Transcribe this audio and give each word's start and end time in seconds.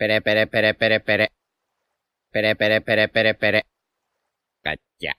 Pere, 0.00 0.16
pere, 0.26 0.46
pere, 0.52 0.70
pere, 0.80 0.98
pere. 1.00 1.26
Pere, 2.32 2.54
pere, 2.56 2.80
pere, 2.80 3.08
pere, 3.08 3.34
pere. 3.34 3.60
Cacha. 4.64 5.12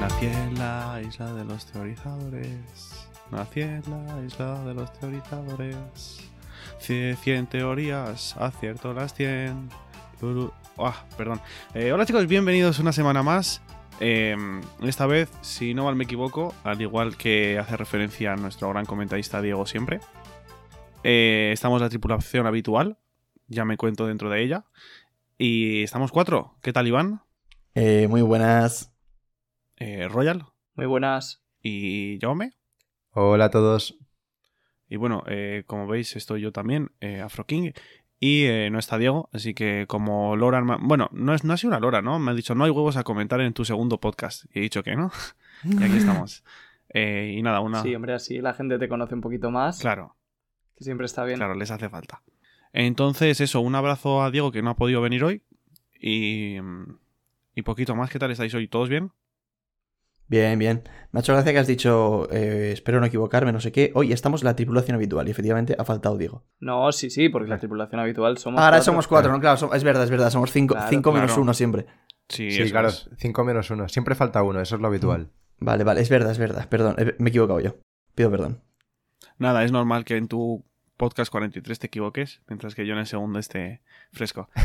Nací 0.00 0.26
en 0.26 0.58
la 0.58 1.00
isla 1.06 1.32
de 1.34 1.44
los 1.44 1.66
teorizadores. 1.66 3.08
Nací 3.30 3.60
en 3.62 3.82
la 3.88 4.22
isla 4.26 4.64
de 4.64 4.74
los 4.74 4.92
teorizadores. 4.98 6.20
Cie- 6.80 7.16
100 7.16 7.46
teorías, 7.46 8.36
acierto 8.36 8.92
las 8.92 9.14
100. 9.14 9.68
Lulu- 10.20 10.52
Ah, 10.78 11.04
perdón. 11.16 11.40
Eh, 11.74 11.92
hola 11.92 12.06
chicos, 12.06 12.26
bienvenidos 12.26 12.78
una 12.78 12.92
semana 12.92 13.22
más. 13.22 13.60
Eh, 14.04 14.36
esta 14.82 15.06
vez, 15.06 15.30
si 15.42 15.74
no 15.74 15.84
mal 15.84 15.94
me 15.94 16.02
equivoco, 16.02 16.52
al 16.64 16.80
igual 16.82 17.16
que 17.16 17.56
hace 17.56 17.76
referencia 17.76 18.32
a 18.32 18.36
nuestro 18.36 18.68
gran 18.70 18.84
comentarista 18.84 19.40
Diego 19.40 19.64
siempre, 19.64 20.00
eh, 21.04 21.50
estamos 21.52 21.80
la 21.80 21.88
tripulación 21.88 22.46
habitual. 22.46 22.98
Ya 23.46 23.64
me 23.64 23.76
cuento 23.76 24.08
dentro 24.08 24.28
de 24.28 24.42
ella. 24.42 24.64
Y 25.38 25.84
estamos 25.84 26.10
cuatro. 26.10 26.56
¿Qué 26.62 26.72
tal, 26.72 26.88
Iván? 26.88 27.22
Eh, 27.74 28.08
muy 28.08 28.22
buenas. 28.22 28.92
Eh, 29.76 30.08
Royal 30.08 30.46
Muy 30.74 30.86
buenas. 30.86 31.44
y 31.62 32.18
Jaume. 32.20 32.54
Hola 33.12 33.44
a 33.46 33.50
todos. 33.50 33.96
Y 34.88 34.96
bueno, 34.96 35.22
eh, 35.28 35.62
como 35.68 35.86
veis, 35.86 36.16
estoy 36.16 36.40
yo 36.40 36.50
también, 36.50 36.90
eh, 37.00 37.20
Afro 37.20 37.46
King. 37.46 37.70
Y 38.24 38.44
eh, 38.44 38.70
no 38.70 38.78
está 38.78 38.98
Diego, 38.98 39.28
así 39.32 39.52
que 39.52 39.86
como 39.88 40.36
Loran... 40.36 40.64
ma- 40.64 40.78
Bueno, 40.80 41.08
no, 41.10 41.34
es, 41.34 41.42
no 41.42 41.54
ha 41.54 41.56
sido 41.56 41.70
una 41.70 41.80
Lora, 41.80 42.02
¿no? 42.02 42.20
Me 42.20 42.30
ha 42.30 42.34
dicho, 42.34 42.54
no 42.54 42.62
hay 42.62 42.70
huevos 42.70 42.96
a 42.96 43.02
comentar 43.02 43.40
en 43.40 43.52
tu 43.52 43.64
segundo 43.64 43.98
podcast. 43.98 44.44
Y 44.54 44.60
he 44.60 44.62
dicho 44.62 44.84
que 44.84 44.94
no. 44.94 45.10
y 45.64 45.82
aquí 45.82 45.96
estamos. 45.96 46.44
Eh, 46.90 47.34
y 47.36 47.42
nada, 47.42 47.58
una... 47.58 47.82
Sí, 47.82 47.92
hombre, 47.96 48.12
así 48.14 48.40
la 48.40 48.54
gente 48.54 48.78
te 48.78 48.88
conoce 48.88 49.16
un 49.16 49.22
poquito 49.22 49.50
más. 49.50 49.80
Claro, 49.80 50.14
Que 50.78 50.84
siempre 50.84 51.06
está 51.06 51.24
bien. 51.24 51.38
claro, 51.38 51.56
les 51.56 51.72
hace 51.72 51.88
falta. 51.88 52.22
Entonces, 52.72 53.40
eso, 53.40 53.60
un 53.60 53.74
abrazo 53.74 54.22
a 54.22 54.30
Diego 54.30 54.52
que 54.52 54.62
no 54.62 54.70
ha 54.70 54.76
podido 54.76 55.00
venir 55.02 55.24
hoy. 55.24 55.42
Y, 56.00 56.58
mm, 56.62 56.96
y 57.56 57.62
poquito 57.62 57.96
más. 57.96 58.08
¿Qué 58.08 58.20
tal 58.20 58.30
estáis 58.30 58.54
hoy? 58.54 58.68
¿Todos 58.68 58.88
bien? 58.88 59.10
Bien, 60.32 60.58
bien. 60.58 60.82
Me 61.10 61.18
ha 61.18 61.20
hecho 61.20 61.34
gracia 61.34 61.52
que 61.52 61.58
has 61.58 61.66
dicho, 61.66 62.26
eh, 62.32 62.70
espero 62.72 63.00
no 63.00 63.04
equivocarme, 63.04 63.52
no 63.52 63.60
sé 63.60 63.70
qué. 63.70 63.92
Hoy 63.94 64.14
estamos 64.14 64.42
la 64.42 64.56
tripulación 64.56 64.94
habitual 64.94 65.28
y 65.28 65.30
efectivamente 65.30 65.76
ha 65.78 65.84
faltado 65.84 66.16
Diego. 66.16 66.42
No, 66.58 66.90
sí, 66.90 67.10
sí, 67.10 67.28
porque 67.28 67.50
la 67.50 67.58
tripulación 67.58 68.00
habitual 68.00 68.38
somos. 68.38 68.58
Ahora 68.58 68.78
cuatro. 68.78 68.84
somos 68.84 69.08
cuatro, 69.08 69.30
¿no? 69.30 69.40
Claro, 69.40 69.74
es 69.74 69.84
verdad, 69.84 70.04
es 70.04 70.10
verdad. 70.10 70.30
Somos 70.30 70.50
cinco, 70.50 70.72
Claro, 70.72 70.88
cinco 70.88 71.12
menos 71.12 71.36
uno 71.36 71.52
siempre. 71.52 71.84
Sí, 72.30 72.50
Sí, 72.50 72.70
claro, 72.70 72.88
es. 72.88 73.10
5 73.18 73.44
menos 73.44 73.70
1. 73.70 73.90
Siempre 73.90 74.14
falta 74.14 74.42
uno, 74.42 74.62
eso 74.62 74.76
es 74.76 74.80
lo 74.80 74.88
habitual. 74.88 75.28
Vale, 75.58 75.84
vale, 75.84 76.00
es 76.00 76.08
verdad, 76.08 76.32
es 76.32 76.38
verdad. 76.38 76.66
Perdón, 76.66 76.94
eh, 76.96 77.14
me 77.18 77.28
he 77.28 77.28
equivocado 77.28 77.60
yo. 77.60 77.76
Pido 78.14 78.30
perdón. 78.30 78.62
Nada, 79.36 79.64
es 79.64 79.70
normal 79.70 80.06
que 80.06 80.16
en 80.16 80.28
tu 80.28 80.64
podcast 80.96 81.30
43 81.30 81.78
te 81.78 81.88
equivoques, 81.88 82.40
mientras 82.48 82.74
que 82.74 82.86
yo 82.86 82.94
en 82.94 83.00
el 83.00 83.06
segundo 83.06 83.38
esté 83.38 83.82
fresco. 84.12 84.48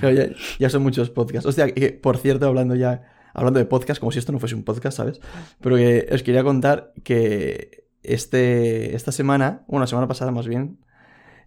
No, 0.00 0.10
ya, 0.10 0.28
ya 0.58 0.70
son 0.70 0.82
muchos 0.82 1.10
podcasts. 1.10 1.46
Hostia, 1.46 1.74
que, 1.74 1.90
por 1.92 2.16
cierto, 2.16 2.46
hablando 2.46 2.74
ya, 2.74 3.17
hablando 3.34 3.58
de 3.58 3.66
podcast, 3.66 4.00
como 4.00 4.12
si 4.12 4.18
esto 4.18 4.32
no 4.32 4.38
fuese 4.38 4.54
un 4.54 4.64
podcast, 4.64 4.96
¿sabes? 4.96 5.20
Pero 5.60 5.76
que 5.76 6.08
os 6.12 6.22
quería 6.22 6.42
contar 6.44 6.92
que 7.04 7.84
este, 8.02 8.94
esta 8.96 9.12
semana, 9.12 9.64
bueno, 9.68 9.80
la 9.82 9.86
semana 9.86 10.08
pasada 10.08 10.30
más 10.30 10.46
bien, 10.46 10.78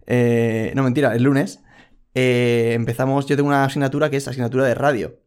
eh, 0.06 0.72
no 0.74 0.82
mentira, 0.82 1.14
el 1.14 1.22
lunes, 1.22 1.62
eh, 2.14 2.72
empezamos, 2.74 3.26
yo 3.26 3.36
tengo 3.36 3.48
una 3.48 3.64
asignatura 3.64 4.10
que 4.10 4.16
es 4.16 4.28
asignatura 4.28 4.64
de 4.66 4.74
radio. 4.74 5.18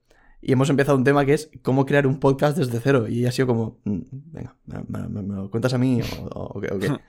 Y 0.41 0.51
hemos 0.51 0.69
empezado 0.69 0.97
un 0.97 1.03
tema 1.03 1.25
que 1.25 1.33
es 1.33 1.49
cómo 1.63 1.85
crear 1.87 2.05
un 2.05 2.19
podcast 2.19 2.55
desde 2.57 2.79
cero. 2.79 3.07
Y 3.07 3.25
ha 3.25 3.31
sido 3.31 3.47
como, 3.47 3.79
mm, 3.85 3.99
venga, 4.11 4.55
¿me, 4.65 4.79
me- 4.87 5.07
me- 5.09 5.21
me 5.23 5.35
lo 5.35 5.49
cuentas 5.49 5.73
a 5.73 5.79
mí 5.79 6.01
o, 6.01 6.23
o- 6.25 6.57
o 6.57 6.61
qué? 6.61 6.73
o 6.73 6.79
qué? 6.79 6.89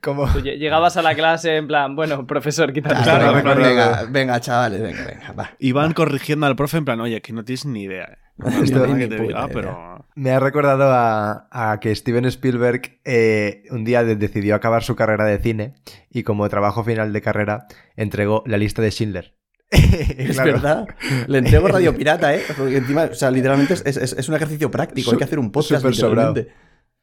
Como... 0.00 0.26
Tú 0.32 0.38
lle- 0.38 0.56
llegabas 0.58 0.96
a 0.96 1.02
la 1.02 1.14
clase 1.16 1.56
en 1.56 1.66
plan, 1.66 1.96
bueno, 1.96 2.24
profesor, 2.26 2.72
quítate. 2.72 3.02
Claro, 3.02 3.34
venga, 3.34 3.42
claro. 3.42 3.60
venga, 3.62 4.04
venga, 4.08 4.40
chavales, 4.40 4.80
venga, 4.80 5.04
venga, 5.04 5.32
va. 5.32 5.50
Y 5.58 5.72
van 5.72 5.92
corrigiendo 5.92 6.46
al 6.46 6.54
profe 6.54 6.78
en 6.78 6.84
plan, 6.84 7.00
oye, 7.00 7.20
que 7.20 7.32
no 7.32 7.44
tienes 7.44 7.66
ni 7.66 7.82
idea. 7.82 8.16
No, 8.38 8.96
que 8.96 9.08
te 9.08 9.16
pero... 9.52 10.04
Me 10.14 10.30
ha 10.30 10.40
recordado 10.40 10.84
a, 10.92 11.48
a 11.50 11.78
que 11.80 11.94
Steven 11.94 12.24
Spielberg 12.26 13.00
eh, 13.04 13.64
un 13.70 13.84
día 13.84 14.02
de- 14.04 14.16
decidió 14.16 14.54
acabar 14.54 14.82
su 14.82 14.96
carrera 14.96 15.24
de 15.24 15.38
cine 15.38 15.74
y 16.10 16.22
como 16.22 16.48
trabajo 16.48 16.84
final 16.84 17.12
de 17.12 17.20
carrera 17.22 17.66
entregó 17.96 18.42
la 18.46 18.56
lista 18.58 18.82
de 18.82 18.90
Schindler. 18.90 19.36
Es 19.70 20.36
Claro. 20.36 20.52
verdad. 20.52 20.86
Le 21.26 21.38
entrego 21.38 21.68
Radio 21.68 21.96
Pirata, 21.96 22.34
¿eh? 22.34 22.42
Porque 22.56 22.76
encima, 22.78 23.04
o 23.04 23.14
sea, 23.14 23.30
literalmente 23.30 23.74
es, 23.74 23.84
es- 23.86 24.12
es 24.12 24.28
un 24.28 24.34
ejercicio 24.34 24.70
práctico. 24.70 25.10
Hay 25.12 25.18
que 25.18 25.24
hacer 25.24 25.38
un 25.38 25.50
podcast 25.50 25.84
literalmente. 25.84 26.52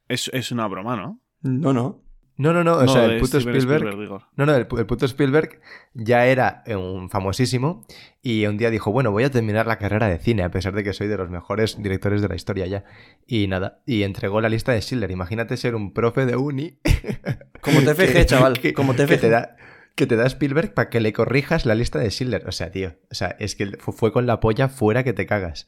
Es, 0.07 0.29
es 0.33 0.51
una 0.51 0.67
broma, 0.67 0.95
¿no? 0.95 1.19
No, 1.41 1.73
no. 1.73 2.02
No, 2.35 2.51
no, 2.51 2.63
no, 2.63 2.77
o 2.77 2.83
No, 2.85 2.91
sea, 2.91 3.05
el 3.05 3.19
puto 3.19 3.39
Steven 3.39 3.55
Spielberg... 3.57 3.99
digo. 3.99 4.23
No, 4.35 4.45
no, 4.47 4.55
el, 4.55 4.67
pu- 4.67 4.79
el 4.79 4.87
puto 4.87 5.05
Spielberg 5.05 5.61
ya 5.93 6.25
era 6.25 6.63
eh, 6.65 6.75
un 6.75 7.09
famosísimo 7.09 7.85
y 8.23 8.47
un 8.47 8.57
día 8.57 8.71
dijo, 8.71 8.91
bueno, 8.91 9.11
voy 9.11 9.23
a 9.23 9.29
terminar 9.29 9.67
la 9.67 9.77
carrera 9.77 10.07
de 10.09 10.17
cine, 10.17 10.41
a 10.43 10.49
pesar 10.49 10.73
de 10.73 10.83
que 10.83 10.93
soy 10.93 11.07
de 11.07 11.17
los 11.17 11.29
mejores 11.29 11.81
directores 11.81 12.23
de 12.23 12.29
la 12.29 12.35
historia 12.35 12.65
ya. 12.65 12.85
Y 13.27 13.45
nada, 13.47 13.83
y 13.85 14.01
entregó 14.01 14.41
la 14.41 14.49
lista 14.49 14.71
de 14.71 14.81
Schindler. 14.81 15.11
Imagínate 15.11 15.57
ser 15.57 15.75
un 15.75 15.93
profe 15.93 16.25
de 16.25 16.35
uni. 16.35 16.79
Como 17.61 17.81
TFG, 17.85 18.13
que- 18.13 18.25
chaval. 18.25 18.59
que- 18.59 18.73
como 18.73 18.95
Que 18.95 19.05
te 19.17 19.29
da, 19.29 19.55
que 19.95 20.07
te 20.07 20.15
da 20.15 20.25
Spielberg 20.25 20.73
para 20.73 20.89
que 20.89 21.01
le 21.01 21.13
corrijas 21.13 21.67
la 21.67 21.75
lista 21.75 21.99
de 21.99 22.09
Schindler. 22.09 22.47
O 22.47 22.51
sea, 22.51 22.71
tío, 22.71 22.95
o 23.11 23.15
sea, 23.15 23.35
es 23.39 23.55
que 23.55 23.77
fu- 23.77 23.91
fue 23.93 24.11
con 24.11 24.25
la 24.25 24.39
polla 24.39 24.69
fuera 24.69 25.03
que 25.03 25.13
te 25.13 25.27
cagas. 25.27 25.67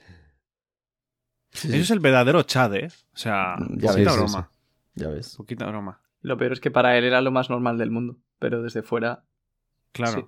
Sí, 1.52 1.68
sí, 1.70 1.74
Eso 1.76 1.84
es 1.84 1.92
el 1.92 2.00
verdadero 2.00 2.42
Chad, 2.44 2.74
¿eh? 2.76 2.88
O 3.14 3.18
sea, 3.18 3.56
Ya 3.78 3.92
poquita 3.92 3.94
ves, 3.94 4.14
sí, 4.14 4.18
broma. 4.18 4.52
Ya 4.96 5.10
ves. 5.10 5.36
Poquita 5.38 5.66
broma. 5.68 6.02
Lo 6.26 6.38
peor 6.38 6.54
es 6.54 6.60
que 6.60 6.72
para 6.72 6.98
él 6.98 7.04
era 7.04 7.22
lo 7.22 7.32
más 7.32 7.50
normal 7.50 7.78
del 7.78 7.92
mundo. 7.92 8.18
Pero 8.40 8.62
desde 8.64 8.82
fuera. 8.82 9.24
Claro. 9.92 10.14
Sí. 10.14 10.26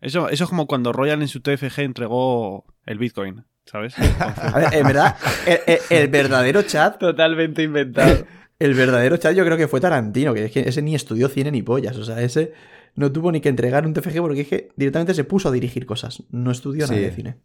Eso, 0.00 0.28
eso 0.28 0.44
es 0.44 0.50
como 0.50 0.66
cuando 0.66 0.92
Royal 0.92 1.20
en 1.20 1.28
su 1.28 1.40
TFG 1.40 1.80
entregó 1.80 2.64
el 2.86 2.98
Bitcoin, 2.98 3.44
¿sabes? 3.66 3.94
A 4.18 4.58
ver, 4.58 4.74
en 4.74 4.86
verdad, 4.86 5.16
el, 5.46 5.58
el- 5.66 5.80
el 5.98 6.08
verdadero 6.08 6.62
chat, 6.62 6.98
Totalmente 6.98 7.62
inventado. 7.62 8.24
el 8.58 8.74
verdadero 8.74 9.16
chat 9.18 9.34
yo 9.34 9.44
creo 9.44 9.56
que 9.58 9.68
fue 9.68 9.80
Tarantino, 9.80 10.32
que 10.32 10.46
es 10.46 10.52
que 10.52 10.60
ese 10.60 10.80
ni 10.80 10.94
estudió 10.94 11.28
cine 11.28 11.50
ni 11.50 11.62
pollas. 11.62 11.96
O 11.98 12.04
sea, 12.04 12.20
ese 12.22 12.52
no 12.94 13.12
tuvo 13.12 13.30
ni 13.30 13.40
que 13.40 13.50
entregar 13.50 13.84
un 13.86 13.92
TFG 13.92 14.20
porque 14.20 14.40
es 14.42 14.48
que 14.48 14.68
directamente 14.76 15.12
se 15.12 15.24
puso 15.24 15.48
a 15.48 15.52
dirigir 15.52 15.84
cosas. 15.84 16.22
No 16.30 16.50
estudió 16.50 16.86
nada 16.86 16.98
de 17.00 17.12
cine. 17.12 17.36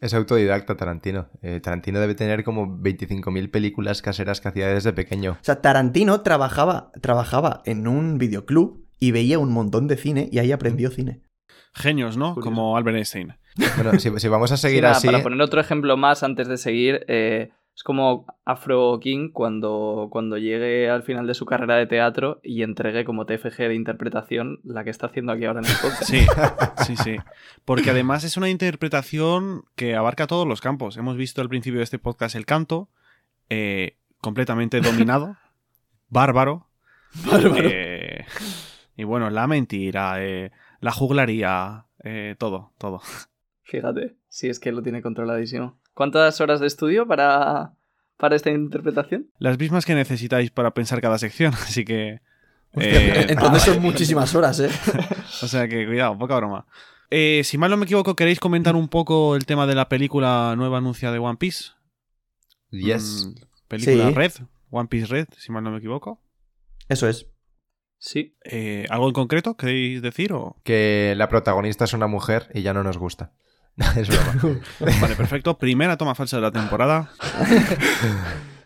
Es 0.00 0.14
autodidacta 0.14 0.76
Tarantino. 0.76 1.28
Eh, 1.42 1.60
Tarantino 1.60 2.00
debe 2.00 2.14
tener 2.14 2.42
como 2.42 2.78
25.000 2.78 3.50
películas 3.50 4.00
caseras 4.00 4.40
que 4.40 4.48
hacía 4.48 4.68
desde 4.68 4.94
pequeño. 4.94 5.32
O 5.32 5.44
sea, 5.44 5.60
Tarantino 5.60 6.22
trabajaba, 6.22 6.90
trabajaba 7.02 7.60
en 7.66 7.86
un 7.86 8.16
videoclub 8.16 8.86
y 8.98 9.10
veía 9.10 9.38
un 9.38 9.52
montón 9.52 9.88
de 9.88 9.96
cine 9.96 10.28
y 10.32 10.38
ahí 10.38 10.52
aprendió 10.52 10.90
cine. 10.90 11.20
Genios, 11.74 12.16
¿no? 12.16 12.34
Curioso. 12.34 12.50
Como 12.50 12.76
Albert 12.76 12.96
Einstein. 12.96 13.34
Bueno, 13.76 13.98
si, 14.00 14.10
si 14.18 14.28
vamos 14.28 14.50
a 14.52 14.56
Sí, 14.56 14.62
seguir 14.62 14.82
nada, 14.82 14.96
así... 14.96 15.06
Para 15.06 15.22
poner 15.22 15.40
otro 15.42 15.60
ejemplo 15.60 15.96
más 15.98 16.22
antes 16.22 16.48
de 16.48 16.56
seguir, 16.56 17.04
eh, 17.06 17.50
es 17.74 17.82
como 17.82 18.26
Afro 18.44 18.98
King 19.00 19.30
cuando, 19.32 20.08
cuando 20.10 20.36
llegue 20.36 20.90
al 20.90 21.02
final 21.02 21.26
de 21.26 21.32
su 21.32 21.46
carrera 21.46 21.76
de 21.76 21.86
teatro 21.86 22.38
y 22.42 22.62
entregue 22.62 23.06
como 23.06 23.24
TFG 23.24 23.56
de 23.56 23.74
interpretación 23.74 24.60
la 24.64 24.84
que 24.84 24.90
está 24.90 25.06
haciendo 25.06 25.32
aquí 25.32 25.46
ahora 25.46 25.60
en 25.60 25.66
el 25.66 25.76
podcast. 25.80 26.04
Sí, 26.04 26.26
sí, 26.84 26.96
sí. 26.96 27.16
Porque 27.64 27.90
además 27.90 28.24
es 28.24 28.36
una 28.36 28.50
interpretación 28.50 29.64
que 29.76 29.96
abarca 29.96 30.26
todos 30.26 30.46
los 30.46 30.60
campos. 30.60 30.98
Hemos 30.98 31.16
visto 31.16 31.40
al 31.40 31.48
principio 31.48 31.78
de 31.78 31.84
este 31.84 31.98
podcast 31.98 32.36
el 32.36 32.44
canto, 32.44 32.90
eh, 33.48 33.96
completamente 34.20 34.82
dominado, 34.82 35.38
bárbaro. 36.10 36.66
eh, 37.56 38.26
y 38.94 39.04
bueno, 39.04 39.30
la 39.30 39.46
mentira, 39.46 40.22
eh, 40.22 40.50
la 40.80 40.92
juglaría, 40.92 41.86
todo, 42.36 42.72
todo. 42.76 43.00
Fíjate, 43.62 44.16
si 44.28 44.48
es 44.48 44.60
que 44.60 44.70
lo 44.70 44.82
tiene 44.82 45.00
controladísimo. 45.00 45.79
¿Cuántas 45.94 46.40
horas 46.40 46.60
de 46.60 46.66
estudio 46.66 47.06
para, 47.06 47.74
para 48.16 48.36
esta 48.36 48.50
interpretación? 48.50 49.30
Las 49.38 49.58
mismas 49.58 49.84
que 49.84 49.94
necesitáis 49.94 50.50
para 50.50 50.72
pensar 50.72 51.00
cada 51.00 51.18
sección, 51.18 51.54
así 51.54 51.84
que... 51.84 52.20
Hostia, 52.72 53.22
eh, 53.22 53.26
Entonces 53.30 53.62
son 53.64 53.82
muchísimas 53.82 54.34
horas, 54.34 54.60
¿eh? 54.60 54.70
O 55.42 55.48
sea 55.48 55.66
que 55.68 55.86
cuidado, 55.86 56.16
poca 56.18 56.36
broma. 56.36 56.66
Eh, 57.10 57.42
si 57.44 57.58
mal 57.58 57.70
no 57.70 57.76
me 57.76 57.84
equivoco, 57.84 58.14
¿queréis 58.14 58.38
comentar 58.38 58.76
un 58.76 58.88
poco 58.88 59.34
el 59.34 59.44
tema 59.44 59.66
de 59.66 59.74
la 59.74 59.88
película 59.88 60.54
nueva 60.56 60.78
anuncia 60.78 61.10
de 61.10 61.18
One 61.18 61.38
Piece? 61.38 61.70
Yes. 62.70 63.26
Mm, 63.26 63.34
película 63.66 64.08
Sí. 64.08 64.14
Red, 64.14 64.32
One 64.70 64.88
Piece 64.88 65.06
Red, 65.06 65.26
si 65.36 65.50
mal 65.50 65.64
no 65.64 65.72
me 65.72 65.78
equivoco. 65.78 66.22
Eso 66.88 67.08
es. 67.08 67.26
Sí. 67.98 68.36
Eh, 68.44 68.86
¿Algo 68.88 69.08
en 69.08 69.12
concreto 69.14 69.56
queréis 69.56 70.02
decir? 70.02 70.32
O... 70.32 70.56
Que 70.62 71.14
la 71.16 71.28
protagonista 71.28 71.84
es 71.84 71.92
una 71.92 72.06
mujer 72.06 72.48
y 72.54 72.62
ya 72.62 72.72
no 72.72 72.84
nos 72.84 72.96
gusta. 72.96 73.32
es 73.96 74.08
broma. 74.08 74.60
Vale, 75.00 75.14
perfecto. 75.16 75.56
Primera 75.58 75.96
toma 75.96 76.14
falsa 76.14 76.36
de 76.36 76.42
la 76.42 76.50
temporada. 76.52 77.10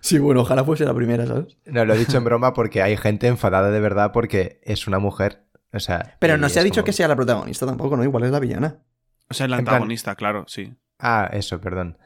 Sí, 0.01 0.19
bueno, 0.19 0.43
ojalá 0.43 0.63
fuese 0.65 0.85
la 0.85 0.93
primera, 0.93 1.25
¿sabes? 1.27 1.57
No, 1.65 1.83
lo 1.87 1.95
he 1.95 1.99
dicho 1.99 2.19
en 2.19 2.25
broma 2.25 2.53
porque 2.53 2.83
hay 2.83 2.95
gente 2.99 3.27
enfadada 3.27 3.71
de 3.71 3.81
verdad 3.81 4.13
porque 4.13 4.61
es 4.63 4.87
una 4.87 4.99
mujer. 4.99 5.47
O 5.73 5.81
sea. 5.81 6.17
Pero 6.19 6.37
no 6.37 6.51
se 6.51 6.61
ha 6.61 6.63
dicho 6.63 6.83
como- 6.83 6.85
que 6.85 6.93
sea 6.93 7.09
la 7.09 7.17
protagonista 7.17 7.65
tampoco, 7.65 7.97
¿no? 7.97 8.05
Igual 8.05 8.25
es 8.25 8.31
la 8.31 8.39
villana. 8.39 8.83
O 9.31 9.33
sea, 9.33 9.47
el 9.47 9.53
plan- 9.53 9.61
antagonista, 9.61 10.15
claro, 10.15 10.45
sí. 10.47 10.75
Ah, 10.99 11.31
eso, 11.33 11.59
perdón. 11.59 11.97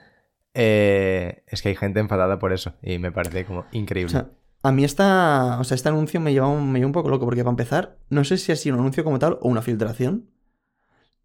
eh, 0.55 1.43
es 1.49 1.61
que 1.61 1.71
hay 1.71 1.75
gente 1.77 1.99
enfadada 1.99 2.39
por 2.39 2.53
eso 2.53 2.75
y 2.83 2.99
me 2.99 3.11
parece 3.11 3.45
como 3.45 3.61
O 3.61 3.67
increíble. 3.73 4.13
sea, 4.13 4.29
a 4.63 4.71
mí 4.71 4.85
esta, 4.85 5.59
o 5.59 5.65
sea, 5.65 5.75
este 5.75 5.89
anuncio 5.89 6.21
me 6.21 6.33
lleva, 6.33 6.47
un, 6.47 6.71
me 6.71 6.79
lleva 6.79 6.87
un 6.87 6.93
poco 6.93 7.09
loco, 7.11 7.25
porque 7.25 7.43
para 7.43 7.51
empezar, 7.51 7.97
no 8.11 8.23
sé 8.23 8.39
si 8.39 8.53
ha 8.53 8.57
sido 8.57 8.75
un 8.77 8.81
anuncio 8.83 9.03
como 9.03 9.19
tal 9.19 9.39
o 9.41 9.49
una 9.49 9.61
filtración. 9.63 10.31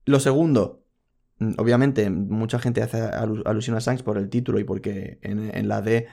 Lo 0.06 0.20
segundo, 0.20 0.83
obviamente, 1.58 2.10
mucha 2.10 2.60
gente 2.60 2.82
hace 2.82 3.02
alu- 3.02 3.44
alusión 3.46 3.76
a 3.76 3.80
Shanks 3.80 4.04
por 4.04 4.18
el 4.18 4.30
título 4.30 4.60
y 4.60 4.64
porque 4.64 5.20
en, 5.22 5.56
en 5.56 5.68
la 5.68 5.82
D 5.82 6.08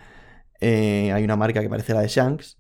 eh, 0.61 1.13
hay 1.13 1.25
una 1.25 1.37
marca 1.37 1.61
que 1.61 1.69
parece 1.69 1.95
la 1.95 2.01
de 2.03 2.09
Shanks. 2.09 2.59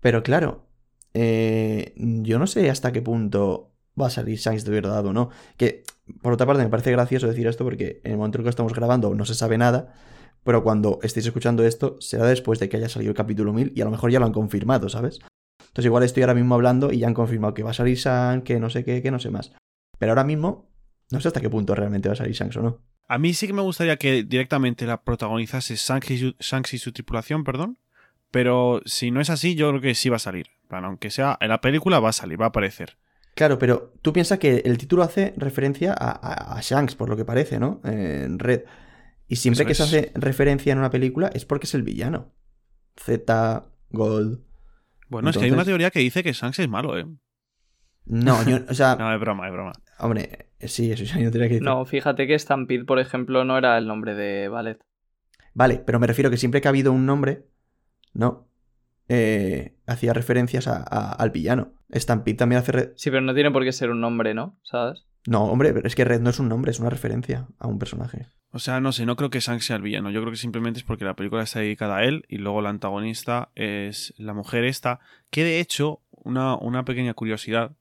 Pero 0.00 0.22
claro, 0.22 0.66
eh, 1.14 1.94
yo 1.96 2.38
no 2.38 2.46
sé 2.46 2.68
hasta 2.70 2.92
qué 2.92 3.00
punto 3.02 3.72
va 4.00 4.08
a 4.08 4.10
salir 4.10 4.38
Shanks 4.38 4.64
de 4.64 4.70
verdad 4.72 5.04
o 5.06 5.12
no. 5.12 5.30
Que, 5.56 5.84
por 6.22 6.32
otra 6.32 6.46
parte, 6.46 6.62
me 6.62 6.68
parece 6.68 6.90
gracioso 6.92 7.26
decir 7.26 7.46
esto 7.46 7.64
porque 7.64 8.00
en 8.04 8.12
el 8.12 8.16
momento 8.18 8.38
en 8.38 8.44
que 8.44 8.50
estamos 8.50 8.74
grabando 8.74 9.14
no 9.14 9.24
se 9.24 9.34
sabe 9.34 9.56
nada. 9.58 9.94
Pero 10.42 10.62
cuando 10.62 10.98
estéis 11.02 11.24
escuchando 11.26 11.64
esto, 11.64 11.96
será 12.00 12.26
después 12.26 12.58
de 12.58 12.68
que 12.68 12.76
haya 12.76 12.90
salido 12.90 13.10
el 13.12 13.16
capítulo 13.16 13.54
1000 13.54 13.72
y 13.74 13.80
a 13.80 13.86
lo 13.86 13.90
mejor 13.90 14.10
ya 14.10 14.20
lo 14.20 14.26
han 14.26 14.32
confirmado, 14.32 14.90
¿sabes? 14.90 15.20
Entonces 15.58 15.86
igual 15.86 16.02
estoy 16.02 16.22
ahora 16.22 16.34
mismo 16.34 16.54
hablando 16.54 16.92
y 16.92 16.98
ya 16.98 17.06
han 17.06 17.14
confirmado 17.14 17.54
que 17.54 17.62
va 17.62 17.70
a 17.70 17.74
salir 17.74 17.96
Shanks, 17.96 18.44
que 18.44 18.60
no 18.60 18.68
sé 18.68 18.84
qué, 18.84 19.00
que 19.00 19.10
no 19.10 19.18
sé 19.18 19.30
más. 19.30 19.52
Pero 19.98 20.12
ahora 20.12 20.24
mismo 20.24 20.68
no 21.10 21.20
sé 21.20 21.28
hasta 21.28 21.40
qué 21.40 21.50
punto 21.50 21.74
realmente 21.74 22.08
va 22.08 22.12
a 22.14 22.16
salir 22.16 22.32
Shanks 22.34 22.56
o 22.56 22.62
no. 22.62 22.78
A 23.06 23.18
mí 23.18 23.34
sí 23.34 23.46
que 23.46 23.52
me 23.52 23.62
gustaría 23.62 23.96
que 23.96 24.22
directamente 24.24 24.86
la 24.86 25.02
protagonizase 25.02 25.76
Shanks 25.76 26.10
y 26.10 26.18
su, 26.18 26.34
Shanks 26.40 26.74
y 26.74 26.78
su 26.78 26.92
tripulación, 26.92 27.44
perdón. 27.44 27.78
Pero 28.30 28.80
si 28.84 29.10
no 29.10 29.20
es 29.20 29.30
así, 29.30 29.54
yo 29.54 29.68
creo 29.70 29.80
que 29.80 29.94
sí 29.94 30.08
va 30.08 30.16
a 30.16 30.20
salir. 30.20 30.48
En 30.62 30.68
plan, 30.68 30.84
aunque 30.84 31.10
sea 31.10 31.36
en 31.40 31.48
la 31.50 31.60
película, 31.60 32.00
va 32.00 32.08
a 32.08 32.12
salir, 32.12 32.40
va 32.40 32.46
a 32.46 32.48
aparecer. 32.48 32.96
Claro, 33.36 33.58
pero 33.58 33.92
tú 34.02 34.12
piensas 34.12 34.38
que 34.38 34.62
el 34.64 34.78
título 34.78 35.02
hace 35.02 35.34
referencia 35.36 35.92
a, 35.92 36.10
a- 36.10 36.56
a 36.56 36.60
Shanks, 36.60 36.94
por 36.96 37.08
lo 37.08 37.16
que 37.16 37.24
parece, 37.24 37.58
¿no? 37.60 37.80
En 37.84 38.38
Red. 38.38 38.62
Y 39.28 39.36
siempre 39.36 39.62
Eso 39.62 39.68
que 39.68 39.74
se 39.74 39.82
hace 39.82 40.12
referencia 40.14 40.72
en 40.72 40.78
una 40.78 40.90
película 40.90 41.28
es 41.34 41.44
porque 41.44 41.66
es 41.66 41.74
el 41.74 41.82
villano. 41.82 42.32
Z, 42.96 43.64
Gold. 43.90 44.40
Bueno, 45.08 45.30
es 45.30 45.36
que 45.36 45.44
hay 45.44 45.50
una 45.50 45.64
teoría 45.64 45.90
que 45.90 46.00
dice 46.00 46.22
que 46.22 46.32
Shanks 46.32 46.58
es 46.58 46.68
malo, 46.68 46.98
¿eh? 46.98 47.06
No, 48.06 48.42
yo, 48.48 48.58
o 48.68 48.74
sea, 48.74 48.96
No, 48.98 49.12
es 49.14 49.20
broma, 49.20 49.46
es 49.46 49.52
broma. 49.52 49.72
hombre, 49.98 50.50
sí, 50.60 50.90
eso 50.92 51.04
ya 51.04 51.16
no 51.20 51.30
que 51.30 51.38
decir. 51.38 51.62
No, 51.62 51.84
fíjate 51.84 52.26
que 52.26 52.38
Stampede, 52.38 52.84
por 52.84 52.98
ejemplo, 52.98 53.44
no 53.44 53.56
era 53.58 53.78
el 53.78 53.86
nombre 53.86 54.14
de 54.14 54.48
Ballet. 54.48 54.78
Vale, 55.54 55.82
pero 55.84 56.00
me 56.00 56.06
refiero 56.06 56.30
que 56.30 56.36
siempre 56.36 56.60
que 56.60 56.68
ha 56.68 56.70
habido 56.70 56.92
un 56.92 57.06
nombre, 57.06 57.46
no, 58.12 58.48
eh, 59.08 59.76
hacía 59.86 60.12
referencias 60.12 60.66
a- 60.66 60.82
a- 60.82 61.12
al 61.12 61.30
villano. 61.30 61.72
Stampede 61.94 62.34
también 62.36 62.60
hace... 62.60 62.72
re- 62.72 62.92
Sí, 62.96 63.10
pero 63.10 63.20
no 63.22 63.34
tiene 63.34 63.50
por 63.50 63.62
qué 63.64 63.72
ser 63.72 63.90
un 63.90 64.00
nombre, 64.00 64.34
¿no? 64.34 64.58
¿Sabes? 64.62 65.04
No, 65.26 65.44
hombre, 65.44 65.72
pero 65.72 65.86
es 65.86 65.94
que 65.94 66.04
Red 66.04 66.20
no 66.20 66.30
es 66.30 66.38
un 66.38 66.48
nombre, 66.48 66.70
es 66.70 66.80
una 66.80 66.90
referencia 66.90 67.46
a 67.58 67.66
un 67.66 67.78
personaje. 67.78 68.26
O 68.50 68.58
sea, 68.58 68.80
no 68.80 68.92
sé, 68.92 69.06
no 69.06 69.16
creo 69.16 69.30
que 69.30 69.40
Shanks 69.40 69.64
sea 69.66 69.76
el 69.76 69.82
villano. 69.82 70.10
Yo 70.10 70.20
creo 70.20 70.30
que 70.32 70.36
simplemente 70.38 70.78
es 70.80 70.84
porque 70.84 71.04
la 71.04 71.14
película 71.16 71.42
está 71.42 71.60
dedicada 71.60 71.98
a 71.98 72.04
él 72.04 72.24
y 72.28 72.38
luego 72.38 72.60
la 72.62 72.68
antagonista 72.70 73.50
es 73.54 74.12
la 74.18 74.34
mujer 74.34 74.64
esta. 74.64 75.00
Que 75.30 75.44
de 75.44 75.60
hecho, 75.60 76.02
una, 76.10 76.56
una 76.56 76.84
pequeña 76.84 77.14
curiosidad 77.14 77.72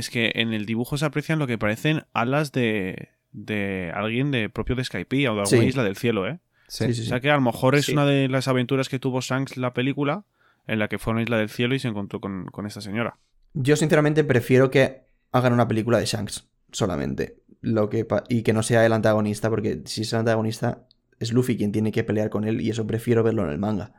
es 0.00 0.10
que 0.10 0.32
en 0.34 0.52
el 0.52 0.66
dibujo 0.66 0.96
se 0.98 1.04
aprecian 1.06 1.38
lo 1.38 1.46
que 1.46 1.56
parecen 1.58 2.04
alas 2.12 2.50
de, 2.52 3.10
de 3.32 3.92
alguien 3.94 4.30
de 4.32 4.48
propio 4.50 4.74
de 4.76 4.84
Skype 4.84 5.28
o 5.28 5.34
de 5.34 5.40
alguna 5.42 5.46
Sí. 5.62 5.66
isla 5.66 5.84
del 5.84 5.96
cielo, 5.96 6.26
¿eh? 6.26 6.40
Sí. 6.66 6.86
Sí, 6.86 6.94
sí, 6.94 7.02
O 7.02 7.04
sea 7.06 7.20
que 7.20 7.30
a 7.30 7.34
lo 7.34 7.40
mejor 7.40 7.74
es 7.76 7.86
Sí. 7.86 7.92
una 7.92 8.04
de 8.06 8.28
las 8.28 8.48
aventuras 8.48 8.88
que 8.88 8.98
tuvo 8.98 9.20
Shanks 9.20 9.56
la 9.56 9.72
película 9.72 10.24
en 10.66 10.78
la 10.78 10.88
que 10.88 10.98
fue 10.98 11.12
a 11.12 11.14
una 11.14 11.22
isla 11.22 11.38
del 11.38 11.48
cielo 11.48 11.74
y 11.74 11.78
se 11.78 11.88
encontró 11.88 12.20
con, 12.20 12.46
con 12.46 12.66
esta 12.66 12.80
señora. 12.80 13.18
Yo 13.54 13.74
sinceramente 13.76 14.22
prefiero 14.24 14.70
que 14.70 15.02
hagan 15.32 15.52
una 15.52 15.66
película 15.68 15.98
de 15.98 16.06
Shanks 16.06 16.48
solamente. 16.72 17.36
Lo 17.60 17.90
que 17.90 18.06
y 18.28 18.42
que 18.42 18.52
no 18.52 18.62
sea 18.62 18.86
el 18.86 18.92
antagonista, 18.92 19.50
porque 19.50 19.82
si 19.84 20.02
es 20.02 20.12
el 20.12 20.20
antagonista 20.20 20.86
es 21.18 21.32
Luffy 21.32 21.56
quien 21.56 21.72
tiene 21.72 21.92
que 21.92 22.04
pelear 22.04 22.30
con 22.30 22.44
él 22.44 22.60
y 22.60 22.70
eso 22.70 22.86
prefiero 22.86 23.22
verlo 23.22 23.44
en 23.44 23.50
el 23.50 23.58
manga. 23.58 23.92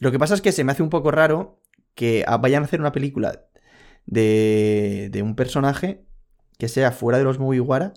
Lo 0.00 0.10
que 0.12 0.18
pasa 0.18 0.34
es 0.34 0.40
que 0.40 0.52
se 0.52 0.64
me 0.64 0.72
hace 0.72 0.82
un 0.82 0.88
poco 0.90 1.10
raro 1.10 1.60
que 1.94 2.24
vayan 2.40 2.62
a 2.62 2.66
hacer 2.66 2.80
una 2.80 2.92
película 2.92 3.42
de, 4.08 5.10
de 5.12 5.22
un 5.22 5.36
personaje 5.36 6.04
que 6.58 6.68
sea 6.68 6.90
fuera 6.90 7.18
de 7.18 7.24
los 7.24 7.38
Mugiwara 7.38 7.94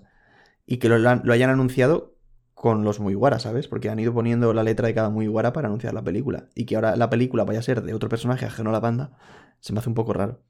y 0.65 0.77
que 0.77 0.89
lo, 0.89 1.09
hayan 1.31 1.49
anunciado 1.49 2.15
con 2.53 2.83
los 2.83 2.99
Mugiwara, 2.99 3.39
¿sabes? 3.39 3.67
Porque 3.67 3.89
han 3.89 3.99
ido 3.99 4.13
poniendo 4.13 4.53
la 4.53 4.63
letra 4.63 4.87
de 4.87 4.93
cada 4.93 5.09
Mugiwara 5.09 5.51
para 5.51 5.67
anunciar 5.67 5.93
la 5.93 6.03
película. 6.03 6.45
Y 6.53 6.65
que 6.65 6.75
ahora 6.75 6.95
la 6.95 7.09
película 7.09 7.43
vaya 7.43 7.59
a 7.59 7.63
ser 7.63 7.81
de 7.81 7.93
otro 7.93 8.09
personaje 8.09 8.45
ajeno 8.45 8.69
a 8.69 8.73
la 8.73 8.79
banda, 8.79 9.17
se 9.59 9.73
me 9.73 9.79
hace 9.79 9.89
un 9.89 9.95
poco 9.95 10.13
raro. 10.13 10.43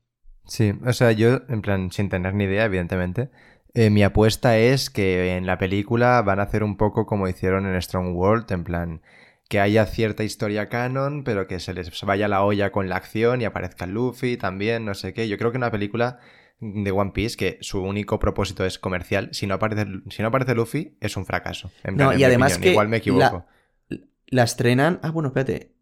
Sí, 0.46 0.74
o 0.86 0.92
sea, 0.94 1.12
yo, 1.12 1.42
en 1.48 1.62
plan, 1.62 1.92
sin 1.92 2.10
tener 2.10 2.34
ni 2.34 2.44
idea, 2.46 2.66
evidentemente, 2.66 3.30
eh, 3.74 3.90
mi 3.90 4.04
apuesta 4.04 4.58
es 4.58 4.90
que 4.90 5.38
en 5.38 5.46
la 5.46 5.58
película 5.58 6.22
van 6.24 6.40
a 6.40 6.44
hacer 6.44 6.63
un 6.63 6.75
poco 6.75 7.06
como 7.06 7.28
hicieron 7.28 7.66
en 7.66 7.81
Strong 7.81 8.16
World, 8.16 8.52
en 8.52 8.63
plan, 8.63 9.02
que 9.51 9.59
haya 9.59 9.86
cierta 9.86 10.24
historia 10.24 10.69
canon, 10.69 11.25
pero 11.25 11.45
que 11.45 11.59
se 11.59 11.74
les 11.74 11.92
vaya 12.03 12.30
la 12.30 12.42
olla 12.42 12.71
con 12.71 12.88
la 12.88 12.95
acción 12.95 13.42
y 13.42 13.44
aparezca 13.44 13.86
Luffy 13.86 14.38
también, 14.38 14.86
no 14.86 14.94
sé 14.94 15.13
qué. 15.13 15.27
Yo 15.27 15.38
creo 15.38 15.51
que 15.51 15.57
una 15.57 15.69
película 15.69 16.19
de 16.62 16.89
One 16.89 17.12
Piece, 17.12 17.36
que 17.36 17.57
su 17.59 17.83
único 17.83 18.18
propósito 18.18 18.65
es 18.65 18.80
comercial, 18.80 19.27
si 19.33 19.48
no 19.48 19.56
aparece, 19.56 19.86
si 20.09 20.21
no 20.21 20.30
aparece 20.30 20.56
Luffy, 20.56 20.95
es 21.01 21.18
un 21.18 21.25
fracaso. 21.25 21.69
En 21.83 21.98
No, 21.98 22.18
y 22.18 22.24
además 22.24 22.59
que 22.59 22.69
Igual 22.71 22.88
me 22.88 22.98
equivoco. 22.98 23.45
La, 23.89 24.00
la 24.27 24.44
estrenan. 24.44 25.01
Ah, 25.03 25.12
bueno, 25.12 25.27
espérate. 25.27 25.74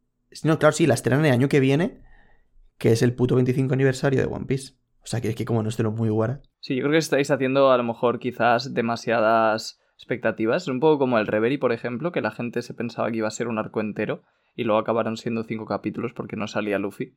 No, 0.43 0.57
claro, 0.57 0.73
sí, 0.73 0.87
la 0.87 0.95
estrenan 0.95 1.23
el 1.27 1.31
año 1.31 1.47
que 1.47 1.59
viene, 1.59 2.01
que 2.79 2.91
es 2.91 3.03
el 3.03 3.13
puto 3.13 3.35
25 3.35 3.71
aniversario 3.71 4.19
de 4.19 4.25
One 4.25 4.47
Piece. 4.47 4.73
O 5.03 5.05
sea, 5.05 5.21
que 5.21 5.29
es 5.29 5.35
que 5.35 5.45
como 5.45 5.61
no 5.61 5.69
esté 5.69 5.83
lo 5.83 5.91
muy 5.91 6.09
guara. 6.09 6.41
Sí, 6.59 6.75
yo 6.75 6.81
creo 6.81 6.93
que 6.93 6.97
estáis 6.97 7.29
haciendo 7.29 7.71
a 7.71 7.77
lo 7.77 7.83
mejor 7.83 8.17
quizás 8.17 8.73
demasiadas 8.73 9.79
expectativas. 9.99 10.63
Es 10.63 10.67
un 10.69 10.79
poco 10.79 10.97
como 10.97 11.19
el 11.19 11.27
Reverie, 11.27 11.59
por 11.59 11.73
ejemplo, 11.73 12.13
que 12.13 12.21
la 12.21 12.31
gente 12.31 12.61
se 12.61 12.73
pensaba 12.73 13.11
que 13.11 13.17
iba 13.17 13.27
a 13.27 13.31
ser 13.31 13.49
un 13.49 13.57
arco 13.57 13.81
entero 13.81 14.23
y 14.55 14.63
luego 14.63 14.79
acabaron 14.79 15.17
siendo 15.17 15.43
cinco 15.43 15.65
capítulos 15.65 16.13
porque 16.13 16.37
no 16.37 16.47
salía 16.47 16.79
Luffy. 16.79 17.13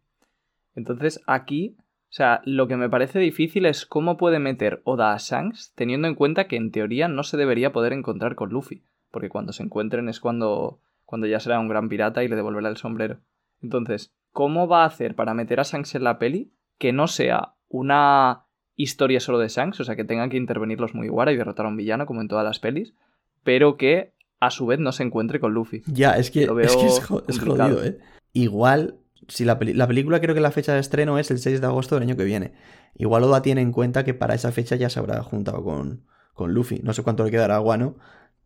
Entonces 0.75 1.23
aquí, 1.29 1.77
o 1.79 2.13
sea, 2.13 2.43
lo 2.45 2.67
que 2.67 2.77
me 2.77 2.91
parece 2.91 3.21
difícil 3.21 3.67
es 3.67 3.87
cómo 3.87 4.17
puede 4.17 4.41
meter 4.41 4.83
Oda 4.83 5.15
a 5.15 5.17
Shanks 5.19 5.73
teniendo 5.77 6.09
en 6.09 6.17
cuenta 6.17 6.49
que 6.49 6.57
en 6.57 6.73
teoría 6.73 7.07
no 7.07 7.23
se 7.23 7.37
debería 7.37 7.73
poder 7.73 7.93
encontrar 7.93 8.35
con 8.35 8.51
Luffy, 8.51 8.83
porque 9.13 9.29
cuando 9.29 9.53
se 9.53 9.63
encuentren 9.63 10.09
es 10.09 10.19
cuando, 10.19 10.81
cuando 11.05 11.29
ya 11.29 11.39
será 11.39 11.61
un 11.61 11.69
gran 11.69 11.89
pirata 11.89 12.25
y 12.25 12.29
le 12.29 12.35
devolverá 12.35 12.69
el 12.69 12.77
sombrero. 12.79 13.19
Entonces, 13.63 14.13
¿cómo 14.33 14.67
va 14.67 14.83
a 14.83 14.87
hacer 14.87 15.15
para 15.15 15.35
meter 15.35 15.61
a 15.61 15.63
Shanks 15.63 15.95
en 15.95 16.03
la 16.03 16.19
peli 16.19 16.51
que 16.79 16.93
no 16.93 17.07
sea 17.07 17.55
una 17.69 18.47
historia 18.83 19.21
solo 19.21 19.39
de 19.39 19.49
Shanks, 19.49 19.81
o 19.81 19.85
sea, 19.85 19.97
que 19.97 20.05
tengan 20.05 20.31
que 20.31 20.37
intervenir 20.37 20.81
los 20.81 20.95
Mugiwara 20.95 21.33
y 21.33 21.37
derrotar 21.37 21.67
a 21.67 21.69
un 21.69 21.77
villano 21.77 22.07
como 22.07 22.21
en 22.21 22.29
todas 22.29 22.45
las 22.45 22.59
pelis, 22.59 22.95
pero 23.43 23.77
que 23.77 24.13
a 24.41 24.51
su 24.51 24.67
vez 24.67 24.79
no 24.81 24.93
se 24.93 25.03
encuentre 25.05 25.39
con 25.41 25.53
Luffy? 25.55 25.83
Ya, 25.87 26.13
es 26.13 26.31
que 26.31 26.47
Lo 26.47 26.59
es, 26.61 26.77
que 26.77 26.87
es, 26.87 27.05
jo- 27.05 27.23
es 27.29 27.39
complicado. 27.39 27.77
jodido, 27.77 27.85
¿eh? 27.85 27.99
Igual, 28.33 28.97
si 29.29 29.45
la, 29.45 29.59
peli- 29.59 29.75
la 29.75 29.87
película 29.87 30.21
creo 30.21 30.35
que 30.35 30.41
la 30.41 30.51
fecha 30.51 30.75
de 30.75 30.81
estreno 30.81 31.19
es 31.19 31.31
el 31.31 31.39
6 31.39 31.61
de 31.61 31.67
agosto 31.67 31.95
del 31.95 32.05
año 32.05 32.17
que 32.17 32.25
viene. 32.25 32.53
Igual 32.97 33.25
Oda 33.25 33.43
tiene 33.43 33.61
en 33.61 33.73
cuenta 33.73 34.05
que 34.05 34.15
para 34.15 34.35
esa 34.35 34.53
fecha 34.53 34.77
ya 34.77 34.91
se 34.91 34.99
habrá 34.99 35.23
juntado 35.23 35.63
con, 35.63 36.05
con 36.35 36.53
Luffy. 36.55 36.81
No 36.83 36.93
sé 36.93 37.03
cuánto 37.03 37.25
le 37.25 37.31
quedará 37.31 37.57
a 37.57 37.61
Guano, 37.61 37.97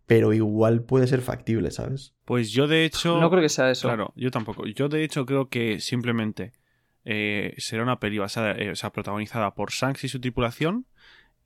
pero 0.06 0.32
igual 0.32 0.82
puede 0.82 1.06
ser 1.06 1.20
factible, 1.22 1.70
¿sabes? 1.70 2.14
Pues 2.24 2.50
yo 2.52 2.66
de 2.68 2.84
hecho... 2.84 3.20
No 3.20 3.30
creo 3.30 3.42
que 3.42 3.48
sea 3.48 3.70
eso. 3.70 3.88
Claro, 3.88 4.12
yo 4.16 4.30
tampoco. 4.30 4.66
Yo 4.66 4.88
de 4.88 5.02
hecho 5.02 5.24
creo 5.26 5.48
que 5.48 5.80
simplemente 5.80 6.52
eh, 7.06 7.54
será 7.58 7.84
una 7.84 8.00
peli 8.00 8.18
basada, 8.18 8.52
eh, 8.52 8.70
o 8.70 8.76
sea, 8.76 8.90
protagonizada 8.90 9.54
por 9.54 9.70
Shanks 9.70 10.04
y 10.04 10.08
su 10.08 10.20
tripulación. 10.20 10.86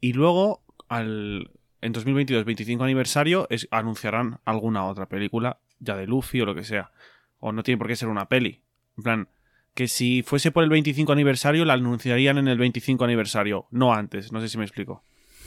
Y 0.01 0.15
luego, 0.15 0.65
en 0.91 1.93
2022, 1.93 2.47
25 2.47 2.83
aniversario, 2.83 3.47
anunciarán 3.71 4.41
alguna 4.47 4.87
otra 4.87 5.07
película, 5.07 5.61
ya 5.79 5.97
de 5.97 6.07
Luffy 6.07 6.41
o 6.41 6.47
lo 6.47 6.55
que 6.55 6.65
sea. 6.65 6.91
O 7.39 7.53
no 7.53 7.63
tiene 7.63 7.77
por 7.77 7.89
qué 7.89 7.97
ser 7.97 8.09
una 8.09 8.27
peli. 8.27 8.63
En 8.97 9.03
plan, 9.05 9.29
que 9.75 9.87
si 9.87 10.23
fuese 10.23 10.51
por 10.51 10.65
el 10.65 10.71
25 10.71 11.13
aniversario, 11.13 11.67
la 11.67 11.75
anunciarían 11.75 12.39
en 12.39 12.49
el 12.49 12.59
25 12.59 13.05
aniversario, 13.05 13.67
no 13.71 13.93
antes. 13.93 14.33
No 14.33 14.41
sé 14.41 14.49
si 14.49 14.57
me 14.57 14.65
explico. 14.65 15.05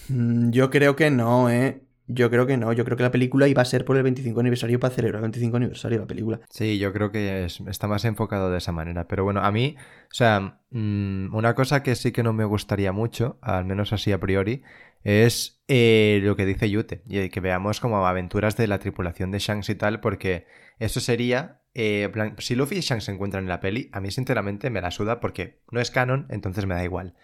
Mm, 0.10 0.52
Yo 0.52 0.70
creo 0.70 0.96
que 0.96 1.10
no, 1.10 1.50
¿eh? 1.50 1.82
Yo 2.08 2.30
creo 2.30 2.46
que 2.46 2.58
no. 2.58 2.74
Yo 2.74 2.84
creo 2.86 2.98
que 2.98 3.04
la 3.04 3.12
película 3.12 3.48
iba 3.48 3.62
a 3.62 3.66
ser 3.66 3.86
por 3.86 3.96
el 3.98 4.04
25 4.04 4.40
aniversario 4.40 4.80
para 4.80 4.94
celebrar 4.94 5.20
el 5.20 5.24
25 5.24 5.58
aniversario 5.58 5.98
de 6.00 6.04
la 6.04 6.08
película. 6.08 6.40
Sí, 6.50 6.78
yo 6.78 6.92
creo 6.94 7.12
que 7.12 7.46
es- 7.46 7.62
está 7.62 7.88
más 7.88 8.06
enfocado 8.06 8.52
de 8.52 8.58
esa 8.58 8.72
manera. 8.72 9.08
Pero 9.08 9.24
bueno, 9.24 9.42
a 9.42 9.52
mí, 9.52 9.76
o 9.80 10.14
sea, 10.14 10.60
mm, 10.72 11.34
una 11.34 11.56
cosa 11.56 11.82
que 11.84 11.96
sí 11.96 12.12
que 12.12 12.24
no 12.24 12.34
me 12.34 12.46
gustaría 12.46 12.92
mucho, 12.92 13.38
al 13.42 13.66
menos 13.66 13.94
así 13.94 14.12
a 14.12 14.20
priori, 14.20 14.64
es 15.04 15.62
eh, 15.68 16.20
lo 16.24 16.36
que 16.36 16.46
dice 16.46 16.70
Yute, 16.70 17.04
y 17.08 17.30
que 17.30 17.40
veamos 17.40 17.80
como 17.80 18.06
aventuras 18.06 18.58
de 18.58 18.68
la 18.68 18.80
tripulación 18.80 19.32
de 19.32 19.40
Shanks 19.40 19.70
y 19.70 19.76
tal, 19.76 20.00
porque 20.02 20.46
eso 20.80 21.00
sería, 21.00 21.62
eh, 21.74 22.12
si 22.40 22.56
Luffy 22.56 22.78
y 22.78 22.82
Shanks 22.82 23.06
se 23.06 23.12
encuentran 23.14 23.44
en 23.46 23.50
la 23.50 23.60
peli, 23.62 23.90
a 23.94 24.02
mí 24.02 24.12
sinceramente 24.12 24.70
me 24.70 24.82
la 24.82 24.92
suda 24.92 25.20
porque 25.20 25.62
no 25.72 25.80
es 25.80 25.90
canon, 25.92 26.28
entonces 26.30 26.66
me 26.66 26.76
da 26.76 26.84
igual. 26.84 27.16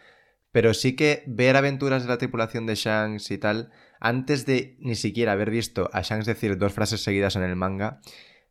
Pero 0.52 0.74
sí 0.74 0.96
que 0.96 1.24
ver 1.28 1.56
aventuras 1.56 2.04
de 2.04 2.10
la 2.10 2.18
tripulación 2.18 2.66
de 2.66 2.76
Shanks 2.76 3.30
y 3.32 3.38
tal, 3.38 3.72
antes 4.00 4.46
de 4.46 4.78
ni 4.80 4.96
siquiera 4.96 5.34
haber 5.34 5.52
visto 5.52 5.90
a 5.94 6.02
Shanks 6.02 6.26
decir 6.26 6.58
dos 6.58 6.74
frases 6.74 7.04
seguidas 7.04 7.36
en 7.36 7.44
el 7.44 7.56
manga, 7.56 8.02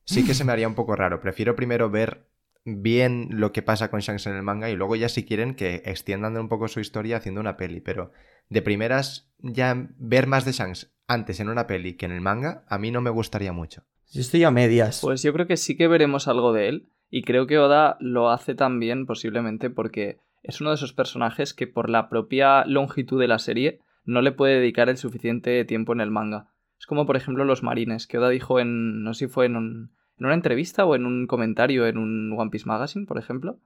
sí 0.05 0.25
que 0.25 0.35
se 0.35 0.45
me 0.45 0.53
haría 0.55 0.69
un 0.69 0.75
poco 0.75 0.95
raro. 0.95 1.21
Prefiero 1.21 1.57
primero 1.57 1.91
ver 1.91 2.29
bien 2.65 3.29
lo 3.31 3.53
que 3.53 3.63
pasa 3.63 3.91
con 3.91 4.01
Shanks 4.01 4.27
en 4.27 4.37
el 4.37 4.43
manga 4.43 4.71
y 4.71 4.77
luego 4.77 4.95
ya 4.97 5.09
si 5.09 5.25
quieren 5.25 5.55
que 5.55 5.83
extiendan 5.85 6.37
un 6.37 6.49
poco 6.49 6.69
su 6.69 6.81
historia 6.81 7.17
haciendo 7.17 7.41
una 7.41 7.57
peli. 7.57 7.81
Pero 7.81 8.13
de 8.49 8.63
primeras, 8.63 9.31
ya 9.39 9.89
ver 9.99 10.27
más 10.27 10.45
de 10.45 10.53
Shanks 10.53 10.93
antes 11.07 11.41
en 11.41 11.49
una 11.49 11.67
peli 11.67 11.95
que 11.95 12.07
en 12.07 12.13
el 12.13 12.21
manga, 12.21 12.65
a 12.69 12.79
mí 12.79 12.91
no 12.91 13.01
me 13.01 13.11
gustaría 13.11 13.53
mucho. 13.53 13.85
Yo 14.13 14.21
estoy 14.21 14.45
a 14.45 14.51
medias. 14.51 15.01
Pues 15.03 15.23
yo 15.23 15.33
creo 15.33 15.47
que 15.47 15.57
sí 15.57 15.77
que 15.77 15.89
veremos 15.89 16.29
algo 16.29 16.53
de 16.53 16.69
él. 16.69 16.89
Y 17.11 17.23
creo 17.23 17.47
que 17.47 17.59
Oda 17.59 17.97
lo 18.01 18.31
hace 18.31 18.55
también 18.55 19.07
posiblemente 19.07 19.71
porque 19.71 20.21
es 20.43 20.61
uno 20.61 20.71
de 20.71 20.77
esos 20.77 20.93
personajes 20.93 21.55
que 21.55 21.67
por 21.67 21.91
la 21.91 22.09
propia 22.09 22.65
longitud 22.65 23.21
de 23.21 23.29
la 23.29 23.39
serie 23.39 23.81
no 24.05 24.23
le 24.23 24.33
puede 24.33 24.61
dedicar 24.61 24.89
el 24.89 24.97
suficiente 24.97 25.65
tiempo 25.65 25.93
en 25.93 26.01
el 26.01 26.11
manga. 26.11 26.49
Es 26.79 26.87
como 26.87 27.07
por 27.07 27.17
ejemplo 27.17 27.45
los 27.45 27.63
marines, 27.63 28.07
que 28.07 28.19
Oda 28.19 28.29
dijo 28.29 28.61
en, 28.61 29.03
no 29.03 29.15
sé 29.15 29.27
si 29.27 29.33
fue 29.33 29.47
en, 29.47 29.57
en 29.57 29.91
una 30.27 30.35
entrevista 30.35 30.85
o 30.87 30.95
en 30.95 31.07
un 31.07 31.27
comentario 31.27 31.87
en 31.87 31.99
un 31.99 32.33
One 32.37 32.51
Piece 32.51 32.67
Magazine, 32.67 33.07
por 33.07 33.19
ejemplo, 33.19 33.59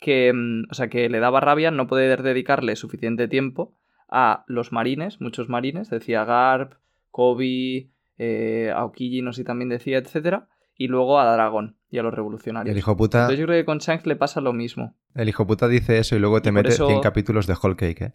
que, 0.00 0.32
mm, 0.32 0.64
o 0.70 0.74
sea, 0.74 0.88
que 0.88 1.08
le 1.08 1.20
daba 1.20 1.40
rabia 1.40 1.70
no 1.70 1.86
poder 1.86 2.22
dedicarle 2.22 2.76
suficiente 2.76 3.28
tiempo 3.28 3.74
a 4.08 4.44
los 4.46 4.72
marines, 4.72 5.20
muchos 5.20 5.48
marines, 5.48 5.90
decía 5.90 6.24
Garp, 6.24 6.74
Kobe, 7.10 7.88
eh, 8.18 8.72
Aokiji, 8.74 9.22
no 9.22 9.32
sé 9.32 9.42
si 9.42 9.44
también 9.44 9.68
decía, 9.68 9.98
etcétera, 9.98 10.48
y 10.76 10.88
luego 10.88 11.18
a 11.18 11.32
Dragon 11.32 11.76
y 11.90 11.98
a 11.98 12.02
los 12.02 12.12
revolucionarios. 12.14 12.72
el 12.72 12.78
hijo 12.78 12.96
puta, 12.96 13.20
Entonces 13.22 13.38
yo 13.40 13.46
creo 13.46 13.60
que 13.60 13.64
con 13.64 13.78
Shanks 13.78 14.06
le 14.06 14.16
pasa 14.16 14.40
lo 14.40 14.52
mismo. 14.52 14.94
el 15.14 15.28
hijo 15.28 15.46
puta 15.46 15.68
dice 15.68 15.98
eso 15.98 16.16
y 16.16 16.18
luego 16.18 16.42
te 16.42 16.50
Y 16.50 16.52
mete 16.52 16.68
eso- 16.70 16.86
100 16.86 17.00
capítulos 17.00 17.46
de 17.46 17.54
Whole 17.60 17.76
Cake, 17.76 18.02
¿eh? 18.02 18.12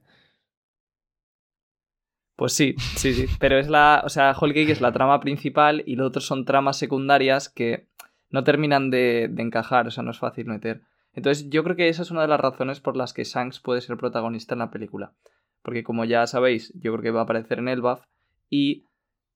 Pues 2.35 2.53
sí, 2.53 2.75
sí, 2.95 3.13
sí. 3.13 3.25
Pero 3.39 3.59
es 3.59 3.69
la. 3.69 4.01
O 4.03 4.09
sea, 4.09 4.35
Whole 4.39 4.53
Cake 4.53 4.71
es 4.71 4.81
la 4.81 4.91
trama 4.91 5.19
principal 5.19 5.83
y 5.85 5.95
los 5.95 6.07
otros 6.07 6.25
son 6.25 6.43
tramas 6.45 6.77
secundarias 6.77 7.49
que 7.49 7.87
no 8.31 8.43
terminan 8.43 8.89
de, 8.89 9.27
de 9.29 9.41
encajar, 9.43 9.85
o 9.87 9.91
sea, 9.91 10.03
no 10.03 10.11
es 10.11 10.17
fácil 10.19 10.47
meter. 10.47 10.81
Entonces, 11.13 11.49
yo 11.49 11.63
creo 11.63 11.75
que 11.75 11.89
esa 11.89 12.01
es 12.01 12.09
una 12.09 12.21
de 12.21 12.29
las 12.29 12.39
razones 12.39 12.79
por 12.79 12.95
las 12.97 13.13
que 13.13 13.25
Shanks 13.25 13.59
puede 13.59 13.81
ser 13.81 13.97
protagonista 13.97 14.55
en 14.55 14.59
la 14.59 14.71
película. 14.71 15.13
Porque, 15.61 15.83
como 15.83 16.05
ya 16.05 16.25
sabéis, 16.25 16.71
yo 16.75 16.91
creo 16.93 17.03
que 17.03 17.11
va 17.11 17.19
a 17.19 17.23
aparecer 17.23 17.59
en 17.59 17.67
Elbaf 17.67 18.01
y 18.49 18.85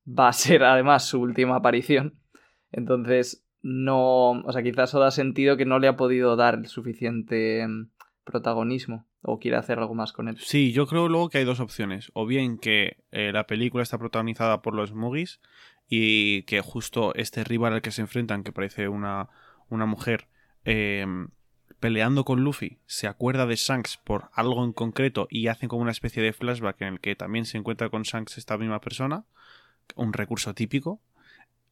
va 0.07 0.29
a 0.29 0.33
ser 0.33 0.63
además 0.63 1.05
su 1.05 1.21
última 1.21 1.57
aparición. 1.57 2.15
Entonces, 2.75 3.45
no. 3.61 4.31
O 4.41 4.51
sea, 4.51 4.61
quizás 4.61 4.89
eso 4.89 4.99
da 4.99 5.09
sentido 5.09 5.55
que 5.55 5.65
no 5.65 5.79
le 5.79 5.87
ha 5.87 5.95
podido 5.95 6.35
dar 6.35 6.55
el 6.55 6.67
suficiente 6.67 7.65
mm, 7.65 7.89
protagonismo 8.25 9.07
o 9.21 9.39
quiere 9.39 9.57
hacer 9.57 9.79
algo 9.79 9.95
más 9.95 10.11
con 10.11 10.27
él. 10.27 10.37
Sí, 10.39 10.73
yo 10.73 10.85
creo 10.85 11.07
luego 11.07 11.29
que 11.29 11.37
hay 11.37 11.45
dos 11.45 11.61
opciones. 11.61 12.11
O 12.13 12.25
bien 12.25 12.57
que 12.57 12.97
eh, 13.11 13.31
la 13.31 13.47
película 13.47 13.81
está 13.81 13.97
protagonizada 13.97 14.61
por 14.61 14.75
los 14.75 14.93
Mugis 14.93 15.39
y 15.87 16.43
que 16.43 16.61
justo 16.61 17.15
este 17.15 17.43
rival 17.43 17.73
al 17.73 17.81
que 17.81 17.91
se 17.91 18.01
enfrentan, 18.01 18.43
que 18.43 18.51
parece 18.51 18.89
una, 18.89 19.29
una 19.69 19.85
mujer, 19.85 20.27
eh, 20.65 21.05
peleando 21.79 22.25
con 22.25 22.41
Luffy, 22.43 22.79
se 22.85 23.07
acuerda 23.07 23.45
de 23.45 23.55
Shanks 23.55 23.97
por 23.97 24.29
algo 24.33 24.65
en 24.65 24.73
concreto 24.73 25.27
y 25.29 25.47
hacen 25.47 25.69
como 25.69 25.81
una 25.81 25.91
especie 25.91 26.21
de 26.21 26.33
flashback 26.33 26.81
en 26.81 26.87
el 26.95 26.99
que 26.99 27.15
también 27.15 27.45
se 27.45 27.57
encuentra 27.57 27.89
con 27.89 28.03
Shanks 28.03 28.37
esta 28.37 28.57
misma 28.57 28.81
persona, 28.81 29.23
un 29.95 30.11
recurso 30.11 30.53
típico. 30.53 30.99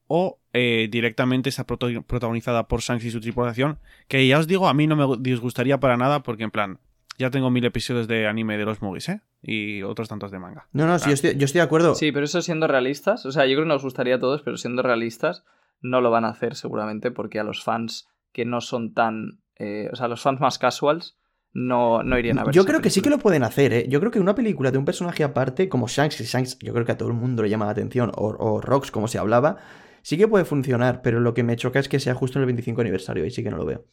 O 0.07 0.39
eh, 0.53 0.87
directamente 0.91 1.49
está 1.49 1.65
protagonizada 1.65 2.67
por 2.67 2.81
Shanks 2.81 3.05
y 3.05 3.11
su 3.11 3.19
tripulación, 3.19 3.79
que 4.07 4.27
ya 4.27 4.37
os 4.37 4.47
digo, 4.47 4.67
a 4.67 4.73
mí 4.73 4.85
no 4.87 4.95
me 4.95 5.17
disgustaría 5.19 5.79
para 5.79 5.97
nada 5.97 6.21
porque 6.23 6.43
en 6.43 6.51
plan, 6.51 6.79
ya 7.17 7.29
tengo 7.29 7.49
mil 7.49 7.65
episodios 7.65 8.07
de 8.07 8.27
anime 8.27 8.57
de 8.57 8.65
los 8.65 8.81
Mugis, 8.81 9.09
¿eh? 9.09 9.21
Y 9.41 9.81
otros 9.83 10.09
tantos 10.09 10.31
de 10.31 10.39
manga. 10.39 10.67
No, 10.73 10.85
no, 10.85 10.99
sí, 10.99 11.09
yo, 11.09 11.13
estoy, 11.13 11.35
yo 11.37 11.45
estoy 11.45 11.59
de 11.59 11.65
acuerdo. 11.65 11.95
Sí, 11.95 12.11
pero 12.11 12.25
eso 12.25 12.41
siendo 12.41 12.67
realistas, 12.67 13.25
o 13.25 13.31
sea, 13.31 13.45
yo 13.45 13.55
creo 13.55 13.65
que 13.65 13.69
nos 13.69 13.83
gustaría 13.83 14.15
a 14.15 14.19
todos, 14.19 14.41
pero 14.41 14.57
siendo 14.57 14.81
realistas, 14.81 15.43
no 15.81 16.01
lo 16.01 16.11
van 16.11 16.25
a 16.25 16.29
hacer 16.29 16.55
seguramente 16.55 17.11
porque 17.11 17.39
a 17.39 17.43
los 17.43 17.63
fans 17.63 18.07
que 18.31 18.45
no 18.45 18.61
son 18.61 18.93
tan. 18.93 19.39
eh, 19.57 19.89
o 19.91 19.95
sea, 19.95 20.07
los 20.07 20.21
fans 20.21 20.39
más 20.39 20.57
casuals 20.57 21.17
no, 21.53 22.01
no 22.03 22.17
irían 22.17 22.39
a 22.39 22.45
ver. 22.45 22.53
Yo 22.53 22.65
creo 22.65 22.81
que 22.81 22.89
sí 22.89 23.01
que 23.01 23.09
lo 23.09 23.19
pueden 23.19 23.43
hacer, 23.43 23.73
¿eh? 23.73 23.85
Yo 23.87 23.99
creo 23.99 24.11
que 24.11 24.19
una 24.19 24.33
película 24.33 24.71
de 24.71 24.77
un 24.79 24.85
personaje 24.85 25.23
aparte, 25.23 25.69
como 25.69 25.87
Shanks, 25.87 26.15
que 26.17 26.23
Shanks 26.23 26.57
yo 26.59 26.73
creo 26.73 26.85
que 26.85 26.93
a 26.93 26.97
todo 26.97 27.09
el 27.09 27.15
mundo 27.15 27.43
le 27.43 27.49
llama 27.49 27.65
la 27.65 27.71
atención, 27.71 28.11
o, 28.15 28.35
o 28.39 28.59
Rox, 28.61 28.89
como 28.91 29.07
se 29.07 29.19
hablaba, 29.19 29.57
sí 30.03 30.17
que 30.17 30.27
puede 30.27 30.45
funcionar, 30.45 31.01
pero 31.01 31.19
lo 31.19 31.33
que 31.33 31.41
me 31.41 31.55
choca 31.55 31.79
es 31.79 31.89
que 31.89 31.99
sea 31.99 32.13
justo 32.13 32.37
en 32.37 32.43
el 32.43 32.45
25 32.47 32.81
aniversario, 32.81 33.25
y 33.25 33.31
sí 33.31 33.41
que 33.43 33.49
no 33.49 33.57
lo 33.57 33.65
veo. 33.65 33.85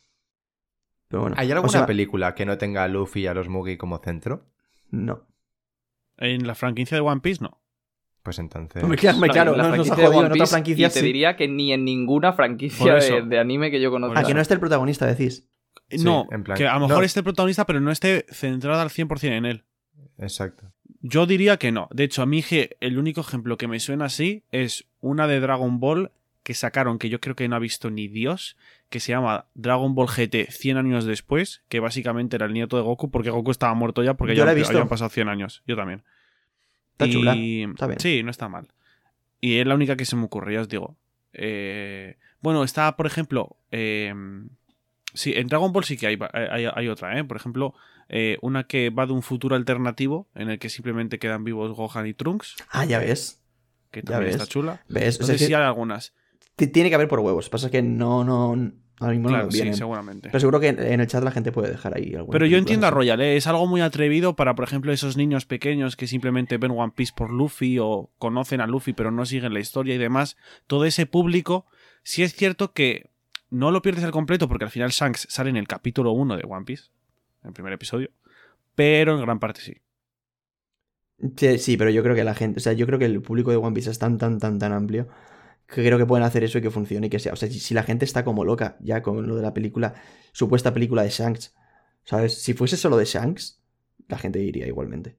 Pero 1.08 1.22
bueno. 1.22 1.36
¿Hay 1.38 1.50
o 1.50 1.54
alguna 1.54 1.70
sea, 1.72 1.86
película 1.86 2.34
que 2.34 2.44
no 2.44 2.58
tenga 2.58 2.84
a 2.84 2.88
Luffy 2.88 3.22
y 3.22 3.26
a 3.26 3.34
los 3.34 3.48
Mugi 3.48 3.76
como 3.78 3.98
centro? 3.98 4.46
No. 4.90 5.26
En 6.18 6.46
la 6.46 6.54
franquicia 6.54 6.96
de 6.96 7.00
One 7.00 7.20
Piece, 7.22 7.42
no. 7.42 7.62
Pues 8.22 8.38
entonces... 8.38 8.82
Claro, 8.82 9.18
No, 9.18 9.26
claro, 9.28 9.52
en 9.52 9.58
la 9.58 9.62
no 9.70 9.76
nos 9.76 9.90
ha 9.90 9.94
franquicia 9.94 9.96
de 9.96 10.02
jodido 10.04 10.18
One 10.18 10.26
en 10.26 10.32
otra 10.34 10.46
franquicia. 10.46 10.86
Y 10.86 10.90
te 10.90 11.00
sí. 11.00 11.06
diría 11.06 11.36
que 11.36 11.48
ni 11.48 11.72
en 11.72 11.84
ninguna 11.86 12.34
franquicia 12.34 12.94
de, 12.96 13.22
de 13.22 13.38
anime 13.38 13.70
que 13.70 13.80
yo 13.80 13.90
conozca. 13.90 14.20
Ah, 14.20 14.24
que 14.24 14.34
no 14.34 14.40
esté 14.42 14.54
el 14.54 14.60
protagonista, 14.60 15.06
decís. 15.06 15.48
Sí, 15.88 16.04
no, 16.04 16.26
en 16.30 16.44
plan- 16.44 16.56
que 16.58 16.66
a 16.66 16.74
lo 16.74 16.80
mejor 16.80 16.98
no. 16.98 17.02
esté 17.04 17.22
protagonista, 17.22 17.64
pero 17.64 17.80
no 17.80 17.90
esté 17.90 18.26
centrada 18.28 18.82
al 18.82 18.90
100% 18.90 19.24
en 19.32 19.46
él. 19.46 19.64
Exacto. 20.18 20.70
Yo 21.02 21.26
diría 21.26 21.56
que 21.58 21.72
no. 21.72 21.88
De 21.92 22.04
hecho, 22.04 22.22
a 22.22 22.26
mí 22.26 22.44
el 22.80 22.98
único 22.98 23.20
ejemplo 23.22 23.56
que 23.56 23.68
me 23.68 23.80
suena 23.80 24.06
así 24.06 24.42
es 24.52 24.84
una 25.00 25.26
de 25.26 25.40
Dragon 25.40 25.80
Ball 25.80 26.10
que 26.42 26.54
sacaron, 26.54 26.98
que 26.98 27.08
yo 27.08 27.20
creo 27.20 27.36
que 27.36 27.48
no 27.48 27.56
ha 27.56 27.60
visto 27.60 27.90
ni 27.90 28.08
Dios, 28.08 28.56
que 28.88 29.00
se 29.00 29.12
llama 29.12 29.46
Dragon 29.54 29.94
Ball 29.94 30.08
GT 30.08 30.50
100 30.50 30.76
años 30.78 31.04
después, 31.04 31.62
que 31.68 31.80
básicamente 31.80 32.36
era 32.36 32.46
el 32.46 32.52
nieto 32.52 32.76
de 32.76 32.82
Goku, 32.82 33.10
porque 33.10 33.30
Goku 33.30 33.50
estaba 33.50 33.74
muerto 33.74 34.02
ya, 34.02 34.14
porque 34.14 34.34
Yo 34.34 34.44
ya 34.44 34.50
habían 34.50 34.88
pasado 34.88 35.10
100 35.10 35.28
años. 35.28 35.62
Yo 35.66 35.76
también. 35.76 36.02
Está 36.92 37.06
Y- 37.06 37.12
chula, 37.12 37.34
está 37.34 37.86
bien. 37.86 38.00
Sí, 38.00 38.22
no 38.22 38.30
está 38.30 38.48
mal. 38.48 38.68
Y 39.40 39.58
es 39.58 39.66
la 39.66 39.74
única 39.74 39.96
que 39.96 40.04
se 40.04 40.16
me 40.16 40.24
ocurre, 40.24 40.54
ya 40.54 40.60
os 40.62 40.68
digo. 40.68 40.96
Eh, 41.32 42.16
bueno, 42.40 42.64
está, 42.64 42.96
por 42.96 43.06
ejemplo. 43.06 43.56
eh, 43.70 44.12
sí, 45.14 45.32
en 45.34 45.46
Dragon 45.46 45.72
Ball 45.72 45.84
sí 45.84 45.96
que 45.96 46.06
hay, 46.08 46.18
hay, 46.32 46.66
hay 46.74 46.88
otra, 46.88 47.18
¿eh? 47.18 47.24
Por 47.24 47.36
ejemplo, 47.36 47.74
eh, 48.10 48.36
una 48.42 48.64
que 48.64 48.90
va 48.90 49.06
de 49.06 49.12
un 49.12 49.22
futuro 49.22 49.56
alternativo 49.56 50.28
en 50.34 50.50
el 50.50 50.58
que 50.58 50.68
simplemente 50.68 51.18
quedan 51.18 51.44
vivos 51.44 51.74
Gohan 51.76 52.06
y 52.06 52.12
Trunks, 52.14 52.56
Ah, 52.70 52.84
ya 52.84 52.98
ves. 52.98 53.42
que 53.90 54.02
también 54.02 54.26
ves. 54.32 54.34
está 54.36 54.46
chula. 54.46 54.82
¿Ves? 54.88 55.16
O 55.18 55.20
No 55.22 55.26
sea, 55.28 55.38
sé 55.38 55.46
si 55.46 55.54
hay 55.54 55.62
algunas. 55.62 56.12
tiene 56.56 56.88
que 56.90 56.94
haber 56.94 57.08
por 57.08 57.20
huevos. 57.20 57.48
Pasa 57.48 57.70
que 57.70 57.80
no, 57.82 58.24
no. 58.24 58.72
Ahora 58.98 59.12
mismo 59.14 59.28
Claro, 59.30 59.44
no 59.46 59.50
sí, 59.50 59.72
seguramente. 59.72 60.28
Pero 60.28 60.40
seguro 60.40 60.60
que 60.60 60.68
en 60.68 61.00
el 61.00 61.06
chat 61.06 61.24
la 61.24 61.30
gente 61.30 61.52
puede 61.52 61.70
dejar 61.70 61.96
ahí 61.96 62.14
alguna 62.14 62.32
Pero 62.32 62.44
yo 62.44 62.58
entiendo 62.58 62.86
a. 62.86 62.90
Royal, 62.90 63.18
¿eh? 63.22 63.36
es 63.38 63.46
algo 63.46 63.66
muy 63.66 63.80
atrevido 63.80 64.36
para, 64.36 64.54
por 64.54 64.64
ejemplo, 64.66 64.92
esos 64.92 65.16
niños 65.16 65.46
pequeños 65.46 65.96
que 65.96 66.06
simplemente 66.06 66.58
ven 66.58 66.72
One 66.72 66.92
Piece 66.94 67.14
por 67.16 67.30
Luffy 67.32 67.78
o 67.80 68.10
conocen 68.18 68.60
a 68.60 68.66
Luffy 68.66 68.92
pero 68.92 69.10
no 69.10 69.24
siguen 69.24 69.54
la 69.54 69.60
historia 69.60 69.94
y 69.94 69.98
demás. 69.98 70.36
Todo 70.66 70.84
ese 70.84 71.06
público, 71.06 71.64
sí 72.02 72.22
es 72.22 72.34
cierto 72.34 72.74
que 72.74 73.08
no 73.48 73.70
lo 73.70 73.80
pierdes 73.80 74.04
al 74.04 74.10
completo 74.10 74.48
porque 74.48 74.64
al 74.66 74.70
final 74.70 74.90
Shanks 74.90 75.26
sale 75.30 75.48
en 75.48 75.56
el 75.56 75.66
capítulo 75.66 76.12
1 76.12 76.36
de 76.36 76.44
One 76.46 76.66
Piece, 76.66 76.90
en 77.42 77.48
el 77.48 77.54
primer 77.54 77.72
episodio, 77.72 78.10
pero 78.74 79.14
en 79.14 79.22
gran 79.22 79.40
parte 79.40 79.60
sí. 79.60 79.74
Sí, 81.36 81.58
sí, 81.58 81.76
pero 81.76 81.90
yo 81.90 82.02
creo 82.02 82.14
que 82.14 82.24
la 82.24 82.34
gente, 82.34 82.58
o 82.58 82.60
sea, 82.62 82.72
yo 82.72 82.86
creo 82.86 82.98
que 82.98 83.04
el 83.04 83.20
público 83.20 83.50
de 83.50 83.58
One 83.58 83.74
Piece 83.74 83.90
es 83.90 83.98
tan, 83.98 84.16
tan, 84.16 84.38
tan, 84.38 84.58
tan 84.58 84.72
amplio 84.72 85.08
que 85.66 85.84
creo 85.84 85.98
que 85.98 86.06
pueden 86.06 86.24
hacer 86.24 86.44
eso 86.44 86.58
y 86.58 86.62
que 86.62 86.70
funcione 86.70 87.06
y 87.06 87.10
que 87.10 87.18
sea. 87.18 87.32
O 87.32 87.36
sea, 87.36 87.48
si, 87.48 87.74
la 87.74 87.82
gente 87.82 88.04
está 88.04 88.24
como 88.24 88.44
loca 88.44 88.76
ya 88.80 89.02
con 89.02 89.26
lo 89.26 89.36
de 89.36 89.42
la 89.42 89.54
película, 89.54 89.94
supuesta 90.32 90.74
película 90.74 91.02
de 91.02 91.10
Shanks, 91.10 91.54
¿sabes? 92.04 92.42
Si 92.42 92.54
fuese 92.54 92.76
solo 92.76 92.96
de 92.96 93.04
Shanks, 93.04 93.62
la 94.08 94.18
gente 94.18 94.40
iría 94.40 94.66
igualmente. 94.66 95.18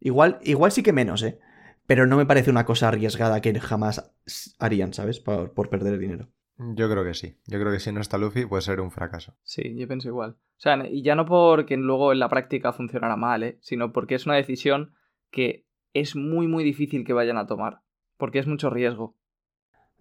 Igual, 0.00 0.38
igual 0.42 0.72
sí 0.72 0.82
que 0.82 0.92
menos, 0.92 1.22
¿eh? 1.22 1.38
Pero 1.86 2.06
no 2.06 2.16
me 2.16 2.26
parece 2.26 2.50
una 2.50 2.66
cosa 2.66 2.88
arriesgada 2.88 3.40
que 3.40 3.58
jamás 3.60 4.12
harían, 4.58 4.92
¿sabes? 4.92 5.20
Por, 5.20 5.54
por 5.54 5.70
perder 5.70 5.94
el 5.94 6.00
dinero. 6.00 6.28
Yo 6.58 6.88
creo 6.90 7.04
que 7.04 7.14
sí. 7.14 7.36
Yo 7.46 7.58
creo 7.60 7.70
que 7.72 7.80
si 7.80 7.92
no 7.92 8.00
está 8.00 8.16
Luffy 8.18 8.46
puede 8.46 8.62
ser 8.62 8.80
un 8.80 8.90
fracaso. 8.90 9.34
Sí, 9.42 9.76
yo 9.76 9.86
pienso 9.86 10.08
igual. 10.08 10.30
O 10.32 10.60
sea, 10.60 10.86
y 10.88 11.02
ya 11.02 11.14
no 11.14 11.26
porque 11.26 11.76
luego 11.76 12.12
en 12.12 12.18
la 12.18 12.28
práctica 12.28 12.72
funcionara 12.72 13.16
mal, 13.16 13.42
¿eh? 13.42 13.58
sino 13.60 13.92
porque 13.92 14.14
es 14.14 14.24
una 14.26 14.36
decisión 14.36 14.94
que 15.30 15.66
es 15.92 16.16
muy, 16.16 16.46
muy 16.48 16.64
difícil 16.64 17.04
que 17.04 17.12
vayan 17.12 17.36
a 17.36 17.46
tomar. 17.46 17.82
Porque 18.16 18.38
es 18.38 18.46
mucho 18.46 18.70
riesgo. 18.70 19.16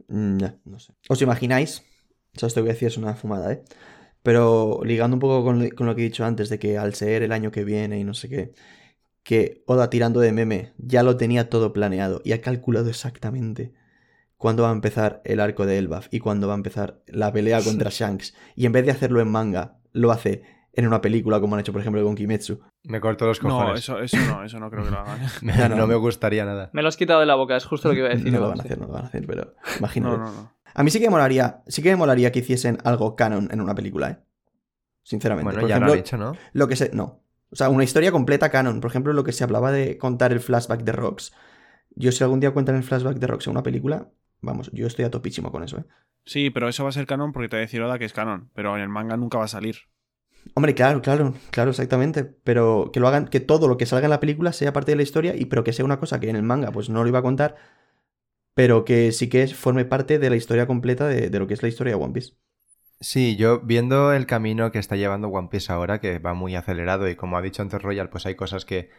Mm, 0.07 0.37
ya, 0.37 0.57
no 0.65 0.79
sé. 0.79 0.93
¿Os 1.09 1.21
imagináis? 1.21 1.83
O 2.35 2.39
sea, 2.39 2.47
esto 2.47 2.59
que 2.59 2.63
voy 2.63 2.69
a 2.71 2.73
decir 2.73 2.87
es 2.87 2.97
una 2.97 3.15
fumada, 3.15 3.51
¿eh? 3.53 3.63
Pero 4.23 4.81
ligando 4.83 5.15
un 5.15 5.19
poco 5.21 5.43
con, 5.43 5.59
lo- 5.63 5.69
con 5.75 5.87
lo 5.87 5.95
que 5.95 6.01
he 6.01 6.05
dicho 6.05 6.25
antes, 6.25 6.49
de 6.49 6.59
que 6.59 6.77
al 6.77 6.93
ser 6.95 7.23
el 7.23 7.31
año 7.31 7.51
que 7.51 7.63
viene 7.63 7.99
y 7.99 8.03
no 8.03 8.13
sé 8.13 8.29
qué, 8.29 8.53
que 9.23 9.63
Oda 9.67 9.89
tirando 9.89 10.19
de 10.21 10.31
meme 10.33 10.73
ya 10.77 11.03
lo 11.03 11.17
tenía 11.17 11.49
todo 11.49 11.73
planeado 11.73 12.21
y 12.25 12.33
ha 12.33 12.41
calculado 12.41 12.89
exactamente 12.89 13.73
cuándo 14.37 14.63
va 14.63 14.69
a 14.69 14.73
empezar 14.73 15.21
el 15.25 15.39
arco 15.39 15.65
de 15.65 15.77
Elbaf 15.77 16.07
y 16.11 16.19
cuándo 16.19 16.47
va 16.47 16.53
a 16.53 16.57
empezar 16.57 17.01
la 17.07 17.31
pelea 17.31 17.61
contra 17.61 17.89
Shanks. 17.93 18.35
Y 18.55 18.65
en 18.65 18.71
vez 18.71 18.85
de 18.85 18.91
hacerlo 18.91 19.21
en 19.21 19.29
manga, 19.29 19.77
lo 19.91 20.11
hace 20.11 20.43
en 20.73 20.85
una 20.87 20.99
película 21.01 21.39
como 21.39 21.55
han 21.55 21.61
hecho, 21.61 21.71
por 21.71 21.79
ejemplo, 21.81 22.03
con 22.03 22.15
Kimetsu. 22.15 22.59
Me 22.83 22.99
corto 22.99 23.25
los 23.25 23.41
No, 23.41 23.49
cojones. 23.49 23.79
eso, 23.79 23.99
eso 23.99 24.17
no, 24.27 24.43
eso 24.43 24.59
no 24.59 24.69
creo 24.69 24.83
que 24.83 24.91
lo 24.91 24.99
hagan. 24.99 25.19
No. 25.69 25.75
no 25.75 25.87
me 25.87 25.95
gustaría 25.95 26.43
nada. 26.45 26.69
Me 26.73 26.81
lo 26.81 26.89
has 26.89 26.97
quitado 26.97 27.21
de 27.21 27.25
la 27.25 27.35
boca, 27.35 27.55
es 27.55 27.65
justo 27.65 27.87
lo 27.87 27.93
que 27.93 27.99
iba 28.01 28.09
a 28.09 28.11
decir. 28.13 28.31
No 28.33 28.39
lo 28.41 28.49
van 28.49 28.59
a 28.59 28.63
hacer, 28.63 28.77
no 28.79 28.87
lo 28.87 28.93
van 28.93 29.05
a 29.05 29.07
hacer, 29.07 29.25
pero 29.25 29.53
imagínate. 29.79 30.17
No, 30.17 30.23
no, 30.25 30.31
no. 30.31 30.55
A 30.73 30.83
mí 30.83 30.91
sí 30.91 30.99
que 30.99 31.05
me 31.05 31.11
molaría, 31.11 31.63
sí 31.67 31.81
que 31.81 31.89
me 31.91 31.95
molaría 31.95 32.33
que 32.33 32.39
hiciesen 32.39 32.77
algo 32.83 33.15
canon 33.15 33.47
en 33.51 33.61
una 33.61 33.73
película, 33.73 34.09
¿eh? 34.09 34.17
Sinceramente. 35.03 35.45
Bueno, 35.45 35.59
Por 35.61 35.69
ya 35.69 35.75
ejemplo, 35.75 35.87
lo 35.87 35.93
han 35.93 35.99
hecho, 35.99 36.17
¿no? 36.17 36.33
Lo 36.51 36.67
que 36.67 36.75
se. 36.75 36.89
No. 36.93 37.21
O 37.51 37.55
sea, 37.55 37.69
una 37.69 37.83
historia 37.85 38.11
completa 38.11 38.49
canon. 38.49 38.81
Por 38.81 38.89
ejemplo, 38.89 39.13
lo 39.13 39.23
que 39.23 39.31
se 39.31 39.43
hablaba 39.45 39.71
de 39.71 39.97
contar 39.97 40.33
el 40.33 40.39
flashback 40.41 40.81
de 40.83 40.91
Rox. 40.91 41.31
Yo, 41.91 42.11
si 42.11 42.23
algún 42.23 42.41
día 42.41 42.51
cuentan 42.51 42.75
el 42.75 42.83
flashback 42.83 43.17
de 43.17 43.27
Rox 43.27 43.47
en 43.47 43.51
una 43.51 43.63
película, 43.63 44.09
vamos, 44.41 44.69
yo 44.73 44.87
estoy 44.87 45.05
a 45.05 45.11
topísimo 45.11 45.51
con 45.51 45.63
eso, 45.63 45.77
¿eh? 45.79 45.85
Sí, 46.25 46.49
pero 46.49 46.67
eso 46.67 46.83
va 46.83 46.89
a 46.89 46.93
ser 46.93 47.05
canon 47.05 47.31
porque 47.31 47.49
te 47.49 47.55
va 47.55 47.59
a 47.59 47.61
decir 47.61 47.81
Oda 47.81 47.99
que 47.99 48.05
es 48.05 48.13
canon, 48.13 48.49
pero 48.53 48.75
en 48.75 48.81
el 48.81 48.89
manga 48.89 49.15
nunca 49.17 49.37
va 49.37 49.45
a 49.45 49.47
salir. 49.47 49.75
Hombre, 50.53 50.73
claro, 50.75 51.01
claro, 51.01 51.33
claro, 51.51 51.71
exactamente. 51.71 52.23
Pero 52.23 52.89
que 52.93 52.99
lo 52.99 53.07
hagan, 53.07 53.27
que 53.27 53.39
todo 53.39 53.67
lo 53.67 53.77
que 53.77 53.85
salga 53.85 54.05
en 54.05 54.11
la 54.11 54.19
película 54.19 54.53
sea 54.53 54.73
parte 54.73 54.91
de 54.91 54.95
la 54.97 55.03
historia, 55.03 55.35
y 55.35 55.45
pero 55.45 55.63
que 55.63 55.73
sea 55.73 55.85
una 55.85 55.99
cosa 55.99 56.19
que 56.19 56.29
en 56.29 56.35
el 56.35 56.43
manga, 56.43 56.71
pues 56.71 56.89
no 56.89 57.03
lo 57.03 57.09
iba 57.09 57.19
a 57.19 57.23
contar, 57.23 57.55
pero 58.53 58.85
que 58.85 59.11
sí 59.11 59.29
que 59.29 59.43
es- 59.43 59.55
forme 59.55 59.85
parte 59.85 60.19
de 60.19 60.29
la 60.29 60.35
historia 60.35 60.67
completa 60.67 61.07
de, 61.07 61.29
de 61.29 61.39
lo 61.39 61.47
que 61.47 61.53
es 61.55 61.61
la 61.63 61.69
historia 61.69 61.95
de 61.95 62.03
One 62.03 62.13
Piece. 62.13 62.33
Sí, 63.01 63.35
yo 63.35 63.59
viendo 63.59 64.13
el 64.13 64.25
camino 64.25 64.71
que 64.71 64.79
está 64.79 64.95
llevando 64.95 65.27
One 65.27 65.49
Piece 65.51 65.71
ahora, 65.71 65.99
que 65.99 66.19
va 66.19 66.33
muy 66.33 66.55
acelerado 66.55 67.09
y 67.09 67.15
como 67.15 67.37
ha 67.37 67.41
dicho 67.41 67.61
antes 67.61 67.81
Royal, 67.81 68.09
pues 68.09 68.25
hay 68.25 68.35
cosas 68.35 68.65
que, 68.65 68.89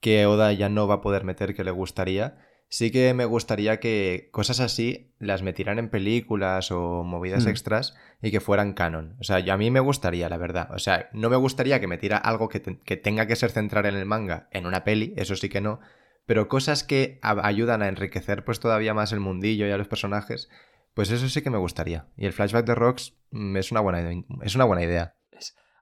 que 0.00 0.26
Oda 0.26 0.52
ya 0.52 0.68
no 0.68 0.88
va 0.88 0.96
a 0.96 1.00
poder 1.00 1.24
meter 1.24 1.54
que 1.54 1.64
le 1.64 1.70
gustaría. 1.70 2.38
Sí 2.76 2.90
que 2.90 3.14
me 3.14 3.24
gustaría 3.24 3.78
que 3.78 4.30
cosas 4.32 4.58
así 4.58 5.14
las 5.20 5.42
metieran 5.42 5.78
en 5.78 5.90
películas 5.90 6.72
o 6.72 7.04
movidas 7.04 7.44
Hmm. 7.46 7.50
extras 7.50 7.94
y 8.20 8.32
que 8.32 8.40
fueran 8.40 8.72
canon. 8.72 9.14
O 9.20 9.22
sea, 9.22 9.38
yo- 9.38 9.52
a 9.52 9.56
mí 9.56 9.70
me 9.70 9.78
gustaría, 9.78 10.28
la 10.28 10.38
verdad. 10.38 10.68
O 10.72 10.80
sea, 10.80 11.08
no 11.12 11.30
me 11.30 11.36
gustaría 11.36 11.78
que 11.78 11.86
metiera 11.86 12.16
algo 12.16 12.48
que, 12.48 12.58
te- 12.58 12.80
que 12.84 12.96
tenga 12.96 13.28
que 13.28 13.36
ser 13.36 13.52
central 13.52 13.86
en 13.86 13.94
el 13.94 14.06
manga 14.06 14.48
en 14.50 14.66
una 14.66 14.82
peli, 14.82 15.14
eso 15.16 15.36
sí 15.36 15.48
que 15.48 15.60
no. 15.60 15.78
Pero 16.26 16.48
cosas 16.48 16.82
que 16.82 17.20
a- 17.22 17.46
ayudan 17.46 17.80
a 17.80 17.86
enriquecer 17.86 18.44
pues 18.44 18.58
todavía 18.58 18.92
más 18.92 19.12
el 19.12 19.20
mundillo 19.20 19.68
y 19.68 19.70
a 19.70 19.78
los 19.78 19.86
personajes, 19.86 20.48
pues 20.94 21.12
eso 21.12 21.28
sí 21.28 21.42
que 21.42 21.50
me 21.50 21.58
gustaría. 21.58 22.08
Y 22.16 22.26
el 22.26 22.32
flashback 22.32 22.66
de 22.66 22.74
Rocks 22.74 23.14
mm, 23.30 23.56
es 23.56 23.70
una 23.70 23.82
buena, 23.82 24.10
es 24.42 24.54
una 24.56 24.64
buena 24.64 24.82
idea. 24.82 25.14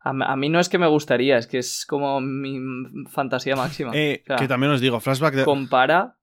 A, 0.05 0.11
a 0.11 0.37
mí 0.37 0.51
no 0.51 0.61
es 0.61 0.69
que 0.69 0.77
me 0.79 0.89
gustaría, 0.89 1.39
es 1.39 1.47
que 1.47 1.57
es 1.57 1.87
como 1.87 2.21
mi 2.21 2.61
fantasía 3.09 3.57
máxima. 3.57 3.93
Eh, 3.95 4.21
O 4.25 4.27
sea, 4.27 4.37
que 4.37 4.49
también 4.49 4.73
os 4.73 4.81
digo, 4.83 5.01
flashback 5.01 5.35
de... 5.37 5.45
compara. 5.45 6.19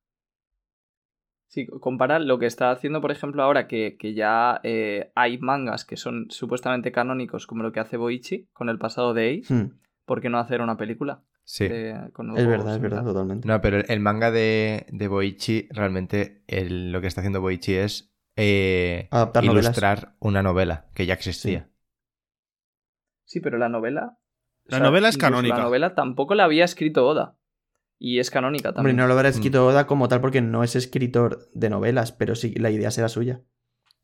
Sí, 1.50 1.66
compara 1.66 2.20
lo 2.20 2.38
que 2.38 2.46
está 2.46 2.70
haciendo, 2.70 3.02
por 3.02 3.12
ejemplo, 3.12 3.42
ahora 3.42 3.68
que, 3.68 3.98
que 3.98 4.14
ya 4.14 4.62
eh, 4.64 5.12
hay 5.16 5.40
mangas 5.40 5.84
que 5.84 5.98
son 5.98 6.28
supuestamente 6.30 6.92
canónicos, 6.92 7.48
como 7.48 7.64
lo 7.64 7.72
que 7.72 7.80
hace 7.80 7.98
Boichi 7.98 8.48
con 8.54 8.70
el 8.70 8.78
pasado 8.78 9.16
de 9.16 9.40
Ace. 9.42 9.52
Hmm, 9.54 9.80
¿Por 10.06 10.22
qué 10.22 10.30
no 10.30 10.38
hacer 10.38 10.62
una 10.62 10.78
película? 10.78 11.24
Sí. 11.44 11.68
de- 11.68 12.12
con 12.14 12.38
Es 12.38 12.46
verdad, 12.46 12.76
es 12.76 12.82
verdad, 12.82 13.04
totalmente. 13.04 13.48
No, 13.48 13.60
pero 13.62 13.78
el, 13.78 13.86
el 13.90 14.00
manga 14.00 14.30
de, 14.30 14.86
de 14.92 15.08
Boichi, 15.08 15.68
realmente 15.72 16.44
el- 16.46 16.92
lo 16.92 17.02
que 17.02 17.08
está 17.08 17.22
haciendo 17.22 17.42
Boichi 17.42 17.74
es 17.74 18.14
eh, 18.36 19.08
Adaptar 19.10 19.44
novelas. 19.44 19.66
ilustrar 19.66 20.16
una 20.20 20.44
novela 20.44 20.86
que 20.94 21.08
ya 21.08 21.16
existía. 21.16 21.68
Sí, 23.26 23.40
pero 23.40 23.58
la 23.58 23.70
novela. 23.70 24.20
La 24.66 24.80
novela 24.80 25.10
es 25.10 25.18
canónica. 25.18 25.58
La 25.58 25.64
novela 25.64 25.96
tampoco 25.96 26.36
la 26.36 26.44
había 26.44 26.66
escrito 26.66 27.08
Oda. 27.08 27.38
Y 28.02 28.20
es 28.20 28.32
canónica 28.32 28.70
Hombre, 28.70 28.76
también. 28.80 28.96
no 28.98 29.08
lo 29.08 29.14
habrá 29.14 29.28
Mm. 29.30 29.34
escrito 29.34 29.68
Oda 29.68 29.86
como 29.86 30.08
tal 30.08 30.22
porque 30.22 30.42
no 30.42 30.64
es 30.64 30.76
escritor 30.78 31.50
de 31.54 31.70
novelas, 31.70 32.14
pero 32.14 32.34
sí, 32.36 32.54
la 32.56 32.72
idea 32.72 32.92
será 32.92 33.10
suya. 33.10 33.42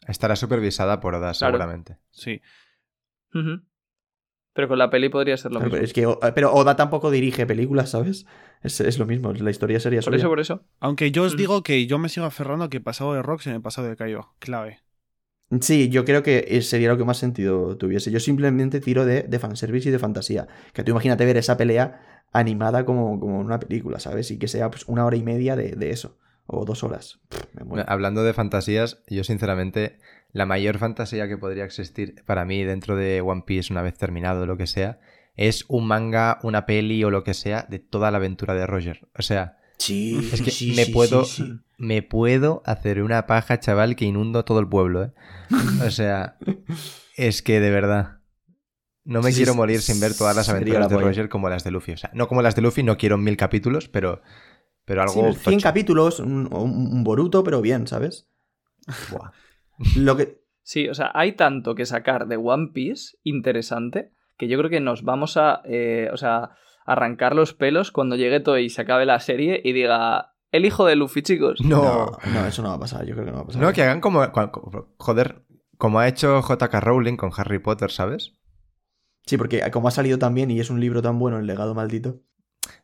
Estará 0.07 0.35
supervisada 0.35 0.99
por 0.99 1.15
Oda, 1.15 1.31
Claro. 1.33 1.53
seguramente. 1.53 1.97
Sí. 2.11 2.41
Pero 4.53 4.67
con 4.69 4.77
la 4.77 4.89
peli 4.89 5.09
podría 5.09 5.35
ser 5.35 5.51
lo 5.51 5.59
Claro, 5.59 5.65
mismo. 5.65 5.75
pero, 5.75 5.85
es 5.85 5.93
que, 5.93 6.05
O- 6.05 6.19
pero 6.33 6.53
Oda 6.53 6.75
tampoco 6.77 7.11
dirige 7.11 7.45
películas, 7.45 7.89
¿sabes? 7.89 8.25
Es, 8.61 8.79
es 8.79 8.97
lo 8.99 9.05
mismo, 9.05 9.33
la 9.33 9.49
historia 9.51 9.79
sería 9.79 9.99
Por 9.99 10.05
suya. 10.05 10.17
eso, 10.17 10.29
por 10.29 10.39
eso. 10.39 10.63
Aunque 10.79 11.11
yo 11.11 11.23
os 11.23 11.33
Mm. 11.35 11.37
digo 11.37 11.63
que 11.63 11.85
yo 11.87 11.97
me 11.97 12.07
sigo 12.09 12.25
aferrando 12.25 12.65
a 12.65 12.69
que 12.69 12.79
pasado 12.79 13.13
de 13.13 13.21
Rocks 13.21 13.47
en 13.47 13.53
el 13.55 13.61
pasado 13.61 13.87
de 13.89 13.95
Kaido. 13.97 14.33
Clave. 14.39 14.79
Sí, 15.61 15.89
yo 15.89 16.05
creo 16.05 16.23
que 16.23 16.45
eh, 16.47 16.61
sería 16.61 16.87
lo 16.89 16.97
que 16.97 17.03
más 17.03 17.17
sentido 17.17 17.77
tuviese. 17.77 18.11
Yo 18.11 18.19
simplemente 18.19 18.79
tiro 18.79 19.05
de, 19.05 19.23
de 19.23 19.39
fanservice 19.39 19.89
y 19.89 19.91
de 19.91 19.99
fantasía. 19.99 20.47
Que 20.73 20.83
tú 20.83 20.91
imagínate 20.91 21.23
ver 21.25 21.37
esa 21.37 21.55
pelea 21.57 22.14
animada 22.35 22.85
como, 22.85 23.19
como 23.19 23.39
una 23.39 23.59
película, 23.59 23.99
¿sabes? 23.99 24.29
Y 24.31 24.37
que 24.37 24.47
sea 24.47 24.69
pues, 24.69 24.83
una 24.87 25.05
hora 25.05 25.15
y 25.15 25.23
media 25.23 25.55
de, 25.55 25.71
de 25.71 25.89
eso. 25.89 26.17
O 26.47 26.63
dos 26.63 26.83
horas. 26.83 27.19
Pff, 27.29 27.55
me 27.55 27.63
muero. 27.63 27.85
Hablando 27.87 28.23
de 28.23 28.33
fantasías, 28.33 28.99
yo 29.07 29.23
sinceramente, 29.23 29.97
la 30.31 30.45
mayor 30.45 30.77
fantasía 30.77 31.27
que 31.27 31.37
podría 31.37 31.65
existir 31.65 32.23
para 32.25 32.45
mí 32.45 32.63
dentro 32.63 32.95
de 32.95 33.21
One 33.21 33.43
Piece, 33.47 33.73
una 33.73 33.81
vez 33.81 33.97
terminado 33.97 34.45
lo 34.45 34.57
que 34.57 34.67
sea, 34.67 34.99
es 35.35 35.65
un 35.69 35.87
manga, 35.87 36.39
una 36.43 36.65
peli 36.65 37.03
o 37.03 37.09
lo 37.09 37.23
que 37.23 37.33
sea 37.33 37.65
de 37.67 37.79
toda 37.79 38.11
la 38.11 38.17
aventura 38.17 38.53
de 38.53 38.67
Roger. 38.67 39.07
O 39.17 39.23
sea, 39.23 39.57
Sí, 39.77 40.29
es 40.31 40.41
que 40.41 40.51
sí, 40.51 40.73
me 40.75 40.85
sí, 40.85 40.91
puedo 40.91 41.25
me 41.77 42.01
puedo 42.01 42.61
hacer 42.65 43.01
una 43.01 43.27
paja, 43.27 43.59
chaval, 43.59 43.95
que 43.95 44.05
inundo 44.05 44.45
todo 44.45 44.59
el 44.59 44.67
pueblo, 44.69 45.03
¿eh? 45.03 45.11
O 45.85 45.91
sea, 45.91 46.37
es 47.17 47.41
que 47.41 47.59
de 47.59 47.69
verdad 47.71 48.14
no 49.05 49.22
me 49.22 49.31
Sí, 49.31 49.37
quiero 49.37 49.53
sí, 49.53 49.57
morir 49.57 49.81
sin 49.81 50.00
ver 50.01 50.15
todas 50.18 50.35
las 50.35 50.50
aventuras 50.50 50.81
la 50.81 50.87
de 50.89 50.96
polla. 50.96 51.07
Roger 51.07 51.29
como 51.29 51.48
las 51.50 51.63
de 51.63 51.72
Luffy. 51.72 51.94
O 51.94 51.98
sea, 51.98 52.11
no 52.13 52.27
como 52.27 52.41
las 52.41 52.55
de 52.55 52.61
Luffy, 52.61 52.83
no 52.83 52.98
quiero 52.98 53.18
mil 53.18 53.37
capítulos, 53.37 53.87
pero 53.87 54.22
pero 54.83 55.07
Sí, 55.07 55.20
algo 55.20 55.33
100 55.33 55.55
tocho. 55.55 55.63
capítulos, 55.63 56.20
un, 56.20 56.48
un- 56.53 56.89
un 56.94 57.03
Boruto, 57.03 57.44
pero 57.44 57.61
bien, 57.61 57.87
¿sabes? 57.87 58.29
Buah. 59.11 59.31
Lo 59.96 60.15
que... 60.15 60.41
Sí, 60.61 60.87
o 60.89 60.94
sea, 60.94 61.11
hay 61.15 61.31
tanto 61.33 61.74
que 61.75 61.85
sacar 61.85 62.27
de 62.27 62.37
One 62.37 62.70
Piece 62.74 63.18
interesante 63.24 64.11
que 64.37 64.48
yo 64.48 64.57
creo 64.57 64.70
que 64.70 64.81
nos 64.81 65.03
vamos 65.03 65.37
a, 65.37 65.61
eh, 65.65 66.09
o 66.13 66.18
sea, 66.18 66.51
arrancar 66.85 67.35
los 67.35 67.53
pelos 67.53 67.91
cuando 67.91 68.15
llegue 68.15 68.39
Toei 68.41 68.65
y 68.65 68.70
se 68.70 68.81
acabe 68.81 69.05
la 69.05 69.20
serie 69.20 69.59
y 69.63 69.74
diga, 69.74 70.33
el 70.51 70.65
hijo 70.65 70.85
de 70.85 70.96
Luffy, 70.96 71.22
chicos. 71.24 71.61
No. 71.61 71.81
No, 71.81 72.11
no, 72.33 72.46
eso 72.48 72.61
no 72.61 72.70
va 72.70 72.75
a 72.75 72.79
pasar, 72.79 73.05
yo 73.05 73.13
creo 73.15 73.25
que 73.25 73.31
no 73.31 73.37
va 73.37 73.44
a 73.44 73.46
pasar. 73.48 73.61
No, 73.61 73.74
que 73.74 73.81
hagan 73.81 74.01
como 74.01 74.24
joder, 74.98 75.44
como 75.77 76.00
ha 76.00 76.07
hecho 76.07 76.41
JK 76.41 76.74
Rowling 76.79 77.15
con 77.18 77.31
Harry 77.35 77.59
Potter, 77.59 77.91
¿sabes? 77.91 78.33
Sí, 79.25 79.38
porque 79.38 79.61
como 79.72 79.88
ha 79.88 79.92
salido 79.92 80.20
tan 80.20 80.33
bien 80.33 80.51
y 80.51 80.59
es 80.59 80.70
un 80.70 80.79
libro 80.79 81.01
tan 81.01 81.18
bueno, 81.20 81.40
El 81.40 81.48
legado 81.48 81.74
maldito. 81.74 82.22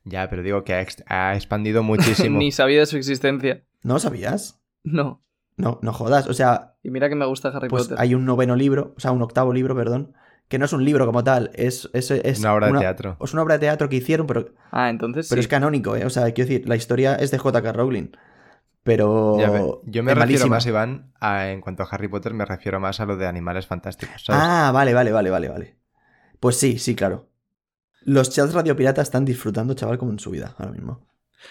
Ya, 0.03 0.29
pero 0.29 0.41
digo 0.43 0.63
que 0.63 0.73
ha, 0.73 0.81
ex- 0.81 1.03
ha 1.07 1.35
expandido 1.35 1.83
muchísimo. 1.83 2.39
Ni 2.39 2.51
sabía 2.51 2.79
de 2.79 2.85
su 2.85 2.97
existencia. 2.97 3.63
¿No 3.83 3.99
sabías? 3.99 4.59
No. 4.83 5.23
No, 5.57 5.79
no 5.81 5.93
jodas. 5.93 6.27
O 6.27 6.33
sea, 6.33 6.75
Y 6.83 6.89
mira 6.89 7.09
que 7.09 7.15
me 7.15 7.25
gusta 7.25 7.49
Harry 7.49 7.69
pues 7.69 7.83
Potter. 7.83 7.97
hay 7.99 8.15
un 8.15 8.25
noveno 8.25 8.55
libro, 8.55 8.93
o 8.97 8.99
sea, 8.99 9.11
un 9.11 9.21
octavo 9.21 9.53
libro, 9.53 9.75
perdón, 9.75 10.13
que 10.47 10.57
no 10.57 10.65
es 10.65 10.73
un 10.73 10.83
libro 10.83 11.05
como 11.05 11.23
tal, 11.23 11.51
es, 11.53 11.89
es, 11.93 12.09
es 12.11 12.39
una 12.39 12.53
obra 12.53 12.67
de 12.71 12.79
teatro. 12.79 13.17
Es 13.21 13.33
una 13.33 13.43
obra 13.43 13.55
de 13.55 13.59
teatro 13.59 13.87
que 13.89 13.97
hicieron, 13.97 14.25
pero, 14.27 14.53
Ah, 14.71 14.89
entonces 14.89 15.27
pero 15.29 15.41
sí. 15.41 15.45
es 15.45 15.47
canónico, 15.47 15.95
¿eh? 15.95 16.05
O 16.05 16.09
sea, 16.09 16.23
quiero 16.33 16.49
decir, 16.49 16.67
la 16.67 16.75
historia 16.75 17.15
es 17.15 17.29
de 17.31 17.37
J.K. 17.37 17.71
Rowling. 17.73 18.09
Pero. 18.83 19.37
Ya 19.39 19.49
ve- 19.49 19.61
yo 19.85 20.03
me 20.03 20.13
refiero 20.15 20.47
malísima. 20.47 20.55
más, 20.55 20.65
Iván, 20.65 21.11
a- 21.19 21.49
en 21.49 21.61
cuanto 21.61 21.83
a 21.83 21.87
Harry 21.91 22.07
Potter, 22.07 22.33
me 22.33 22.45
refiero 22.45 22.79
más 22.79 22.99
a 22.99 23.05
lo 23.05 23.15
de 23.17 23.27
animales 23.27 23.67
fantásticos, 23.67 24.25
¿sabes? 24.25 24.41
Ah, 24.43 24.71
vale, 24.73 24.93
vale, 24.93 25.11
vale, 25.11 25.29
vale, 25.29 25.49
vale. 25.49 25.75
Pues 26.41 26.57
sí, 26.57 26.77
sí, 26.77 26.95
claro. 26.95 27.29
Los 28.01 28.29
chats 28.31 28.53
Radio 28.53 28.75
Pirata 28.75 29.01
están 29.01 29.23
disfrutando, 29.23 29.73
chaval, 29.75 29.97
como 29.97 30.11
en 30.11 30.19
su 30.19 30.31
vida 30.31 30.53
ahora 30.57 30.71
mismo. 30.73 31.07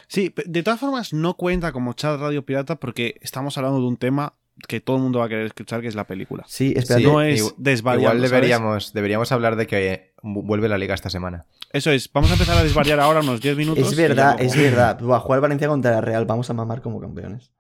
Sí, 0.09 0.35
de 0.47 0.63
todas 0.63 0.79
formas 0.79 1.13
no 1.15 1.35
cuenta 1.35 1.73
como 1.73 1.95
chat 1.95 2.21
radio 2.21 2.45
pirata 2.45 2.77
porque 2.77 3.17
estamos 3.23 3.57
hablando 3.59 3.81
de 3.81 3.87
un 3.87 3.97
tema 3.97 4.35
que 4.69 4.81
todo 4.81 4.97
el 4.97 5.03
mundo 5.03 5.19
va 5.21 5.25
a 5.25 5.29
querer 5.29 5.47
escuchar, 5.47 5.81
que 5.81 5.89
es 5.89 5.95
la 5.97 6.07
película. 6.07 6.45
Sí, 6.47 6.75
espérate. 6.77 7.05
no 7.07 7.21
es 7.23 7.55
desvariando, 7.57 8.03
Igual 8.15 8.19
¿sabes? 8.19 8.31
deberíamos, 8.31 8.93
deberíamos 8.93 9.33
hablar 9.33 9.57
de 9.57 9.67
que 9.67 10.13
vu- 10.23 10.45
vuelve 10.47 10.69
la 10.69 10.79
liga 10.79 10.95
esta 10.95 11.11
semana. 11.11 11.47
Eso 11.73 11.91
es, 11.91 12.13
vamos 12.13 12.31
a 12.31 12.35
empezar 12.35 12.57
a 12.59 12.63
desvariar 12.63 13.01
ahora 13.01 13.21
unos 13.21 13.41
10 13.41 13.57
minutos. 13.57 13.91
Es 13.93 13.97
verdad, 13.97 14.37
luego- 14.39 14.53
es 14.53 14.57
verdad. 14.61 15.01
Buah, 15.01 15.19
jugar 15.21 15.41
Valencia 15.41 15.67
contra 15.67 15.91
la 15.93 16.01
Real, 16.01 16.25
vamos 16.25 16.51
a 16.51 16.53
mamar 16.55 16.83
como 16.83 17.01
campeones. 17.01 17.51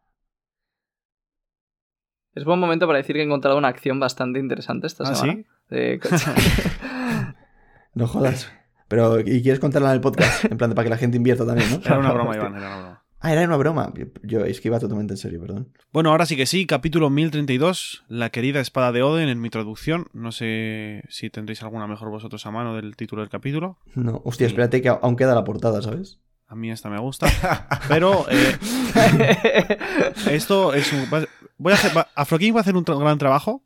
Es 2.35 2.45
buen 2.45 2.61
momento 2.61 2.87
para 2.87 2.99
decir 2.99 3.16
que 3.16 3.23
he 3.23 3.25
encontrado 3.25 3.59
una 3.59 3.69
acción 3.69 3.99
bastante 3.99 4.38
interesante 4.38 4.87
esta 4.87 5.05
¿Ah, 5.05 5.14
semana. 5.16 5.33
sí? 5.33 5.47
De- 5.69 6.01
No 7.94 8.07
jodas. 8.07 8.50
Pero, 8.88 9.20
¿y 9.20 9.42
quieres 9.42 9.61
contarla 9.61 9.90
en 9.90 9.94
el 9.96 10.00
podcast? 10.00 10.44
En 10.46 10.57
plan, 10.59 10.70
de 10.70 10.74
para 10.76 10.85
que 10.85 10.90
la 10.90 10.96
gente 10.96 11.16
invierta 11.16 11.46
también, 11.46 11.70
¿no? 11.70 11.76
Era 11.85 11.98
una 11.98 12.12
broma, 12.12 12.35
Iván, 12.37 12.57
era 12.57 12.66
una 12.66 12.76
broma. 12.79 12.96
Ah, 13.22 13.33
era 13.33 13.42
una 13.44 13.57
broma. 13.57 13.92
Yo, 14.22 14.44
es 14.46 14.61
que 14.62 14.68
iba 14.68 14.81
totalmente 14.81 15.12
en 15.12 15.18
serio, 15.18 15.40
perdón. 15.40 15.68
Bueno, 15.92 16.11
ahora 16.11 16.24
sí 16.24 16.37
que 16.37 16.46
sí, 16.46 16.66
capítulo 16.66 17.11
1032, 17.11 18.05
la 18.09 18.31
querida 18.31 18.61
espada 18.61 18.92
de 18.92 19.03
Oden 19.03 19.29
en 19.29 19.40
mi 19.40 19.50
traducción. 19.50 20.07
No 20.14 20.33
sé 20.33 21.03
si 21.11 21.29
tendréis 21.29 21.62
alguna 21.62 21.87
mejor 21.87 22.09
vosotros 22.11 22.44
a 22.46 22.50
mano 22.50 22.74
del 22.76 22.96
título 22.96 23.20
del 23.20 23.29
capítulo. 23.29 23.76
No, 23.94 24.22
hostia, 24.24 24.46
Sí. 24.46 24.53
espérate 24.53 24.81
que 24.81 24.88
aún 24.88 25.16
queda 25.16 25.35
la 25.35 25.44
portada, 25.44 25.83
¿sabes? 25.83 26.18
A 26.48 26.55
mí 26.57 26.70
esta 26.70 26.88
me 26.88 26.98
gusta. 26.98 27.29
Pero 27.88 28.24
eh, 28.31 28.57
esto 30.31 30.74
es 30.74 30.92
un... 30.92 31.07
Voy 31.59 31.72
a 31.72 31.76
hacer... 31.76 31.92
Afroking 32.14 32.55
va 32.55 32.59
a 32.59 32.61
hacer 32.62 32.76
un 32.76 32.85
tra- 32.85 32.98
gran 32.98 33.18
trabajo. 33.18 33.62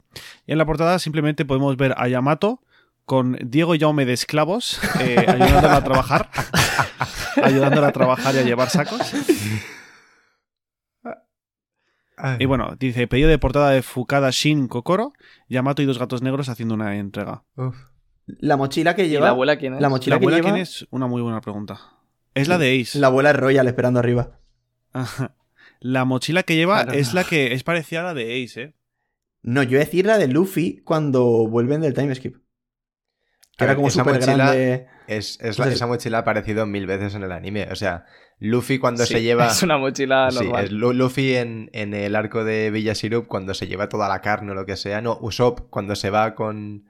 Y 0.47 0.53
en 0.53 0.59
la 0.59 0.67
portada 0.67 0.99
simplemente 0.99 1.45
podemos 1.45 1.77
ver 1.77 1.95
a 1.97 2.09
Yamato 2.09 2.61
con 3.05 3.39
Diego 3.45 3.75
y 3.75 3.79
Jaume 3.81 4.05
de 4.07 4.13
esclavos 4.15 4.81
eh, 5.01 5.17
ayudándola 5.29 5.77
a 5.77 5.85
trabajar. 5.85 6.31
ayudándola 7.43 7.89
a 7.89 7.93
trabajar 7.93 8.35
y 8.35 8.39
a 8.39 8.43
llevar 8.43 8.71
sacos. 8.71 9.01
Y 12.39 12.47
bueno, 12.47 12.77
dice, 12.79 13.07
pedido 13.09 13.29
de 13.29 13.39
portada 13.39 13.71
de 13.71 13.83
Fukada 13.83 14.31
Shin 14.31 14.69
Kokoro, 14.69 15.13
Yamato 15.49 15.83
y 15.83 15.85
dos 15.85 15.99
gatos 15.99 16.23
negros 16.23 16.49
haciendo 16.49 16.75
una 16.75 16.97
entrega. 16.97 17.45
Uf. 17.57 17.77
La 18.27 18.57
mochila 18.57 18.95
que 18.95 19.05
¿Y 19.05 19.09
lleva. 19.11 19.25
la 19.27 19.31
abuela 19.33 19.59
quién 19.59 19.75
es? 19.75 19.81
La 19.81 19.89
mochila 19.89 20.17
¿La 20.17 20.21
que 20.21 20.25
abuela 20.25 20.37
lleva. 20.39 20.51
quién 20.53 20.63
es? 20.63 20.87
Una 20.91 21.07
muy 21.09 21.21
buena 21.21 21.41
pregunta. 21.41 21.81
Es 22.35 22.49
la 22.49 22.57
de 22.57 22.81
Ace. 22.81 22.99
La 22.99 23.09
abuela 23.09 23.31
es 23.31 23.37
Royal 23.37 23.67
esperando 23.67 23.99
arriba. 23.99 24.39
La 25.81 26.05
mochila 26.05 26.43
que 26.45 26.57
lleva 26.57 26.85
Claro. 26.85 26.99
es 26.99 27.13
la 27.15 27.25
que 27.25 27.53
es 27.53 27.63
parecida 27.65 28.01
a 28.01 28.05
la 28.05 28.15
de 28.15 28.43
Ace, 28.45 28.63
¿eh? 28.63 28.75
No, 29.43 29.63
yo 29.63 29.73
iba 29.73 29.83
a 29.83 29.85
decir 29.85 30.07
la 30.07 30.17
de 30.17 30.29
Luffy 30.29 30.81
cuando 30.85 31.47
vuelven 31.49 31.83
del 31.83 31.93
time 31.93 32.15
skip. 32.15 32.37
Que 33.57 33.65
era 33.65 33.75
como 33.77 33.89
esa 33.89 34.01
súper 34.03 34.17
mochila- 34.21 34.37
grande. 34.37 34.87
Es, 35.07 35.39
es 35.41 35.59
la- 35.59 35.69
esa 35.69 35.87
mochila 35.87 36.19
ha 36.19 36.21
aparecido 36.23 36.65
mil 36.67 36.87
veces 36.87 37.15
en 37.15 37.23
el 37.23 37.33
anime. 37.33 37.69
O 37.71 37.75
sea, 37.77 38.07
Luffy 38.41 38.79
cuando 38.79 39.05
Sí, 39.07 39.15
se 39.15 39.23
lleva. 39.23 39.47
Es 39.49 39.63
una 39.63 39.77
mochila 39.79 40.31
Sí, 40.31 40.39
normal. 40.45 40.65
es 40.65 40.73
Lu- 40.73 40.93
Luffy 40.93 41.35
en, 41.37 41.71
en 41.73 41.95
el 41.95 42.17
arco 42.17 42.43
de 42.45 42.71
Villa 42.71 42.95
Sirup 42.95 43.27
cuando 43.27 43.55
se 43.55 43.67
lleva 43.67 43.89
toda 43.89 44.09
la 44.09 44.21
carne 44.21 44.53
o 44.53 44.55
lo 44.55 44.67
que 44.67 44.77
sea. 44.77 45.01
No, 45.03 45.19
Usopp 45.21 45.69
cuando 45.71 45.95
se 45.95 46.11
va 46.11 46.35
con, 46.35 46.87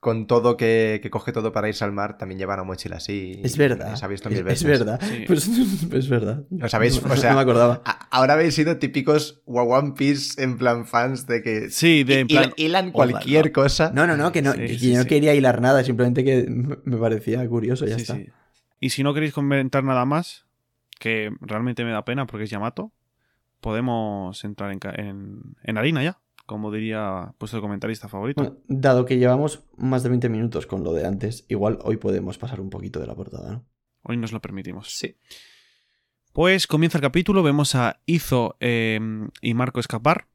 con 0.00 0.26
todo 0.26 0.56
que, 0.56 1.00
que 1.02 1.10
coge 1.10 1.32
todo 1.32 1.52
para 1.52 1.68
irse 1.68 1.82
al 1.84 1.90
mar, 1.92 2.16
también 2.18 2.38
lleva 2.38 2.54
una 2.54 2.62
mochila 2.64 2.96
así. 2.96 3.40
Es 3.42 3.56
verdad. 3.56 3.96
Se 3.96 4.04
ha 4.04 4.08
visto 4.08 4.28
es, 4.28 4.34
mil 4.36 4.44
veces. 4.44 4.62
es 4.62 4.78
verdad. 4.78 5.00
Sí. 5.02 5.24
Pues 5.26 5.48
es 5.48 6.08
verdad. 6.08 6.44
¿Os 6.62 6.74
habéis- 6.74 7.02
No- 7.04 7.12
o 7.12 7.16
sea, 7.16 7.30
no 7.30 7.36
me 7.36 7.42
acordaba. 7.42 7.82
A- 7.84 8.06
Ahora 8.10 8.34
habéis 8.34 8.54
sido 8.54 8.76
típicos 8.78 9.42
One 9.46 9.94
Piece 9.96 10.40
en 10.42 10.58
plan 10.58 10.86
fans 10.86 11.26
de 11.26 11.42
que 11.42 11.70
Sí, 11.70 12.04
de 12.04 12.20
en 12.20 12.28
plan. 12.28 12.52
hilan 12.56 12.92
cualquier 12.92 13.50
cosa. 13.52 13.90
No, 13.94 14.06
no, 14.06 14.16
no, 14.16 14.30
que 14.32 14.42
no, 14.42 14.52
Sí, 14.52 14.58
que 14.60 14.78
sí, 14.78 14.90
yo 14.92 14.96
no 14.98 15.02
sí. 15.02 15.08
quería 15.08 15.34
hilar 15.34 15.60
nada, 15.60 15.82
simplemente 15.82 16.22
que 16.24 16.46
me 16.84 16.96
parecía 16.98 17.46
curioso, 17.48 17.86
ya 17.86 17.96
Sí, 17.96 18.02
está. 18.02 18.14
sí. 18.16 18.28
Y 18.78 18.90
si 18.90 19.02
no 19.02 19.12
queréis 19.14 19.32
comentar 19.32 19.82
nada 19.82 20.04
más, 20.04 20.44
que 21.00 21.30
realmente 21.40 21.84
me 21.84 21.90
da 21.90 22.04
pena 22.04 22.26
porque 22.26 22.44
es 22.44 22.50
Yamato, 22.50 22.92
podemos 23.60 24.44
entrar 24.44 24.70
en, 24.72 24.78
ca- 24.78 24.94
en, 24.96 25.40
en 25.62 25.78
harina 25.78 26.02
ya, 26.02 26.18
como 26.46 26.72
diría 26.72 27.34
vuestro 27.38 27.60
comentarista 27.60 28.08
favorito. 28.08 28.40
Bueno, 28.40 28.56
dado 28.68 29.04
que 29.04 29.18
llevamos 29.18 29.64
más 29.76 30.02
de 30.02 30.08
20 30.08 30.28
minutos 30.28 30.66
con 30.66 30.84
lo 30.84 30.92
de 30.92 31.06
antes, 31.06 31.44
igual 31.48 31.78
hoy 31.82 31.96
podemos 31.96 32.38
pasar 32.38 32.60
un 32.60 32.70
poquito 32.70 33.00
de 33.00 33.06
la 33.06 33.14
portada, 33.14 33.52
¿no? 33.52 33.66
Hoy 34.02 34.16
nos 34.16 34.32
lo 34.32 34.40
permitimos. 34.40 34.96
Sí. 34.96 35.16
Pues 36.32 36.66
comienza 36.66 36.98
el 36.98 37.02
capítulo, 37.02 37.42
vemos 37.42 37.74
a 37.74 38.00
Izo 38.06 38.56
eh, 38.60 39.00
y 39.40 39.54
Marco 39.54 39.80
escapar. 39.80 40.28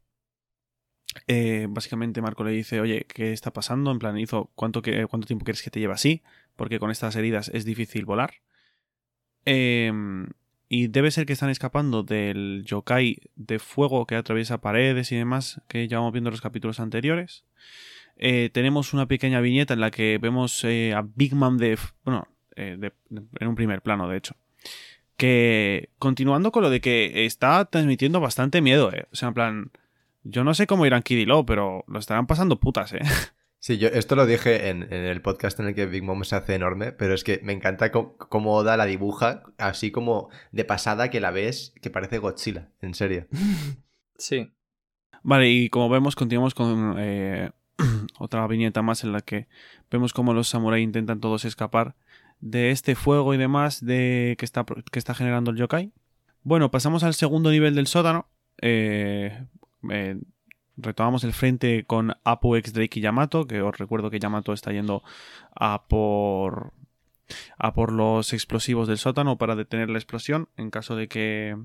Eh, 1.26 1.66
básicamente 1.70 2.20
Marco 2.20 2.44
le 2.44 2.50
dice, 2.50 2.80
oye, 2.80 3.06
¿qué 3.08 3.32
está 3.32 3.52
pasando? 3.52 3.90
En 3.90 3.98
plan, 3.98 4.18
Izo, 4.18 4.50
¿cuánto, 4.54 4.82
que, 4.82 5.06
¿cuánto 5.06 5.26
tiempo 5.26 5.44
quieres 5.44 5.62
que 5.62 5.70
te 5.70 5.80
lleve 5.80 5.94
así? 5.94 6.22
Porque 6.56 6.78
con 6.78 6.90
estas 6.90 7.16
heridas 7.16 7.50
es 7.54 7.64
difícil 7.64 8.04
volar. 8.04 8.34
Eh, 9.46 9.90
y 10.74 10.86
debe 10.86 11.10
ser 11.10 11.26
que 11.26 11.34
están 11.34 11.50
escapando 11.50 12.02
del 12.02 12.62
yokai 12.64 13.18
de 13.36 13.58
fuego 13.58 14.06
que 14.06 14.14
atraviesa 14.14 14.62
paredes 14.62 15.12
y 15.12 15.16
demás 15.16 15.60
que 15.68 15.86
llevamos 15.86 16.14
viendo 16.14 16.30
en 16.30 16.32
los 16.32 16.40
capítulos 16.40 16.80
anteriores. 16.80 17.44
Eh, 18.16 18.48
tenemos 18.54 18.94
una 18.94 19.06
pequeña 19.06 19.42
viñeta 19.42 19.74
en 19.74 19.80
la 19.80 19.90
que 19.90 20.16
vemos 20.16 20.64
eh, 20.64 20.94
a 20.94 21.02
Big 21.02 21.34
Man 21.34 21.58
de... 21.58 21.76
Bueno, 22.06 22.26
eh, 22.56 22.90
en 23.10 23.48
un 23.48 23.54
primer 23.54 23.82
plano, 23.82 24.08
de 24.08 24.16
hecho 24.16 24.34
que 25.18 25.90
continuando 25.98 26.52
con 26.52 26.62
lo 26.62 26.70
de 26.70 26.80
que 26.80 27.26
está 27.26 27.66
transmitiendo 27.66 28.18
bastante 28.20 28.62
miedo. 28.62 28.90
O 29.12 29.14
sea, 29.14 29.28
en 29.28 29.34
plan, 29.34 29.70
yo 30.24 30.42
no 30.42 30.54
sé 30.54 30.66
cómo 30.66 30.86
irán 30.86 31.02
Kid 31.02 31.18
y 31.18 31.26
Lo, 31.26 31.44
pero 31.44 31.84
lo 31.86 31.98
estarán 31.98 32.26
pasando 32.26 32.58
putas, 32.58 32.94
¿eh? 32.94 33.02
Sí, 33.64 33.78
yo 33.78 33.86
esto 33.86 34.16
lo 34.16 34.26
dije 34.26 34.70
en, 34.70 34.82
en 34.92 35.04
el 35.04 35.22
podcast 35.22 35.60
en 35.60 35.68
el 35.68 35.76
que 35.76 35.86
Big 35.86 36.02
Mom 36.02 36.24
se 36.24 36.34
hace 36.34 36.56
enorme, 36.56 36.90
pero 36.90 37.14
es 37.14 37.22
que 37.22 37.38
me 37.44 37.52
encanta 37.52 37.92
cómo 37.92 38.56
Oda 38.56 38.76
la 38.76 38.86
dibuja, 38.86 39.44
así 39.56 39.92
como 39.92 40.30
de 40.50 40.64
pasada 40.64 41.10
que 41.10 41.20
la 41.20 41.30
ves, 41.30 41.72
que 41.80 41.88
parece 41.88 42.18
Godzilla, 42.18 42.68
en 42.82 42.94
serio. 42.94 43.26
Sí. 44.18 44.52
Vale, 45.22 45.48
y 45.48 45.68
como 45.68 45.88
vemos, 45.88 46.14
continuamos 46.14 46.54
con 46.54 46.96
eh, 46.98 47.50
otra 48.18 48.46
viñeta 48.46 48.82
más 48.82 49.02
en 49.02 49.12
la 49.12 49.20
que 49.20 49.48
vemos 49.90 50.12
cómo 50.12 50.32
los 50.32 50.48
samuráis 50.48 50.84
intentan 50.84 51.20
todos 51.20 51.44
escapar 51.44 51.96
de 52.40 52.70
este 52.70 52.94
fuego 52.94 53.34
y 53.34 53.36
demás 53.36 53.84
de 53.84 54.36
que 54.38 54.44
está, 54.44 54.64
que 54.64 54.98
está 54.98 55.14
generando 55.14 55.50
el 55.50 55.56
yokai. 55.56 55.92
Bueno, 56.42 56.70
pasamos 56.70 57.02
al 57.04 57.14
segundo 57.14 57.50
nivel 57.50 57.74
del 57.74 57.88
sótano. 57.88 58.28
Eh, 58.60 59.44
eh, 59.90 60.20
retomamos 60.82 61.24
el 61.24 61.32
frente 61.32 61.84
con 61.84 62.14
Apu, 62.24 62.56
X, 62.56 62.72
Drake 62.72 62.98
y 62.98 63.02
Yamato, 63.02 63.46
que 63.46 63.62
os 63.62 63.76
recuerdo 63.76 64.10
que 64.10 64.18
Yamato 64.18 64.52
está 64.52 64.72
yendo 64.72 65.02
a 65.54 65.84
por 65.88 66.72
a 67.56 67.72
por 67.72 67.92
los 67.92 68.32
explosivos 68.32 68.88
del 68.88 68.98
sótano 68.98 69.38
para 69.38 69.56
detener 69.56 69.88
la 69.88 69.98
explosión 69.98 70.48
en 70.56 70.70
caso 70.70 70.96
de 70.96 71.08
que 71.08 71.56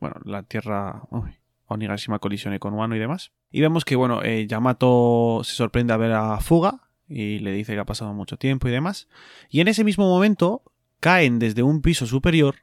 bueno, 0.00 0.16
la 0.24 0.42
Tierra 0.42 1.02
uy, 1.10 1.36
Onigashima 1.66 2.18
colisione 2.18 2.58
con 2.58 2.74
Wano 2.74 2.96
y 2.96 2.98
demás. 2.98 3.32
Y 3.50 3.60
vemos 3.60 3.84
que 3.84 3.96
bueno, 3.96 4.22
eh, 4.22 4.46
Yamato 4.46 5.42
se 5.44 5.54
sorprende 5.54 5.92
a 5.92 5.98
ver 5.98 6.12
a 6.12 6.38
Fuga 6.40 6.88
y 7.08 7.40
le 7.40 7.52
dice 7.52 7.74
que 7.74 7.80
ha 7.80 7.84
pasado 7.84 8.14
mucho 8.14 8.36
tiempo 8.36 8.68
y 8.68 8.72
demás. 8.72 9.08
Y 9.50 9.60
en 9.60 9.68
ese 9.68 9.84
mismo 9.84 10.08
momento 10.08 10.62
caen 11.00 11.38
desde 11.38 11.62
un 11.62 11.82
piso 11.82 12.06
superior 12.06 12.56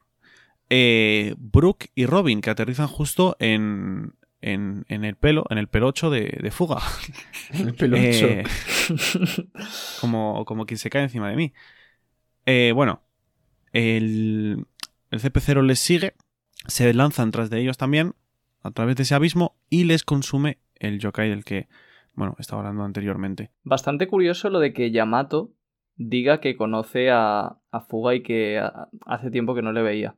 eh, 0.69 1.35
Brooke 1.37 1.89
y 1.95 2.05
Robin, 2.05 2.41
que 2.41 2.49
aterrizan 2.49 2.87
justo 2.87 3.35
en, 3.39 4.13
en, 4.41 4.85
en 4.87 5.03
el 5.05 5.15
pelo, 5.15 5.45
en 5.49 5.57
el 5.57 5.67
pelocho 5.67 6.09
de, 6.09 6.37
de 6.41 6.51
Fuga. 6.51 6.77
El 7.53 7.73
pelocho. 7.75 8.27
Eh, 8.27 8.43
como, 10.01 10.45
como 10.45 10.65
quien 10.65 10.77
se 10.77 10.89
cae 10.89 11.03
encima 11.03 11.29
de 11.29 11.35
mí. 11.35 11.53
Eh, 12.45 12.71
bueno, 12.73 13.01
el, 13.73 14.65
el 15.11 15.19
CP0 15.19 15.61
les 15.63 15.79
sigue, 15.79 16.13
se 16.67 16.93
lanzan 16.93 17.31
tras 17.31 17.49
de 17.49 17.59
ellos 17.59 17.77
también, 17.77 18.13
a 18.63 18.71
través 18.71 18.95
de 18.95 19.03
ese 19.03 19.15
abismo, 19.15 19.55
y 19.69 19.83
les 19.85 20.03
consume 20.03 20.59
el 20.75 20.99
yokai 20.99 21.29
del 21.29 21.43
que, 21.43 21.67
bueno, 22.13 22.35
estaba 22.39 22.61
hablando 22.61 22.83
anteriormente. 22.83 23.51
Bastante 23.63 24.07
curioso 24.07 24.49
lo 24.49 24.59
de 24.59 24.73
que 24.73 24.91
Yamato 24.91 25.51
diga 25.95 26.39
que 26.39 26.55
conoce 26.55 27.09
a, 27.11 27.57
a 27.71 27.81
Fuga 27.81 28.15
y 28.15 28.23
que 28.23 28.57
a- 28.59 28.87
hace 29.05 29.31
tiempo 29.31 29.53
que 29.55 29.61
no 29.61 29.71
le 29.73 29.81
veía. 29.81 30.15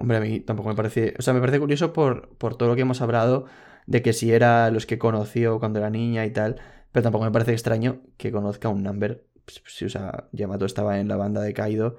Hombre, 0.00 0.16
a 0.16 0.20
mí 0.20 0.40
tampoco 0.40 0.68
me 0.68 0.74
parece. 0.74 1.14
O 1.18 1.22
sea, 1.22 1.34
me 1.34 1.40
parece 1.40 1.60
curioso 1.60 1.92
por, 1.92 2.36
por 2.36 2.56
todo 2.56 2.68
lo 2.68 2.74
que 2.76 2.82
hemos 2.82 3.00
hablado 3.00 3.46
de 3.86 4.02
que 4.02 4.12
si 4.12 4.32
era 4.32 4.70
los 4.70 4.86
que 4.86 4.98
conoció 4.98 5.58
cuando 5.58 5.78
era 5.78 5.90
niña 5.90 6.26
y 6.26 6.30
tal. 6.30 6.56
Pero 6.92 7.02
tampoco 7.02 7.24
me 7.24 7.30
parece 7.30 7.52
extraño 7.52 8.00
que 8.16 8.32
conozca 8.32 8.68
un 8.68 8.82
number. 8.82 9.24
Pues, 9.44 9.62
Si, 9.66 9.84
o 9.84 9.88
sea, 9.88 10.28
Yamato 10.32 10.64
estaba 10.64 10.98
en 11.00 11.08
la 11.08 11.16
banda 11.16 11.40
de 11.40 11.54
Kaido. 11.54 11.96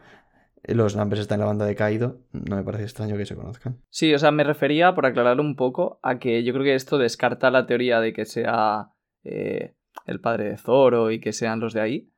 Los 0.63 0.95
numbers 0.95 1.21
están 1.21 1.37
en 1.37 1.41
la 1.41 1.45
banda 1.47 1.65
de 1.65 1.75
Kaido. 1.75 2.19
No 2.31 2.55
me 2.55 2.63
parece 2.63 2.83
extraño 2.83 3.17
que 3.17 3.25
se 3.25 3.35
conozcan. 3.35 3.81
Sí, 3.89 4.13
o 4.13 4.19
sea, 4.19 4.31
me 4.31 4.43
refería, 4.43 4.93
por 4.93 5.05
aclarar 5.05 5.39
un 5.39 5.55
poco, 5.55 5.99
a 6.03 6.19
que 6.19 6.43
yo 6.43 6.53
creo 6.53 6.65
que 6.65 6.75
esto 6.75 6.97
descarta 6.97 7.49
la 7.49 7.65
teoría 7.65 8.01
de 8.01 8.13
que 8.13 8.25
sea 8.25 8.89
eh, 9.23 9.73
el 10.05 10.19
padre 10.19 10.49
de 10.49 10.57
Zoro 10.57 11.11
y 11.11 11.19
que 11.19 11.33
sean 11.33 11.59
los 11.59 11.73
de 11.73 11.81
ahí. 11.81 12.09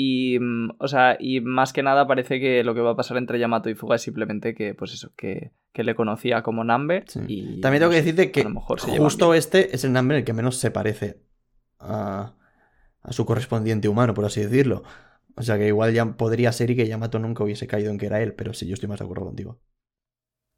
Y, 0.00 0.38
mm, 0.38 0.76
o 0.78 0.86
sea, 0.86 1.16
y 1.18 1.40
más 1.40 1.72
que 1.72 1.82
nada 1.82 2.06
parece 2.06 2.38
que 2.38 2.62
lo 2.62 2.72
que 2.72 2.80
va 2.80 2.92
a 2.92 2.96
pasar 2.96 3.16
entre 3.16 3.40
Yamato 3.40 3.68
y 3.68 3.74
Fuga 3.74 3.96
es 3.96 4.02
simplemente 4.02 4.54
que, 4.54 4.72
pues 4.72 4.92
eso, 4.92 5.10
que, 5.16 5.50
que 5.72 5.82
le 5.82 5.96
conocía 5.96 6.44
como 6.44 6.62
Number 6.62 7.02
Sí. 7.08 7.18
y... 7.26 7.60
También 7.60 7.80
tengo 7.80 7.90
no 7.90 7.96
que 7.96 8.02
decirte 8.02 8.30
que 8.30 8.42
a 8.42 8.44
lo 8.44 8.50
mejor 8.50 8.78
justo 8.78 9.34
este 9.34 9.74
es 9.74 9.82
el 9.82 9.92
number 9.92 10.14
en 10.14 10.18
el 10.20 10.24
que 10.24 10.32
menos 10.32 10.56
se 10.56 10.70
parece 10.70 11.20
a, 11.80 12.36
a 13.02 13.12
su 13.12 13.26
correspondiente 13.26 13.88
humano, 13.88 14.14
por 14.14 14.24
así 14.24 14.40
decirlo. 14.40 14.84
O 15.34 15.42
sea 15.42 15.58
que 15.58 15.66
igual 15.66 15.92
ya 15.92 16.06
podría 16.06 16.52
ser 16.52 16.70
y 16.70 16.76
que 16.76 16.86
Yamato 16.86 17.18
nunca 17.18 17.42
hubiese 17.42 17.66
caído 17.66 17.90
en 17.90 17.98
que 17.98 18.06
era 18.06 18.22
él, 18.22 18.34
pero 18.34 18.54
sí, 18.54 18.68
yo 18.68 18.74
estoy 18.74 18.88
más 18.88 19.00
de 19.00 19.04
acuerdo 19.04 19.24
contigo. 19.24 19.58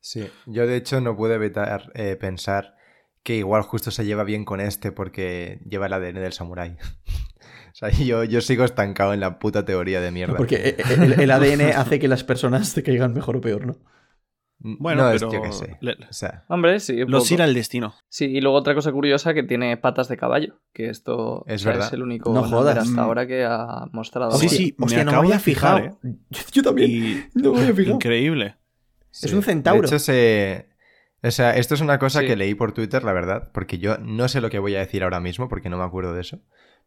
Sí, 0.00 0.28
yo 0.44 0.66
de 0.66 0.76
hecho 0.76 1.00
no 1.00 1.16
pude 1.16 1.36
evitar 1.36 1.90
eh, 1.94 2.16
pensar 2.16 2.74
que 3.22 3.36
igual 3.36 3.62
justo 3.62 3.90
se 3.90 4.04
lleva 4.04 4.24
bien 4.24 4.44
con 4.44 4.60
este 4.60 4.92
porque 4.92 5.60
lleva 5.68 5.86
el 5.86 5.92
ADN 5.92 6.20
del 6.20 6.32
samurái. 6.32 6.70
o 7.72 7.74
sea, 7.74 7.90
yo, 7.90 8.24
yo 8.24 8.40
sigo 8.40 8.64
estancado 8.64 9.12
en 9.14 9.20
la 9.20 9.38
puta 9.38 9.64
teoría 9.64 10.00
de 10.00 10.10
mierda. 10.10 10.36
Porque 10.36 10.56
eh, 10.56 10.76
el, 10.98 11.12
el 11.20 11.30
ADN 11.30 11.72
hace 11.76 11.98
que 11.98 12.08
las 12.08 12.24
personas 12.24 12.72
te 12.74 12.82
caigan 12.82 13.12
mejor 13.14 13.36
o 13.36 13.40
peor, 13.40 13.66
¿no? 13.66 13.76
Bueno, 14.62 15.04
no, 15.04 15.10
es- 15.12 15.20
pero 15.22 15.32
yo 15.32 15.42
qué 15.42 15.52
sé. 15.52 15.78
le- 15.80 15.94
O 15.94 16.12
sea, 16.12 16.44
Hombre, 16.48 16.80
sí, 16.80 17.04
los 17.06 17.30
irá 17.32 17.46
el 17.46 17.54
destino. 17.54 17.94
Sí, 18.10 18.26
y 18.26 18.42
luego 18.42 18.58
otra 18.58 18.74
cosa 18.74 18.92
curiosa 18.92 19.32
que 19.32 19.42
tiene 19.42 19.76
patas 19.78 20.08
de 20.08 20.18
caballo, 20.18 20.60
que 20.74 20.90
esto 20.90 21.44
Es 21.46 21.62
o 21.62 21.64
sea, 21.64 21.72
verdad. 21.72 21.86
es 21.88 21.92
el 21.94 22.02
único 22.02 22.30
No 22.34 22.44
jodas. 22.44 22.76
hasta 22.76 23.00
ahora 23.02 23.26
que 23.26 23.44
ha 23.46 23.86
mostrado. 23.92 24.32
Sí, 24.32 24.50
sí, 24.50 24.74
me 24.76 24.84
hostia, 24.84 25.04
no 25.04 25.12
me 25.12 25.16
había 25.18 25.34
de 25.36 25.40
fijar, 25.40 25.82
fijado. 25.82 25.98
Yo, 26.28 26.40
yo 26.52 26.62
también. 26.62 26.90
Y 26.90 27.24
No 27.34 27.52
me 27.54 27.60
había 27.60 27.74
fijado. 27.74 27.94
increíble. 27.96 28.56
Es 29.12 29.32
un 29.32 29.42
centauro. 29.42 29.80
De 29.82 29.86
hecho, 29.86 29.98
se... 29.98 30.68
O 31.22 31.30
sea, 31.30 31.56
esto 31.56 31.74
es 31.74 31.80
una 31.80 31.98
cosa 31.98 32.20
Sí. 32.20 32.26
que 32.26 32.36
leí 32.36 32.54
por 32.54 32.72
Twitter, 32.72 33.04
la 33.04 33.12
verdad, 33.12 33.50
porque 33.52 33.78
yo 33.78 33.98
no 33.98 34.28
sé 34.28 34.40
lo 34.40 34.48
que 34.50 34.58
voy 34.58 34.74
a 34.74 34.78
decir 34.80 35.02
ahora 35.02 35.20
mismo, 35.20 35.48
porque 35.48 35.68
no 35.68 35.76
me 35.78 35.84
acuerdo 35.84 36.14
de 36.14 36.22
eso. 36.22 36.40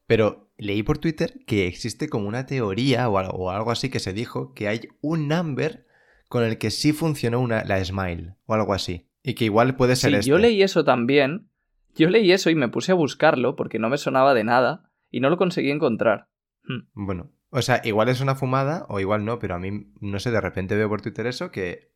Pero 0.08 0.50
leí 0.58 0.84
por 0.84 0.98
Twitter 0.98 1.40
que 1.46 1.68
existe 1.68 2.10
como 2.10 2.28
una 2.28 2.46
teoría 2.46 3.08
o 3.10 3.18
algo, 3.18 3.34
o 3.38 3.50
algo 3.52 3.72
así 3.72 3.90
que 3.90 4.00
se 4.00 4.12
dijo 4.14 4.54
que 4.54 4.68
hay 4.68 4.90
un 5.02 5.28
number 5.28 5.86
con 6.30 6.44
el 6.44 6.58
que 6.58 6.72
sí 6.72 6.94
funcionó 6.94 7.40
una, 7.40 7.64
la 7.64 7.84
Smile 7.84 8.36
o 8.46 8.54
algo 8.56 8.74
así. 8.74 9.08
Y 9.22 9.36
que 9.36 9.46
igual 9.46 9.76
puede 9.76 9.96
ser 9.96 10.12
Sí, 10.12 10.16
este. 10.18 10.30
yo 10.30 10.38
leí 10.40 10.62
eso 10.64 10.84
también. 10.84 11.48
Yo 11.96 12.10
leí 12.10 12.32
eso 12.32 12.50
y 12.50 12.56
me 12.56 12.68
puse 12.70 12.92
a 12.92 12.96
buscarlo 12.96 13.56
porque 13.56 13.78
no 13.80 13.88
me 13.88 13.98
sonaba 13.98 14.34
de 14.34 14.44
nada 14.44 14.90
y 15.12 15.20
no 15.20 15.30
lo 15.30 15.38
conseguí 15.38 15.70
encontrar. 15.70 16.28
Hmm. 16.64 16.88
Bueno, 16.94 17.32
o 17.52 17.62
sea, 17.62 17.82
igual 17.86 18.10
es 18.10 18.20
una 18.20 18.34
fumada 18.36 18.86
o 18.90 19.00
igual 19.00 19.24
no, 19.26 19.38
pero 19.40 19.54
a 19.56 19.60
mí, 19.60 19.94
no 20.02 20.20
sé, 20.20 20.32
de 20.32 20.42
repente 20.42 20.76
veo 20.76 20.90
por 20.90 21.02
Twitter 21.02 21.28
eso 21.28 21.52
que 21.52 21.93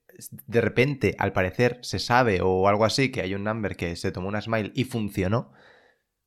de 0.47 0.61
repente, 0.61 1.15
al 1.19 1.33
parecer, 1.33 1.79
se 1.81 1.99
sabe 1.99 2.41
o 2.41 2.67
algo 2.67 2.85
así 2.85 3.11
que 3.11 3.21
hay 3.21 3.35
un 3.35 3.43
number 3.43 3.75
que 3.75 3.95
se 3.95 4.11
tomó 4.11 4.27
una 4.27 4.41
Smile 4.41 4.71
y 4.73 4.85
funcionó. 4.85 5.51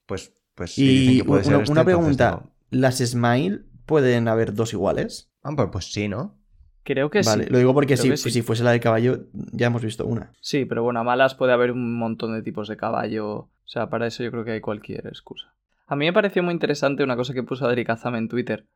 Pues, 0.07 0.35
pues 0.55 0.77
dicen 0.77 1.15
Y 1.15 1.19
que 1.19 1.25
puede 1.25 1.41
una, 1.41 1.51
ser 1.51 1.61
este, 1.61 1.73
una 1.73 1.81
entonces 1.81 2.17
pregunta. 2.17 2.51
¿Las 2.71 2.99
Smile 2.99 3.63
pueden 3.87 4.29
haber 4.29 4.55
dos 4.55 4.73
iguales? 4.73 5.31
Ah, 5.43 5.53
pues, 5.57 5.69
pues 5.73 5.93
sí, 5.93 6.09
¿no? 6.09 6.39
Creo 6.83 7.11
que 7.11 7.21
vale, 7.23 7.45
sí. 7.45 7.51
lo 7.51 7.59
digo 7.59 7.75
porque 7.75 7.97
si, 7.97 8.17
sí. 8.17 8.31
si 8.31 8.43
fuese 8.43 8.65
la 8.65 8.71
del 8.71 8.81
caballo, 8.81 9.27
ya 9.33 9.67
hemos 9.67 9.83
visto 9.83 10.07
una. 10.07 10.33
Sí, 10.41 10.65
pero 10.65 10.83
bueno, 10.83 11.01
a 11.01 11.05
malas 11.05 11.35
puede 11.35 11.53
haber 11.53 11.73
un 11.73 11.99
montón 11.99 12.35
de 12.35 12.43
tipos 12.43 12.69
de 12.69 12.77
caballo. 12.77 13.29
O 13.31 13.51
sea, 13.67 13.91
para 13.91 14.07
eso 14.07 14.23
yo 14.23 14.31
creo 14.31 14.45
que 14.45 14.53
hay 14.53 14.61
cualquier 14.61 15.07
excusa. 15.07 15.55
A 15.87 15.97
mí 15.97 16.07
me 16.07 16.13
pareció 16.13 16.43
muy 16.43 16.55
interesante 16.55 17.05
una 17.05 17.17
cosa 17.17 17.35
que 17.35 17.43
puso 17.43 17.67
Adri 17.67 17.85
Kazama 17.85 18.19
en 18.19 18.29
Twitter. 18.29 18.67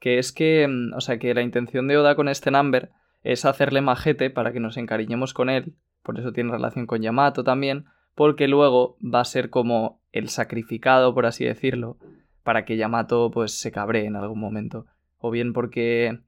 Que 0.00 0.18
es 0.18 0.32
que, 0.32 0.66
mm, 0.66 0.94
o 0.94 1.00
sea, 1.00 1.18
que 1.18 1.32
la 1.34 1.42
intención 1.42 1.86
de 1.86 1.96
Oda 1.96 2.16
con 2.16 2.28
este 2.28 2.50
number 2.50 2.90
es 3.26 3.44
hacerle 3.44 3.80
majete 3.80 4.30
para 4.30 4.52
que 4.52 4.60
nos 4.60 4.76
encariñemos 4.76 5.34
con 5.34 5.50
él. 5.50 5.74
Por 6.04 6.16
eso 6.18 6.32
tiene 6.32 6.52
relación 6.52 6.86
con 6.86 7.02
Yamato 7.02 7.42
también. 7.42 7.86
Porque 8.14 8.46
luego 8.46 8.96
va 9.02 9.20
a 9.20 9.24
ser 9.24 9.50
como 9.50 10.00
el 10.12 10.28
sacrificado, 10.28 11.12
por 11.12 11.26
así 11.26 11.44
decirlo, 11.44 11.98
para 12.44 12.64
que 12.64 12.76
Yamato 12.76 13.32
pues 13.32 13.58
se 13.58 13.72
cabree 13.72 14.06
en 14.06 14.14
algún 14.14 14.38
momento. 14.38 14.86
O 15.18 15.32
bien 15.32 15.52
porque... 15.52 16.20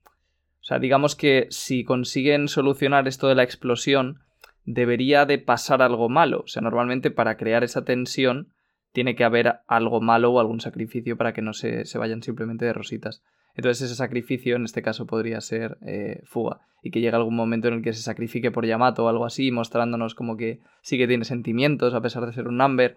O 0.61 0.65
sea, 0.69 0.81
digamos 0.81 1.15
que 1.15 1.47
si 1.51 1.85
consiguen 1.85 2.49
solucionar 2.49 3.07
esto 3.07 3.29
de 3.29 3.37
la 3.37 3.45
explosión, 3.45 4.19
debería 4.65 5.25
de 5.25 5.39
pasar 5.39 5.83
algo 5.83 6.09
malo. 6.09 6.41
O 6.41 6.49
sea, 6.49 6.63
normalmente 6.63 7.13
para 7.13 7.37
crear 7.37 7.63
esa 7.63 7.85
tensión 7.85 8.49
tiene 8.91 9.15
que 9.15 9.23
haber 9.23 9.61
algo 9.69 10.01
malo 10.01 10.33
o 10.33 10.41
algún 10.41 10.61
sacrificio 10.61 11.17
para 11.17 11.33
que 11.33 11.43
no 11.43 11.53
se, 11.53 11.85
se 11.85 11.97
vayan 11.97 12.25
simplemente 12.25 12.65
de 12.65 12.73
rositas. 12.73 13.23
Entonces 13.59 13.83
ese 13.87 13.95
sacrificio 13.97 14.57
en 14.57 14.65
este 14.65 14.81
caso 14.81 15.07
podría 15.07 15.41
ser 15.43 15.77
eh, 15.83 16.23
fuga 16.25 16.61
y 16.83 16.91
que 16.93 17.01
llegue 17.01 17.15
algún 17.17 17.35
momento 17.37 17.69
en 17.69 17.75
el 17.75 17.83
que 17.83 17.93
se 17.93 18.01
sacrifique 18.03 18.51
por 18.51 18.65
Yamato 18.65 19.05
o 19.05 19.09
algo 19.09 19.27
así, 19.27 19.51
mostrándonos 19.51 20.15
como 20.15 20.37
que 20.37 20.61
sí 20.81 20.97
que 20.97 21.07
tiene 21.09 21.25
sentimientos 21.25 21.93
a 21.93 22.01
pesar 22.01 22.25
de 22.25 22.33
ser 22.33 22.49
un 22.49 22.57
number. 22.57 22.97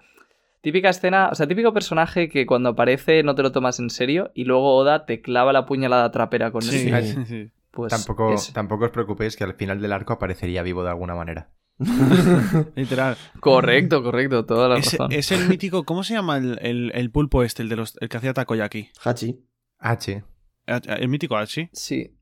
Típica 0.61 0.89
escena, 0.89 1.29
o 1.31 1.35
sea, 1.35 1.47
típico 1.47 1.73
personaje 1.73 2.29
que 2.29 2.45
cuando 2.45 2.69
aparece 2.69 3.23
no 3.23 3.33
te 3.35 3.41
lo 3.41 3.51
tomas 3.51 3.79
en 3.79 3.89
serio 3.89 4.31
y 4.35 4.45
luego 4.45 4.75
Oda 4.77 5.05
te 5.07 5.19
clava 5.21 5.51
la 5.51 5.65
puñalada 5.65 6.11
trapera 6.11 6.51
con 6.51 6.61
Sí, 6.61 6.87
él. 6.89 7.25
sí. 7.25 7.51
Pues 7.71 7.89
tampoco, 7.89 8.35
tampoco 8.53 8.85
os 8.85 8.91
preocupéis 8.91 9.35
que 9.35 9.43
al 9.45 9.55
final 9.55 9.81
del 9.81 9.91
arco 9.93 10.13
aparecería 10.13 10.61
vivo 10.61 10.83
de 10.83 10.89
alguna 10.89 11.15
manera. 11.15 11.49
Literal. 12.75 13.17
Correcto, 13.39 14.03
correcto, 14.03 14.45
toda 14.45 14.69
la 14.69 14.77
Es, 14.77 14.91
razón. 14.93 15.11
es 15.11 15.31
el 15.31 15.47
mítico. 15.47 15.83
¿Cómo 15.85 16.03
se 16.03 16.13
llama 16.13 16.37
el, 16.37 16.59
el- 16.61 16.91
el 16.93 17.09
pulpo 17.11 17.43
este, 17.43 17.63
el, 17.63 17.69
de 17.69 17.75
los, 17.77 17.97
el 18.01 18.09
que 18.09 18.17
hacía 18.17 18.33
takoyaki? 18.33 18.89
Hachi. 19.03 19.39
H. 19.79 20.23
El 20.65 21.07
mítico 21.09 21.35
Archie. 21.35 21.69
Sí. 21.73 22.15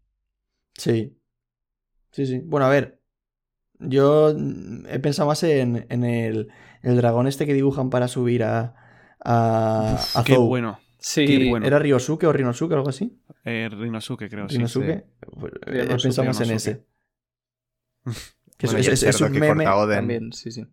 Sí. 0.76 1.16
Sí, 2.12 2.26
sí. 2.26 2.42
Bueno, 2.44 2.66
a 2.66 2.70
ver. 2.70 3.00
Yo 3.80 4.34
mm, 4.36 4.86
he 4.88 5.00
pensado 5.00 5.28
más 5.28 5.42
en, 5.44 5.86
en 5.90 6.04
el, 6.04 6.50
el 6.82 6.96
dragón 6.98 7.28
este 7.28 7.46
que 7.46 7.54
dibujan 7.54 7.90
para 7.90 8.08
subir 8.08 8.44
a. 8.44 8.76
a, 9.24 9.98
a 10.16 10.24
Qué 10.24 10.36
Zou. 10.36 10.48
bueno. 10.48 10.80
Sí, 10.98 11.26
Qué 11.26 11.50
bueno. 11.50 11.66
¿Era 11.66 11.80
Ryosuke 11.80 12.26
o 12.26 12.34
Rinosuke 12.34 12.74
o 12.74 12.76
algo 12.76 12.90
así? 12.90 13.18
Eh, 13.46 13.70
Rinosuke, 13.72 14.30
creo, 14.30 14.50
sí. 14.50 14.56
Rinosuke. 14.58 15.06
Pues, 15.40 15.54
he 15.68 15.86
pensado 15.88 16.26
más 16.26 16.42
en 16.42 16.52
ese. 16.52 16.84
Que 18.58 18.66
es- 18.66 18.74
Bueno, 18.74 18.86
y 18.90 18.92
es, 18.92 19.04
el 19.04 19.10
es- 19.10 19.22
un 19.22 19.32
que 19.32 19.40
meme. 19.40 19.64
corta 19.64 19.78
Oden. 19.78 19.96
también, 20.00 20.34
sí, 20.34 20.52
sí. 20.52 20.66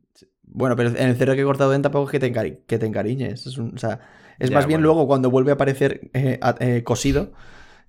Bueno, 0.43 0.75
pero 0.75 0.89
en 0.89 0.97
el 1.09 1.15
cerdo 1.17 1.35
que 1.35 1.43
he 1.43 1.45
cortado 1.45 1.73
en 1.73 1.83
tampoco 1.83 2.07
es 2.07 2.11
que 2.11 2.19
te, 2.19 2.33
encari- 2.33 2.65
que 2.67 2.79
te 2.81 2.87
encariñes. 2.87 3.47
Es 3.47 3.59
un- 3.59 3.73
o 3.75 3.79
sea, 3.79 4.01
es 4.39 4.51
Ya, 4.51 4.55
más 4.57 4.67
bien 4.67 4.81
bueno. 4.81 4.95
luego 4.95 5.07
cuando 5.07 5.31
vuelve 5.31 5.51
a 5.51 5.55
aparecer 5.55 6.11
eh, 6.15 6.39
eh, 6.61 6.83
cosido, 6.85 7.33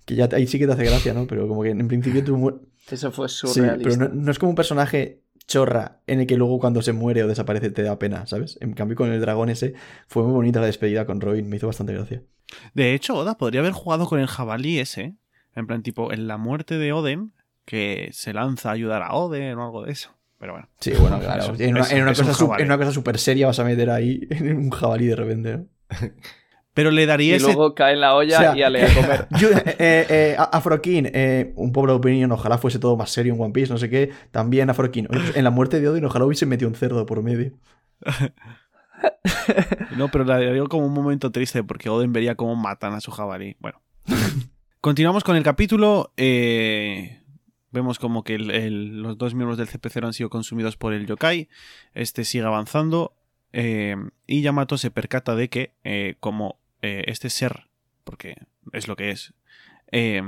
que 0.04 0.14
ya 0.14 0.28
ahí 0.32 0.46
sí 0.46 0.58
que 0.58 0.66
te 0.66 0.72
hace 0.72 0.84
gracia, 0.84 1.14
¿no? 1.14 1.26
Pero 1.26 1.46
como 1.48 1.62
que 1.62 1.70
en 1.70 1.88
principio 1.88 2.24
tú... 2.24 2.36
mu- 2.36 2.60
Eso 2.90 3.10
fue 3.12 3.28
Sí, 3.28 3.36
surrealista. 3.38 3.82
pero 3.90 3.96
no, 3.96 4.08
no 4.22 4.30
es 4.30 4.38
como 4.38 4.50
un 4.50 4.56
personaje 4.56 5.22
chorra 5.46 6.00
en 6.06 6.20
el 6.20 6.26
que 6.26 6.36
luego 6.36 6.58
cuando 6.58 6.82
se 6.82 6.92
muere 6.92 7.22
o 7.22 7.28
desaparece 7.28 7.70
te 7.70 7.82
da 7.82 7.98
pena, 7.98 8.26
¿sabes? 8.26 8.58
En 8.60 8.72
cambio 8.74 8.96
con 8.96 9.10
el 9.10 9.20
dragón 9.20 9.48
ese 9.48 9.74
fue 10.06 10.22
muy 10.22 10.32
bonita 10.32 10.60
la 10.60 10.66
despedida 10.66 11.06
con 11.06 11.20
Robin, 11.20 11.48
me 11.48 11.56
hizo 11.56 11.66
bastante 11.66 11.94
gracia. 11.94 12.22
De 12.74 12.94
hecho, 12.94 13.14
Oda 13.16 13.36
podría 13.38 13.60
haber 13.60 13.72
jugado 13.72 14.06
con 14.06 14.20
el 14.20 14.26
jabalí 14.26 14.78
ese. 14.78 15.16
En 15.54 15.66
plan, 15.66 15.82
tipo, 15.82 16.12
en 16.12 16.28
la 16.28 16.36
muerte 16.38 16.78
de 16.78 16.92
Oden, 16.92 17.32
que 17.64 18.10
se 18.12 18.32
lanza 18.32 18.70
a 18.70 18.72
ayudar 18.72 19.02
a 19.02 19.12
Oden 19.14 19.58
o 19.58 19.64
algo 19.64 19.84
de 19.84 19.92
eso. 19.92 20.14
Pero 20.38 20.52
bueno. 20.52 20.68
Sí, 20.80 20.92
bueno, 21.00 21.18
claro. 21.20 21.42
Eso, 21.54 21.62
en, 21.62 21.70
una, 21.72 21.80
es- 21.80 21.92
en 21.92 22.02
una 22.02 22.10
un 22.10 22.16
cosa 22.16 22.34
su- 22.34 22.44
jabalí. 22.46 22.62
en 22.62 22.68
una 22.68 22.78
cosa 22.78 22.92
súper 22.92 23.18
seria 23.18 23.46
vas 23.46 23.58
a 23.58 23.64
meter 23.64 23.90
ahí 23.90 24.26
en 24.30 24.56
un 24.56 24.70
jabalí 24.70 25.06
de 25.06 25.16
repente, 25.16 25.56
¿no? 25.56 25.66
Pero 26.78 26.92
le 26.92 27.06
daría 27.06 27.32
Y 27.32 27.36
ese. 27.38 27.46
luego 27.46 27.74
cae 27.74 27.94
en 27.94 28.00
la 28.02 28.14
olla 28.14 28.36
O 28.38 28.40
sea, 28.40 28.56
y 28.56 28.62
ale 28.62 28.84
a 28.84 28.94
comer. 28.94 29.26
Yo, 29.40 29.48
eh, 29.50 29.62
eh, 29.80 30.06
eh, 30.08 30.36
Afrokin, 30.38 31.10
eh, 31.12 31.52
un 31.56 31.72
pobre 31.72 31.90
opinión, 31.90 32.30
ojalá 32.30 32.56
fuese 32.56 32.78
todo 32.78 32.96
más 32.96 33.10
serio 33.10 33.34
en 33.34 33.40
One 33.40 33.52
Piece, 33.52 33.72
no 33.72 33.78
sé 33.78 33.90
qué. 33.90 34.12
También 34.30 34.70
Afrokin. 34.70 35.08
En 35.34 35.42
la 35.42 35.50
muerte 35.50 35.80
de 35.80 35.88
Odin, 35.88 36.04
ojalá 36.04 36.24
hubiese 36.24 36.46
metido 36.46 36.68
un 36.68 36.76
cerdo 36.76 37.04
por 37.04 37.20
medio. 37.24 37.50
No, 39.96 40.08
pero 40.08 40.24
le 40.24 40.32
daría 40.32 40.62
como 40.64 40.86
un 40.86 40.92
momento 40.92 41.30
triste 41.32 41.62
porque 41.64 41.88
Oden 41.88 42.12
vería 42.12 42.34
cómo 42.34 42.54
matan 42.56 42.92
a 42.94 43.00
su 43.00 43.10
jabalí. 43.10 43.56
Bueno. 43.60 43.80
Continuamos 44.80 45.24
con 45.24 45.36
el 45.36 45.42
capítulo. 45.42 46.12
eh, 46.16 47.22
vemos 47.70 47.98
como 47.98 48.22
que 48.24 48.34
el- 48.34 48.50
el- 48.50 49.02
los 49.02 49.18
dos 49.18 49.34
miembros 49.34 49.58
del 49.58 49.68
CP0 49.68 50.06
han 50.06 50.12
sido 50.12 50.30
consumidos 50.30 50.76
por 50.76 50.92
el 50.94 51.06
yokai. 51.06 51.48
Este 51.94 52.24
sigue 52.24 52.44
avanzando. 52.44 53.14
eh, 53.52 53.96
y 54.26 54.42
Yamato 54.42 54.76
se 54.76 54.90
percata 54.90 55.34
de 55.34 55.48
que, 55.48 55.72
eh, 55.82 56.16
como 56.20 56.60
eh, 56.82 57.04
este 57.06 57.30
ser, 57.30 57.68
porque 58.04 58.36
es 58.72 58.88
lo 58.88 58.96
que 58.96 59.10
es, 59.10 59.34
eh, 59.90 60.22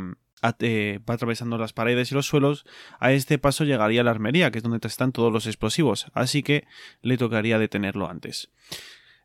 eh, 0.60 1.00
va 1.08 1.14
atravesando 1.14 1.58
las 1.58 1.72
paredes 1.72 2.10
y 2.10 2.14
los 2.14 2.26
suelos, 2.26 2.64
a 2.98 3.12
este 3.12 3.38
paso 3.38 3.64
llegaría 3.64 4.02
la 4.02 4.10
armería, 4.10 4.50
que 4.50 4.58
es 4.58 4.64
donde 4.64 4.86
están 4.86 5.12
todos 5.12 5.32
los 5.32 5.46
explosivos. 5.46 6.06
Así 6.14 6.42
que 6.42 6.66
le 7.02 7.16
tocaría 7.18 7.58
detenerlo 7.58 8.08
antes. 8.08 8.50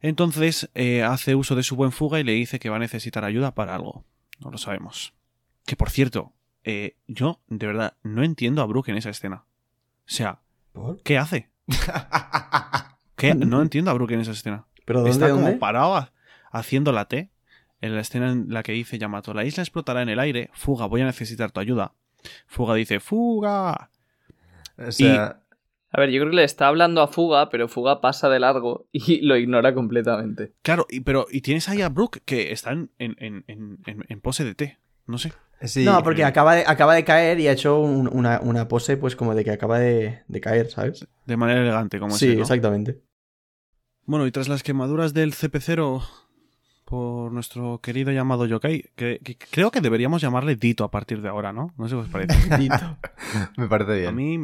Entonces 0.02 0.70
hace 1.04 1.36
uso 1.36 1.56
de 1.56 1.64
su 1.64 1.76
buen 1.76 1.92
fuga 1.92 2.20
y 2.20 2.24
le 2.24 2.34
dice 2.34 2.60
que 2.60 2.70
va 2.70 2.76
a 2.76 2.80
necesitar 2.80 3.24
ayuda 3.24 3.56
para 3.56 3.76
algo. 3.76 4.06
No 4.40 4.52
lo 4.52 4.58
sabemos. 4.58 5.14
Que 5.66 5.76
por 5.76 5.90
cierto, 5.90 6.34
yo 7.08 7.40
de 7.48 7.66
verdad 7.68 7.98
no 8.04 8.24
entiendo 8.24 8.62
a 8.62 8.66
Brook 8.66 8.90
en 8.90 8.98
esa 8.98 9.10
escena. 9.10 9.46
O 10.02 10.12
sea, 10.12 10.42
¿Por? 10.74 11.02
¿qué 11.02 11.18
hace? 11.18 11.50
¿Qué? 13.16 13.34
No 13.34 13.62
entiendo 13.62 13.90
a 13.90 13.94
Brook 13.96 14.12
en 14.12 14.20
esa 14.20 14.32
escena. 14.32 14.66
¿Pero 14.86 15.00
dónde, 15.00 15.12
Está 15.12 15.30
como 15.30 15.44
dónde? 15.44 15.58
parado 15.58 15.96
haciendo 16.58 16.92
la 16.92 17.06
T 17.06 17.30
en 17.82 17.94
la 17.96 18.02
escena 18.02 18.32
en 18.32 18.48
la 18.54 18.64
que 18.64 18.72
dice 18.72 18.98
Yamato, 18.98 19.34
la 19.34 19.44
isla 19.46 19.62
explotará 19.64 20.02
en 20.02 20.10
el 20.10 20.20
aire, 20.20 20.50
Fuga, 20.54 20.86
voy 20.88 21.02
a 21.02 21.06
necesitar 21.06 21.52
tu 21.52 21.60
ayuda. 21.60 21.94
Fuga 22.48 22.74
dice, 22.76 23.00
Fuga. 23.00 23.90
O 24.78 24.92
sea, 24.92 25.42
A 25.92 26.00
ver, 26.00 26.10
yo 26.10 26.20
creo 26.22 26.32
que 26.32 26.36
le 26.38 26.44
está 26.44 26.68
hablando 26.68 27.02
a 27.02 27.08
Fuga, 27.08 27.50
pero 27.50 27.68
Fuga 27.68 28.02
pasa 28.02 28.28
de 28.30 28.40
largo 28.40 28.88
y 28.92 29.22
lo 29.26 29.38
ignora 29.38 29.74
completamente. 29.74 30.54
Claro, 30.62 30.88
y, 30.90 31.02
pero 31.02 31.28
y 31.32 31.42
tienes 31.42 31.70
ahí 31.70 31.82
a 31.82 31.90
Brook 31.90 32.20
que 32.26 32.52
está 32.52 32.72
en, 32.72 32.90
en- 32.98 33.16
en- 33.20 33.78
en- 33.86 34.22
pose 34.22 34.44
de 34.44 34.56
T. 34.56 34.78
No 35.08 35.18
sé. 35.20 35.32
sí, 35.62 35.86
no, 35.86 36.02
porque 36.04 36.22
eh. 36.24 36.26
acaba 36.26 36.56
de, 36.56 36.64
acaba 36.66 36.96
de 36.96 37.04
caer 37.04 37.40
y 37.40 37.48
ha 37.48 37.52
hecho 37.52 37.80
un- 37.80 38.08
una, 38.12 38.40
una 38.42 38.68
pose 38.68 38.98
pues 38.98 39.16
como 39.16 39.36
de 39.36 39.44
que 39.44 39.52
acaba 39.52 39.78
de, 39.80 40.24
de 40.28 40.42
caer, 40.42 40.70
¿sabes? 40.72 41.08
De 41.26 41.38
manera 41.38 41.62
elegante, 41.62 42.00
como 42.00 42.16
sí, 42.16 42.30
exactamente. 42.32 43.02
Bueno, 44.06 44.26
y 44.28 44.32
tras 44.32 44.48
las 44.50 44.64
quemaduras 44.64 45.14
del 45.14 45.34
CP0 45.34 46.04
por 46.86 47.32
nuestro 47.32 47.80
querido 47.82 48.12
llamado 48.12 48.46
Yokai, 48.46 48.92
que, 48.96 49.20
que 49.24 49.38
creo 49.38 49.72
que 49.72 49.82
deberíamos 49.82 50.22
llamarle 50.22 50.56
Dito 50.56 50.84
a 50.84 50.92
partir 50.92 51.22
de 51.22 51.30
ahora, 51.30 51.52
¿no? 51.52 51.74
No 51.78 51.88
sé 51.88 51.96
qué 51.96 52.02
os 52.02 52.10
parece. 52.10 52.58
Dito. 52.58 52.98
me 53.58 53.68
parece 53.68 53.96
bien. 53.96 54.08
A 54.08 54.12
mí, 54.12 54.36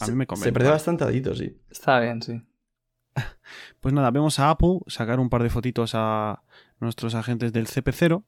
a 0.00 0.06
mí 0.06 0.14
me 0.14 0.26
convence. 0.26 0.48
Se 0.48 0.52
perdió 0.52 0.70
bastante 0.70 1.04
a 1.04 1.08
Dito, 1.08 1.34
sí. 1.34 1.56
Está 1.70 2.00
bien, 2.00 2.22
sí. 2.22 2.42
Pues 3.80 3.94
nada, 3.94 4.10
vemos 4.10 4.38
a 4.38 4.50
Apu 4.50 4.84
sacar 4.86 5.20
un 5.20 5.28
par 5.28 5.42
de 5.42 5.50
fotitos 5.50 5.92
a 5.94 6.42
nuestros 6.80 7.14
agentes 7.14 7.52
del 7.52 7.66
CP0 7.66 8.22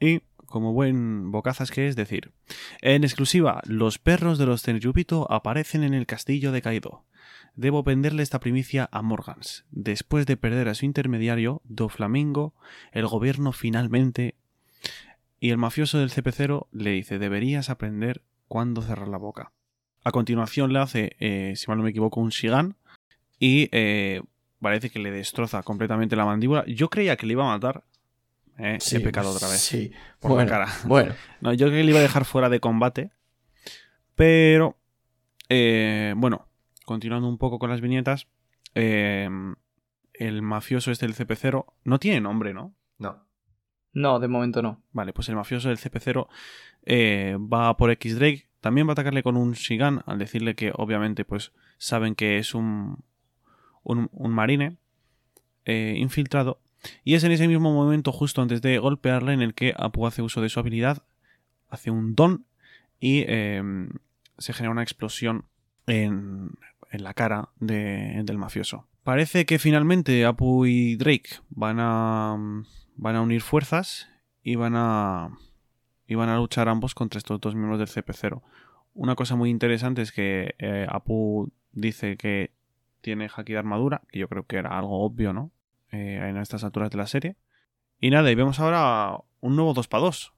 y, 0.00 0.22
como 0.56 0.72
buen 0.72 1.30
bocazas 1.32 1.70
que 1.70 1.86
es, 1.86 1.96
decir, 1.96 2.32
en 2.80 3.04
exclusiva, 3.04 3.60
los 3.66 3.98
perros 3.98 4.38
de 4.38 4.46
los 4.46 4.62
Tenryubito 4.62 5.30
aparecen 5.30 5.84
en 5.84 5.92
el 5.92 6.06
castillo 6.06 6.50
de 6.50 6.62
Kaido. 6.62 7.04
Debo 7.56 7.82
venderle 7.82 8.22
esta 8.22 8.40
primicia 8.40 8.88
a 8.90 9.02
Morgans. 9.02 9.66
Después 9.70 10.24
de 10.24 10.38
perder 10.38 10.70
a 10.70 10.74
su 10.74 10.86
intermediario, 10.86 11.60
Doflamingo, 11.64 12.54
el 12.92 13.06
gobierno 13.06 13.52
finalmente... 13.52 14.34
Y 15.40 15.50
el 15.50 15.58
mafioso 15.58 15.98
del 15.98 16.08
CP0 16.08 16.68
le 16.72 16.92
dice, 16.92 17.18
deberías 17.18 17.68
aprender 17.68 18.22
cuándo 18.48 18.80
cerrar 18.80 19.08
la 19.08 19.18
boca. 19.18 19.52
A 20.04 20.10
continuación 20.10 20.72
le 20.72 20.78
hace, 20.78 21.16
eh, 21.18 21.52
si 21.54 21.66
mal 21.68 21.76
no 21.76 21.84
me 21.84 21.90
equivoco, 21.90 22.18
un 22.18 22.30
Shigan 22.30 22.76
y 23.38 23.68
eh, 23.72 24.22
parece 24.62 24.88
que 24.88 25.00
le 25.00 25.10
destroza 25.10 25.62
completamente 25.62 26.16
la 26.16 26.24
mandíbula. 26.24 26.64
Yo 26.66 26.88
creía 26.88 27.16
que 27.18 27.26
le 27.26 27.34
iba 27.34 27.44
a 27.44 27.52
matar. 27.52 27.84
Eh, 28.58 28.78
Sí, 28.80 28.96
he 28.96 29.00
pecado 29.00 29.30
otra 29.30 29.48
vez. 29.48 29.60
Sí. 29.60 29.92
Por 30.20 30.30
la 30.30 30.34
bueno, 30.36 30.50
cara. 30.50 30.66
Bueno, 30.86 31.14
No, 31.40 31.52
yo 31.52 31.66
creía 31.66 31.80
que 31.82 31.84
le 31.84 31.90
iba 31.90 31.98
a 32.00 32.02
dejar 32.02 32.24
fuera 32.24 32.48
de 32.48 32.60
combate. 32.60 33.10
Pero, 34.14 34.78
eh, 35.48 36.14
bueno, 36.16 36.48
continuando 36.84 37.28
un 37.28 37.38
poco 37.38 37.58
con 37.58 37.70
las 37.70 37.80
viñetas. 37.80 38.28
eh, 38.74 39.28
el 40.18 40.40
mafioso 40.40 40.90
este 40.90 41.06
del 41.06 41.14
CP0 41.14 41.66
no 41.84 41.98
tiene 41.98 42.22
nombre, 42.22 42.54
¿no? 42.54 42.74
No. 42.98 43.26
No, 43.92 44.18
de 44.18 44.28
momento 44.28 44.62
no. 44.62 44.82
Vale, 44.92 45.12
pues 45.12 45.28
el 45.28 45.36
mafioso 45.36 45.68
del 45.68 45.76
CP0 45.76 46.26
eh, 46.86 47.36
va 47.38 47.76
por 47.76 47.90
X 47.90 48.18
Drake. 48.18 48.48
También 48.62 48.86
va 48.86 48.92
a 48.92 48.94
atacarle 48.94 49.22
con 49.22 49.36
un 49.36 49.52
Shigan 49.52 50.02
al 50.06 50.18
decirle 50.18 50.54
que 50.54 50.72
obviamente 50.74 51.26
pues 51.26 51.52
saben 51.76 52.14
que 52.14 52.38
es 52.38 52.54
un, 52.54 53.04
un, 53.82 54.08
un 54.12 54.32
marine 54.32 54.78
eh, 55.66 55.94
infiltrado. 55.98 56.60
Y 57.04 57.14
es 57.14 57.24
en 57.24 57.32
ese 57.32 57.48
mismo 57.48 57.72
momento, 57.72 58.12
justo 58.12 58.42
antes 58.42 58.62
de 58.62 58.78
golpearle, 58.78 59.32
en 59.32 59.42
el 59.42 59.54
que 59.54 59.74
Apu 59.76 60.06
hace 60.06 60.22
uso 60.22 60.40
de 60.40 60.48
su 60.48 60.60
habilidad, 60.60 61.02
hace 61.68 61.90
un 61.90 62.14
don 62.14 62.44
y 63.00 63.24
eh, 63.26 63.62
se 64.38 64.52
genera 64.52 64.70
una 64.72 64.82
explosión 64.82 65.44
en, 65.86 66.50
en 66.90 67.04
la 67.04 67.14
cara 67.14 67.48
de- 67.60 68.20
del 68.24 68.38
mafioso. 68.38 68.86
Parece 69.04 69.46
que 69.46 69.58
finalmente 69.58 70.24
Apu 70.24 70.66
y 70.66 70.96
Drake 70.96 71.30
van 71.50 71.78
a, 71.80 72.36
van 72.96 73.16
a 73.16 73.20
unir 73.22 73.40
fuerzas 73.40 74.08
y 74.42 74.56
van 74.56 74.74
a, 74.76 75.30
y 76.08 76.14
van 76.16 76.28
a 76.28 76.36
luchar 76.36 76.68
ambos 76.68 76.94
contra 76.94 77.18
estos 77.18 77.40
dos 77.40 77.54
miembros 77.54 77.78
del 77.78 77.88
CP0. 77.88 78.42
Una 78.94 79.14
cosa 79.14 79.36
muy 79.36 79.50
interesante 79.50 80.02
es 80.02 80.10
que 80.12 80.54
eh, 80.58 80.86
Apu 80.88 81.50
dice 81.72 82.16
que 82.16 82.50
tiene 83.02 83.28
haki 83.34 83.52
de 83.52 83.58
armadura, 83.58 84.02
que 84.10 84.18
yo 84.18 84.28
creo 84.28 84.44
que 84.46 84.56
era 84.56 84.76
algo 84.78 85.04
obvio, 85.04 85.32
¿no? 85.32 85.50
Eh, 85.96 86.28
en 86.28 86.36
estas 86.36 86.62
alturas 86.64 86.90
de 86.90 86.98
la 86.98 87.06
serie. 87.06 87.36
Y 87.98 88.10
nada, 88.10 88.30
y 88.30 88.34
vemos 88.34 88.60
ahora 88.60 89.18
un 89.40 89.56
nuevo 89.56 89.72
2 89.72 89.88
para 89.88 90.02
2. 90.02 90.32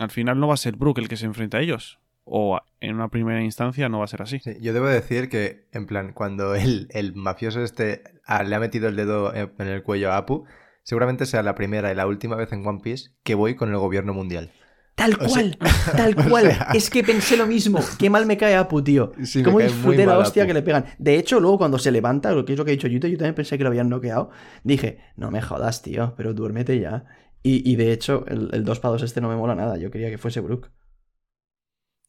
Al 0.00 0.10
final 0.10 0.40
no 0.40 0.48
va 0.48 0.54
a 0.54 0.58
ser 0.58 0.76
Brook 0.76 0.98
el 0.98 1.08
que 1.08 1.16
se 1.16 1.26
enfrenta 1.26 1.58
a 1.58 1.60
ellos. 1.60 2.00
O 2.24 2.58
en 2.80 2.94
una 2.94 3.08
primera 3.08 3.42
instancia 3.42 3.88
no 3.88 3.98
va 3.98 4.04
a 4.04 4.08
ser 4.08 4.22
así. 4.22 4.40
Sí, 4.40 4.56
yo 4.60 4.72
debo 4.72 4.86
decir 4.86 5.28
que, 5.28 5.68
en 5.72 5.86
plan, 5.86 6.12
cuando 6.12 6.54
el, 6.54 6.88
el 6.90 7.14
mafioso 7.14 7.62
este 7.62 8.02
ah, 8.26 8.42
le 8.42 8.54
ha 8.56 8.60
metido 8.60 8.88
el 8.88 8.96
dedo 8.96 9.32
en 9.34 9.52
el 9.58 9.82
cuello 9.82 10.10
a 10.10 10.16
Apu, 10.16 10.46
seguramente 10.82 11.26
sea 11.26 11.42
la 11.42 11.54
primera 11.54 11.92
y 11.92 11.94
la 11.94 12.06
última 12.06 12.34
vez 12.34 12.52
en 12.52 12.66
One 12.66 12.80
Piece 12.82 13.10
que 13.22 13.34
voy 13.34 13.54
con 13.54 13.70
el 13.70 13.78
gobierno 13.78 14.14
mundial. 14.14 14.50
Tal 14.94 15.14
O 15.20 15.28
sea- 15.28 15.28
cual, 15.28 15.58
tal 15.96 16.14
cual. 16.14 16.44
sea- 16.46 16.68
Es 16.74 16.88
que 16.88 17.02
pensé 17.02 17.36
lo 17.36 17.46
mismo. 17.46 17.80
Qué 17.98 18.08
mal 18.10 18.26
me 18.26 18.36
cae 18.36 18.54
Apu, 18.54 18.82
tío. 18.82 19.12
Sí, 19.24 19.42
Cómo 19.42 19.58
disfruté 19.60 20.06
la 20.06 20.18
hostia 20.18 20.42
Apu. 20.44 20.48
que 20.48 20.54
le 20.54 20.62
pegan. 20.62 20.84
De 20.98 21.16
hecho, 21.18 21.40
luego 21.40 21.58
cuando 21.58 21.78
se 21.78 21.90
levanta, 21.90 22.32
lo 22.32 22.44
que 22.44 22.52
es 22.52 22.58
lo 22.58 22.64
que 22.64 22.70
ha 22.70 22.76
dicho 22.76 22.86
Yuto, 22.88 23.08
yo 23.08 23.18
también 23.18 23.34
pensé 23.34 23.58
que 23.58 23.64
lo 23.64 23.70
habían 23.70 23.88
noqueado. 23.88 24.30
Dije, 24.62 25.00
no 25.16 25.30
me 25.30 25.42
jodas, 25.42 25.82
tío, 25.82 26.14
pero 26.16 26.32
duérmete 26.32 26.78
ya. 26.78 27.04
Y, 27.42 27.68
y 27.70 27.76
de 27.76 27.92
hecho, 27.92 28.24
el, 28.28 28.50
el 28.52 28.64
2 28.64 28.80
para 28.80 28.92
2 28.92 29.02
este 29.02 29.20
no 29.20 29.28
me 29.28 29.36
mola 29.36 29.54
nada. 29.54 29.76
Yo 29.78 29.90
quería 29.90 30.10
que 30.10 30.16
fuese 30.18 30.40
Brook. 30.40 30.70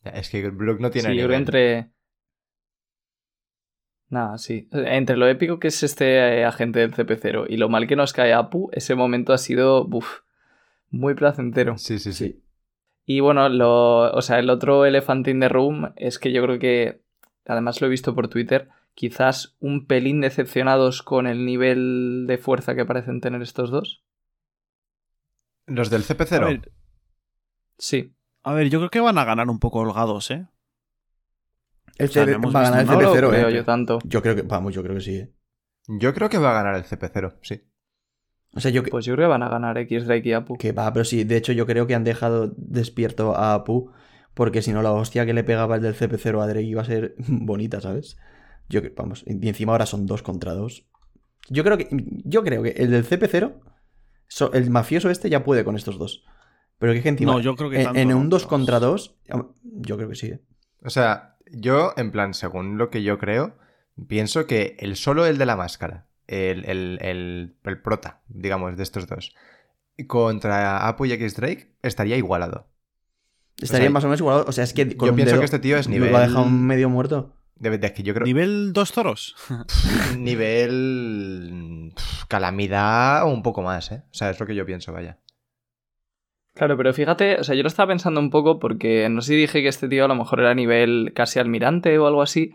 Es 0.03 0.29
que 0.29 0.47
Brook 0.49 0.79
no 0.79 0.91
tiene 0.91 1.09
Sí, 1.09 1.15
yo 1.15 1.25
creo 1.25 1.39
nivel. 1.39 1.41
entre. 1.41 1.91
Nada, 4.09 4.37
sí. 4.37 4.69
Entre 4.71 5.17
lo 5.17 5.27
épico 5.27 5.59
que 5.59 5.69
es 5.69 5.81
este 5.81 6.17
eh, 6.39 6.45
agente 6.45 6.79
del 6.79 6.93
CP0 6.93 7.47
y 7.49 7.57
lo 7.57 7.69
mal 7.69 7.87
que 7.87 7.95
nos 7.95 8.13
cae 8.13 8.33
Apu, 8.33 8.69
ese 8.71 8.93
momento 8.93 9.33
ha 9.33 9.37
sido 9.39 9.85
buf, 9.87 10.19
muy 10.91 11.15
placentero. 11.15 11.77
Sí, 11.79 11.97
sí, 11.99 12.13
sí. 12.13 12.25
Sí. 12.27 12.44
Y 13.05 13.19
bueno, 13.19 13.47
lo, 13.49 14.11
o 14.11 14.21
sea, 14.21 14.39
el 14.39 14.49
otro 14.49 14.85
elefante 14.85 15.31
in 15.31 15.39
the 15.39 15.49
room 15.49 15.93
es 15.95 16.17
que 16.19 16.31
yo 16.33 16.41
creo 16.43 16.57
que, 16.59 17.01
además 17.45 17.79
lo 17.81 17.87
he 17.87 17.89
visto 17.89 18.15
por 18.15 18.27
Twitter, 18.29 18.69
quizás 18.95 19.55
un 19.59 19.85
pelín 19.85 20.21
decepcionados 20.21 21.03
con 21.03 21.27
el 21.27 21.45
nivel 21.45 22.25
de 22.27 22.37
fuerza 22.37 22.75
que 22.75 22.85
parecen 22.85 23.21
tener 23.21 23.41
estos 23.41 23.69
dos. 23.69 24.03
Los 25.67 25.89
del 25.89 26.01
A 26.01 26.05
CP0. 26.05 26.45
ver, 26.45 26.71
Sí. 27.77 28.15
a 28.43 28.53
ver, 28.53 28.69
yo 28.69 28.79
creo 28.79 28.89
que 28.89 28.99
van 29.01 29.17
a 29.17 29.25
ganar 29.25 29.49
un 29.49 29.59
poco 29.59 29.79
holgados, 29.79 30.31
¿eh? 30.31 30.47
El 31.97 32.09
O 32.09 32.11
sea, 32.11 32.25
no 32.25 32.31
hemos 32.33 32.55
va 32.55 32.59
a 32.59 32.63
ganar 32.63 32.79
el 32.81 32.85
visto 32.87 32.95
No 32.95 33.01
lo 33.01 33.13
CP0, 33.13 33.29
creo 33.29 33.49
eh. 33.49 33.53
yo 33.53 33.65
tanto. 33.65 33.99
Yo 34.05 34.21
creo 34.21 34.35
que, 34.35 34.41
vamos, 34.41 34.73
yo 34.73 34.81
creo 34.83 34.95
que 34.95 35.01
sí. 35.01 35.15
eh. 35.17 35.31
Yo 35.87 36.13
creo 36.13 36.29
que 36.29 36.37
va 36.37 36.51
a 36.51 36.63
ganar 36.63 36.75
el 36.75 36.83
CP0, 36.83 37.37
sí. 37.41 37.61
O 38.55 38.59
sea, 38.61 38.71
yo 38.71 38.83
que, 38.83 38.89
Pues 38.91 39.05
yo 39.05 39.13
creo 39.15 39.27
que 39.27 39.31
van 39.31 39.43
a 39.43 39.49
ganar 39.49 39.77
X 39.77 40.05
Drake 40.07 40.29
y 40.29 40.33
Apu. 40.33 40.57
que 40.57 40.71
va, 40.71 40.91
pero 40.93 41.03
sí, 41.05 41.23
de 41.25 41.37
hecho 41.37 41.51
yo 41.51 41.65
creo 41.65 41.87
que 41.87 41.95
han 41.95 42.03
dejado 42.05 42.53
despierto 42.57 43.35
a 43.35 43.53
Apu, 43.53 43.91
porque 44.33 44.61
si 44.61 44.71
no 44.73 44.81
la 44.81 44.91
hostia 44.91 45.25
que 45.25 45.33
le 45.33 45.43
pegaba 45.43 45.75
el 45.75 45.81
del 45.81 45.95
CP0 45.95 46.41
a 46.41 46.47
Drake 46.47 46.63
iba 46.65 46.81
a 46.81 46.85
ser 46.85 47.15
bonita, 47.27 47.81
¿sabes? 47.81 48.17
Yo 48.69 48.81
que, 48.81 48.89
vamos, 48.95 49.23
y 49.27 49.47
encima 49.47 49.73
ahora 49.73 49.85
son 49.85 50.05
dos 50.05 50.23
contra 50.23 50.53
dos. 50.53 50.85
Yo 51.49 51.63
creo 51.63 51.77
que, 51.77 51.87
yo 52.23 52.43
creo 52.43 52.63
que 52.63 52.69
el 52.71 52.89
del 52.91 53.05
CP0, 53.05 53.53
so- 54.27 54.51
el 54.53 54.69
mafioso 54.71 55.09
este 55.09 55.29
ya 55.29 55.43
puede 55.43 55.63
con 55.63 55.75
estos 55.75 55.99
dos. 55.99 56.23
Pero 56.79 56.91
que, 56.93 56.97
es 56.99 57.03
que 57.03 57.09
encima, 57.09 57.33
No, 57.33 57.39
yo 57.39 57.55
creo 57.55 57.69
que 57.69 57.81
en, 57.83 57.95
en 57.95 58.13
un 58.13 58.29
2 58.29 58.45
contra 58.47 58.79
2, 58.79 59.15
yo 59.63 59.95
creo 59.97 60.09
que 60.09 60.15
sí. 60.15 60.27
¿eh? 60.27 60.39
O 60.83 60.89
sea, 60.89 61.37
yo, 61.51 61.93
en 61.97 62.11
plan, 62.11 62.33
según 62.33 62.77
lo 62.77 62.89
que 62.89 63.03
yo 63.03 63.17
creo, 63.17 63.55
pienso 64.07 64.45
que 64.47 64.75
el 64.79 64.95
solo 64.95 65.25
el 65.25 65.37
de 65.37 65.45
la 65.45 65.55
máscara, 65.55 66.07
el, 66.27 66.65
el, 66.65 66.97
el, 67.01 67.55
el 67.63 67.81
prota, 67.81 68.21
digamos, 68.27 68.77
de 68.77 68.83
estos 68.83 69.07
dos, 69.07 69.35
contra 70.07 70.87
Apu 70.87 71.05
y 71.05 71.13
X 71.13 71.35
Drake, 71.35 71.75
estaría 71.81 72.17
igualado. 72.17 72.67
Estaría 73.61 73.85
sea, 73.85 73.91
más 73.91 74.03
o 74.03 74.07
menos 74.07 74.19
igual. 74.19 74.43
O 74.47 74.51
sea, 74.51 74.63
es 74.65 74.73
que 74.73 74.97
con 74.97 75.07
yo 75.07 75.13
un 75.13 75.15
pienso 75.15 75.31
dedo 75.35 75.41
que 75.41 75.45
este 75.45 75.59
tío 75.59 75.77
es 75.77 75.87
lo 75.87 75.93
nivel- 75.93 76.15
ha 76.15 76.21
dejado 76.21 76.45
medio 76.45 76.89
muerto. 76.89 77.33
De, 77.57 77.77
de 77.77 77.93
que 77.93 78.03
yo 78.03 78.13
creo. 78.13 78.25
¿Nivel 78.25 78.73
dos 78.73 78.91
toros? 78.91 79.33
nivel. 80.17 81.93
calamidad 82.27 83.23
o 83.23 83.27
un 83.29 83.43
poco 83.43 83.61
más, 83.61 83.91
¿eh? 83.91 84.03
O 84.11 84.13
sea, 84.13 84.29
es 84.29 84.39
lo 84.39 84.45
que 84.45 84.55
yo 84.55 84.65
pienso, 84.65 84.91
vaya. 84.91 85.19
Claro, 86.53 86.77
pero 86.77 86.93
fíjate, 86.93 87.39
o 87.39 87.43
sea, 87.43 87.53
yo 87.55 87.63
lo 87.63 87.67
estaba 87.67 87.87
pensando 87.89 88.19
un 88.19 88.29
poco 88.29 88.59
porque 88.59 89.09
no 89.09 89.21
sé 89.21 89.29
si 89.33 89.35
dije 89.35 89.61
que 89.61 89.67
este 89.67 89.89
tío 89.89 90.05
a 90.05 90.07
lo 90.07 90.15
mejor 90.15 90.39
era 90.39 90.53
nivel 90.53 91.11
casi 91.13 91.39
almirante 91.39 91.97
o 91.97 92.07
algo 92.07 92.21
así. 92.21 92.51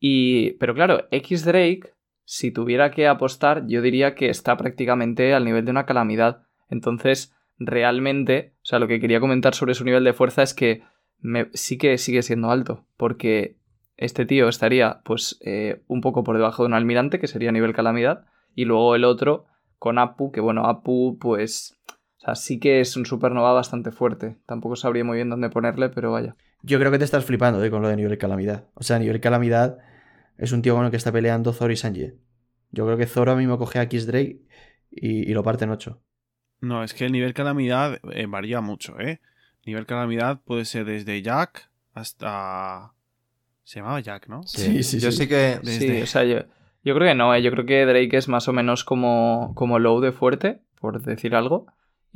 Y. 0.00 0.52
Pero 0.52 0.74
claro, 0.74 1.06
X 1.10 1.44
Drake, 1.44 1.93
si 2.24 2.50
tuviera 2.50 2.90
que 2.90 3.06
apostar, 3.06 3.66
yo 3.66 3.82
diría 3.82 4.14
que 4.14 4.28
está 4.30 4.56
prácticamente 4.56 5.34
al 5.34 5.44
nivel 5.44 5.64
de 5.64 5.70
una 5.70 5.86
calamidad. 5.86 6.42
Entonces, 6.70 7.34
realmente, 7.58 8.54
o 8.62 8.64
sea, 8.64 8.78
lo 8.78 8.88
que 8.88 9.00
quería 9.00 9.20
comentar 9.20 9.54
sobre 9.54 9.74
su 9.74 9.84
nivel 9.84 10.04
de 10.04 10.12
fuerza 10.12 10.42
es 10.42 10.54
que 10.54 10.82
me- 11.20 11.48
sí 11.54 11.78
que 11.78 11.98
sigue 11.98 12.22
siendo 12.22 12.50
alto. 12.50 12.86
Porque 12.96 13.56
este 13.96 14.26
tío 14.26 14.48
estaría, 14.48 15.00
pues, 15.04 15.38
eh, 15.44 15.82
un 15.86 16.00
poco 16.00 16.24
por 16.24 16.36
debajo 16.36 16.62
de 16.62 16.68
un 16.68 16.74
almirante, 16.74 17.18
que 17.18 17.26
sería 17.28 17.52
nivel 17.52 17.74
calamidad. 17.74 18.24
Y 18.54 18.64
luego 18.64 18.94
el 18.94 19.04
otro 19.04 19.46
con 19.78 19.98
Apu, 19.98 20.32
que 20.32 20.40
bueno, 20.40 20.66
Apu, 20.66 21.18
pues. 21.20 21.76
O 22.16 22.20
sea, 22.24 22.34
sí 22.36 22.58
que 22.58 22.80
es 22.80 22.96
un 22.96 23.04
supernova 23.04 23.52
bastante 23.52 23.90
fuerte. 23.90 24.36
Tampoco 24.46 24.76
sabría 24.76 25.04
muy 25.04 25.16
bien 25.16 25.28
dónde 25.28 25.50
ponerle, 25.50 25.90
pero 25.90 26.12
vaya. 26.12 26.36
Yo 26.62 26.78
creo 26.78 26.90
que 26.90 26.98
te 26.98 27.04
estás 27.04 27.24
flipando 27.26 27.62
eh, 27.62 27.70
con 27.70 27.82
lo 27.82 27.88
de 27.88 27.96
nivel 27.96 28.16
calamidad. 28.16 28.64
O 28.74 28.82
sea, 28.82 28.98
nivel 28.98 29.20
calamidad 29.20 29.78
es 30.38 30.52
un 30.52 30.62
tío 30.62 30.74
con 30.74 30.84
el 30.84 30.90
que 30.90 30.96
está 30.96 31.12
peleando 31.12 31.52
Zoro 31.52 31.72
y 31.72 31.76
Sanji. 31.76 32.12
Yo 32.70 32.84
creo 32.86 32.96
que 32.96 33.06
Zoro 33.06 33.32
a 33.32 33.36
mismo 33.36 33.58
coge 33.58 33.78
a 33.78 33.82
X 33.82 34.06
Drake 34.06 34.40
y, 34.90 35.30
y 35.30 35.34
lo 35.34 35.42
parte 35.42 35.64
en 35.64 35.70
8. 35.70 36.00
No, 36.60 36.82
es 36.82 36.94
que 36.94 37.04
el 37.04 37.12
nivel 37.12 37.34
calamidad 37.34 38.00
eh, 38.12 38.26
varía 38.26 38.60
mucho, 38.60 38.98
¿eh? 38.98 39.20
Nivel 39.66 39.86
calamidad 39.86 40.40
puede 40.44 40.64
ser 40.64 40.84
desde 40.84 41.20
Jack 41.22 41.70
hasta... 41.92 42.92
Se 43.62 43.80
llamaba 43.80 44.00
Jack, 44.00 44.28
¿no? 44.28 44.42
Sí, 44.46 44.82
sí, 44.82 44.98
Yo 44.98 45.10
sí. 45.10 45.18
sí 45.18 45.28
que. 45.28 45.58
Desde- 45.62 45.78
Sí, 45.96 46.02
o 46.02 46.06
sea, 46.06 46.24
yo, 46.24 46.40
yo 46.84 46.94
creo 46.94 47.08
que 47.08 47.14
no, 47.14 47.34
¿eh? 47.34 47.42
yo 47.42 47.50
creo 47.50 47.64
que 47.64 47.86
Drake 47.86 48.16
es 48.16 48.28
más 48.28 48.46
o 48.48 48.52
menos 48.52 48.84
como, 48.84 49.52
como 49.54 49.78
low 49.78 50.00
de 50.00 50.12
fuerte, 50.12 50.60
por 50.80 51.00
decir 51.02 51.34
algo. 51.34 51.66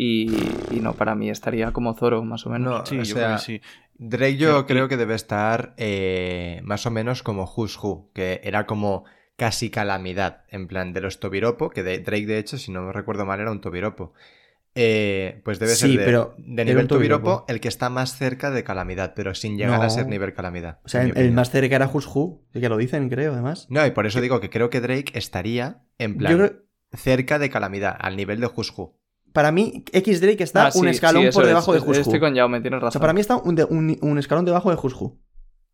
Y, 0.00 0.30
y 0.70 0.80
no, 0.80 0.94
para 0.94 1.16
mí 1.16 1.28
estaría 1.28 1.72
como 1.72 1.92
Zoro, 1.92 2.22
más 2.22 2.46
o 2.46 2.50
menos. 2.50 2.72
No, 2.72 2.86
Sí, 2.86 3.00
o 3.00 3.02
yo 3.02 3.16
sea, 3.16 3.24
creo 3.24 3.36
que 3.36 3.42
sí. 3.42 3.60
Drake 3.98 4.36
yo 4.36 4.64
creo 4.64 4.86
que 4.86 4.96
debe 4.96 5.16
estar 5.16 5.74
eh, 5.76 6.60
más 6.62 6.86
o 6.86 6.92
menos 6.92 7.24
como 7.24 7.52
Who's 7.52 7.76
Who, 7.82 8.12
que 8.14 8.40
era 8.44 8.64
como 8.66 9.04
casi 9.36 9.70
calamidad, 9.70 10.44
en 10.50 10.68
plan 10.68 10.92
de 10.92 11.00
los 11.00 11.18
Tobiropo, 11.18 11.70
que 11.70 11.82
de 11.82 11.98
Drake 11.98 12.26
de 12.26 12.38
hecho, 12.38 12.58
si 12.58 12.70
no 12.70 12.82
me 12.82 12.92
recuerdo 12.92 13.26
mal, 13.26 13.40
era 13.40 13.50
un 13.50 13.60
Tobiropo. 13.60 14.12
Eh, 14.80 15.40
pues 15.44 15.58
debe 15.58 15.74
Sí, 15.74 15.88
ser 15.90 15.98
de, 15.98 16.04
pero 16.04 16.34
de 16.38 16.62
era 16.62 16.64
nivel 16.64 16.86
Tobiropo. 16.86 17.24
Tobiropo 17.24 17.52
el 17.52 17.58
que 17.60 17.66
está 17.66 17.90
más 17.90 18.16
cerca 18.16 18.52
de 18.52 18.62
calamidad, 18.62 19.14
pero 19.16 19.34
sin 19.34 19.58
llegar 19.58 19.82
a 19.82 19.90
ser 19.90 20.06
nivel 20.06 20.32
calamidad. 20.32 20.78
O 20.84 20.88
sea, 20.88 21.02
el, 21.02 21.32
más 21.32 21.50
cerca 21.50 21.74
era 21.74 21.88
Who's 21.88 22.08
que 22.52 22.68
lo 22.68 22.76
dicen, 22.76 23.08
creo, 23.08 23.32
además. 23.32 23.66
No, 23.70 23.84
y 23.84 23.90
por 23.90 24.06
eso 24.06 24.20
digo 24.20 24.40
que 24.40 24.50
creo 24.50 24.70
que 24.70 24.80
Drake 24.80 25.12
estaría 25.14 25.82
en 25.98 26.16
plan 26.16 26.36
creo, 26.36 26.62
cerca 26.92 27.40
de 27.40 27.50
calamidad, 27.50 27.96
al 27.98 28.16
nivel 28.16 28.38
de 28.38 28.46
Who's 28.46 28.72
Who. 28.76 28.97
Para 29.32 29.52
mí, 29.52 29.84
X 29.92 30.20
Drake 30.20 30.42
está 30.42 30.66
Ah, 30.66 30.70
sí, 30.70 30.78
un 30.80 30.88
escalón 30.88 31.24
sí, 31.24 31.30
por 31.32 31.42
es. 31.44 31.48
debajo 31.48 31.72
de 31.72 31.80
Who's 31.80 31.98
Estoy 31.98 32.20
con 32.20 32.34
Jaume, 32.34 32.60
tienes 32.60 32.78
O 32.78 32.80
razón. 32.80 32.92
sea, 32.92 33.00
para 33.00 33.12
mí 33.12 33.20
está 33.20 33.36
un, 33.36 33.54
de- 33.54 33.64
un- 33.64 33.96
un 34.00 34.18
escalón 34.18 34.44
debajo 34.44 34.70
de 34.70 34.76
Who. 34.76 35.18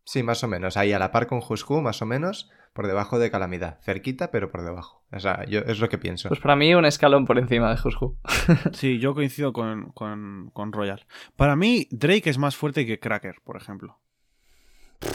Sí, 0.03 0.21
más 0.21 0.43
o 0.43 0.47
menos. 0.47 0.77
Ahí 0.77 0.93
a 0.93 0.99
la 0.99 1.11
par 1.11 1.25
con 1.27 1.39
Who, 1.39 1.81
más 1.81 2.01
o 2.01 2.05
menos, 2.05 2.49
por 2.73 2.85
debajo 2.85 3.17
de 3.17 3.31
Calamidad. 3.31 3.79
Cerquita, 3.81 4.29
pero 4.29 4.51
por 4.51 4.63
debajo. 4.63 5.03
O 5.11 5.19
sea, 5.19 5.45
yo 5.45 5.61
es 5.61 5.79
lo 5.79 5.89
que 5.89 5.97
pienso. 5.97 6.27
Pues 6.29 6.39
para 6.41 6.55
mí 6.55 6.75
un 6.75 6.85
escalón 6.85 7.25
por 7.25 7.39
encima 7.39 7.71
de 7.71 7.77
Jushu. 7.77 8.17
Sí, 8.73 8.99
yo 8.99 9.15
coincido 9.15 9.51
con, 9.53 9.91
con, 9.93 10.51
con 10.53 10.71
Royal. 10.73 11.05
Para 11.35 11.55
mí, 11.55 11.87
Drake 11.91 12.29
es 12.29 12.37
más 12.37 12.55
fuerte 12.55 12.85
que 12.85 12.99
Cracker, 12.99 13.35
por 13.43 13.57
ejemplo. 13.57 13.97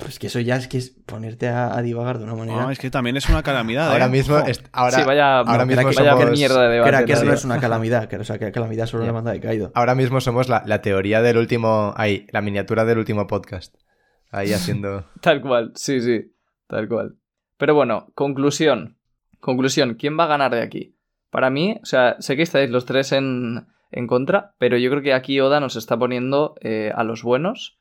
Es 0.09 0.19
que 0.19 0.29
eso 0.29 0.39
ya 0.41 0.57
es 0.57 0.69
que 0.69 0.79
es 0.79 0.91
ponerte 0.91 1.49
a, 1.49 1.77
a 1.77 1.83
divagar 1.83 2.19
de 2.19 2.25
una 2.25 2.35
manera. 2.35 2.63
No, 2.63 2.71
es 2.71 2.79
que 2.79 2.91
también 2.91 3.17
es 3.17 3.29
una 3.29 3.43
calamidad. 3.43 3.91
ahora 3.91 4.07
¿eh? 4.07 4.11
mismo, 4.11 4.39
est- 4.39 4.67
ahora, 4.73 4.99
sí, 4.99 5.03
vaya, 5.05 5.39
ahora 5.41 5.65
mismo 5.65 5.83
vaya 5.85 6.13
somos, 6.13 6.31
mierda 6.39 6.63
de 6.63 6.69
debate. 6.75 6.91
Cracker 6.91 7.25
no 7.27 7.33
es 7.33 7.45
una 7.45 7.61
calamidad, 7.61 8.09
que, 8.09 8.17
o 8.17 8.25
sea, 8.25 8.39
que 8.39 8.53
calamidad 8.53 8.87
solo 8.87 9.03
Ya. 9.05 9.09
le 9.09 9.13
manda 9.13 9.33
de 9.33 9.41
caído. 9.41 9.73
ahora 9.75 9.95
mismo 9.95 10.21
somos 10.21 10.49
la, 10.49 10.63
la 10.67 10.81
teoría 10.83 11.23
del 11.23 11.39
último. 11.39 11.93
Ahí, 11.97 12.27
la 12.31 12.41
miniatura 12.41 12.85
del 12.85 12.99
último 12.99 13.27
podcast. 13.27 13.75
Ahí 14.31 14.53
haciendo. 14.53 15.07
Tal 15.21 15.41
cual, 15.41 15.73
sí, 15.75 16.01
sí, 16.01 16.35
tal 16.69 16.89
cual. 16.89 17.17
Pero 17.57 17.75
bueno, 17.75 18.09
conclusión. 18.15 18.99
Conclusión, 19.41 19.95
¿quién 19.95 20.19
va 20.19 20.25
a 20.25 20.29
ganar 20.29 20.53
de 20.53 20.63
aquí? 20.63 20.97
Para 21.31 21.51
mí, 21.51 21.79
o 21.83 21.87
sea, 21.87 22.17
sé 22.21 22.37
que 22.37 22.43
estáis 22.43 22.71
los 22.71 22.85
tres 22.85 23.13
en, 23.13 23.67
en 23.91 24.07
contra, 24.07 24.55
pero 24.59 24.77
yo 24.77 24.91
creo 24.91 25.03
que 25.03 25.15
aquí 25.15 25.41
Oda 25.41 25.61
nos 25.61 25.77
está 25.77 25.97
poniendo 25.99 26.55
eh, 26.61 26.93
a 26.95 27.05
los 27.05 27.23
buenos. 27.23 27.79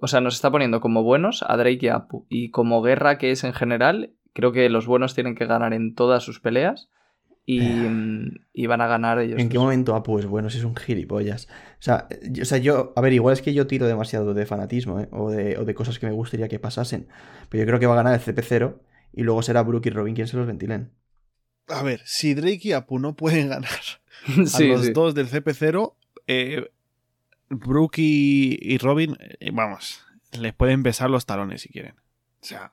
O 0.00 0.06
sea, 0.06 0.20
nos 0.20 0.34
está 0.34 0.50
poniendo 0.50 0.80
como 0.80 1.02
buenos 1.02 1.44
a 1.46 1.56
Drake 1.56 1.78
y 1.82 1.88
a 1.88 1.96
Apu. 1.96 2.26
Y 2.28 2.50
como 2.50 2.82
guerra 2.82 3.18
que 3.18 3.30
es 3.30 3.44
en 3.44 3.52
general, 3.52 4.14
creo 4.32 4.52
que 4.52 4.68
los 4.68 4.86
buenos 4.86 5.14
tienen 5.14 5.34
que 5.34 5.46
ganar 5.46 5.72
en 5.72 5.94
todas 5.94 6.22
sus 6.22 6.40
peleas. 6.40 6.88
Y, 7.46 7.88
y 8.52 8.66
van 8.66 8.80
a 8.80 8.86
ganar 8.86 9.18
ellos. 9.18 9.40
¿En 9.40 9.48
qué 9.48 9.58
momento 9.58 9.96
Apu 9.96 10.20
es 10.20 10.26
bueno? 10.26 10.50
Si 10.50 10.58
es 10.58 10.64
un 10.64 10.76
gilipollas. 10.76 11.48
O 11.80 11.82
sea, 11.82 12.06
yo, 12.30 12.42
o 12.42 12.44
sea, 12.44 12.58
yo. 12.58 12.92
A 12.94 13.00
ver, 13.00 13.12
igual 13.12 13.32
es 13.32 13.42
que 13.42 13.52
yo 13.52 13.66
tiro 13.66 13.88
demasiado 13.88 14.34
de 14.34 14.46
fanatismo, 14.46 15.00
¿eh? 15.00 15.08
O 15.10 15.30
de, 15.30 15.58
o 15.58 15.64
de 15.64 15.74
cosas 15.74 15.98
que 15.98 16.06
me 16.06 16.12
gustaría 16.12 16.46
que 16.46 16.60
pasasen. 16.60 17.08
Pero 17.48 17.62
yo 17.62 17.66
creo 17.66 17.80
que 17.80 17.86
va 17.86 17.94
a 17.94 18.02
ganar 18.04 18.14
el 18.14 18.20
CP0 18.20 18.76
y 19.12 19.22
luego 19.22 19.42
será 19.42 19.62
Brook 19.64 19.86
y 19.86 19.90
Robin 19.90 20.14
quien 20.14 20.28
se 20.28 20.36
los 20.36 20.46
ventilen. 20.46 20.92
A 21.66 21.82
ver, 21.82 22.02
si 22.04 22.34
Drake 22.34 22.60
y 22.62 22.72
Apu 22.72 22.98
no 22.98 23.16
pueden 23.16 23.48
ganar 23.48 23.70
a 24.26 24.46
sí, 24.46 24.68
los 24.68 24.86
sí. 24.86 24.92
dos 24.92 25.14
del 25.14 25.28
CP0, 25.28 25.94
eh, 26.26 26.70
Brook 27.50 27.94
y, 27.98 28.58
y 28.60 28.78
Robin, 28.78 29.16
eh, 29.40 29.50
vamos, 29.52 30.04
les 30.32 30.54
pueden 30.54 30.82
besar 30.82 31.10
los 31.10 31.26
talones 31.26 31.62
si 31.62 31.68
quieren. 31.70 31.96
O 32.42 32.46
sea, 32.46 32.72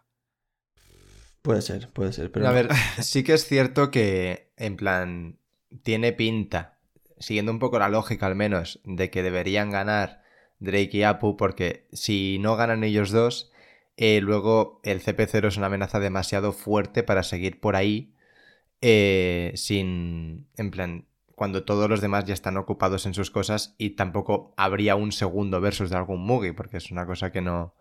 Puede 1.42 1.62
ser, 1.62 1.90
puede 1.90 2.12
ser. 2.14 2.32
Pero 2.32 2.48
A 2.48 2.52
ver, 2.52 2.70
sí 3.02 3.24
que 3.24 3.34
es 3.34 3.48
cierto 3.48 3.90
que, 3.92 4.52
en 4.58 4.76
plan, 4.76 5.40
tiene 5.84 6.12
pinta. 6.14 6.80
siguiendo 7.20 7.52
un 7.52 7.60
poco 7.60 7.80
la 7.80 7.90
lógica 7.90 8.26
al 8.28 8.36
menos 8.36 8.80
de 8.84 9.10
que 9.10 9.24
deberían 9.24 9.72
ganar 9.72 10.24
Drake 10.60 10.90
y 10.98 11.04
Apu, 11.04 11.38
porque 11.38 11.88
si 11.94 12.38
no 12.40 12.56
ganan 12.56 12.84
ellos 12.84 13.12
dos, 13.12 13.52
eh, 13.96 14.20
luego 14.22 14.82
el 14.84 15.02
CP0 15.02 15.48
es 15.48 15.58
una 15.58 15.68
amenaza 15.68 16.00
demasiado 16.00 16.52
fuerte 16.54 17.04
para 17.04 17.24
seguir 17.24 17.60
por 17.60 17.76
ahí 17.76 18.14
eh, 18.82 19.54
sin, 19.56 20.48
en 20.58 20.72
plan, 20.72 21.07
cuando 21.38 21.64
todos 21.64 21.88
los 21.88 22.02
demás 22.02 22.26
ya 22.26 22.34
están 22.34 22.58
ocupados 22.58 23.06
en 23.06 23.14
sus 23.14 23.30
cosas 23.30 23.76
y 23.78 23.92
tampoco 23.92 24.56
habría 24.58 24.96
un 24.96 25.12
segundo 25.12 25.62
versus 25.62 25.92
de 25.92 25.96
algún 25.96 26.26
Mugi, 26.26 26.52
porque 26.52 26.78
es 26.78 26.90
una 26.90 27.06
cosa 27.06 27.32
que 27.32 27.42
no, 27.42 27.76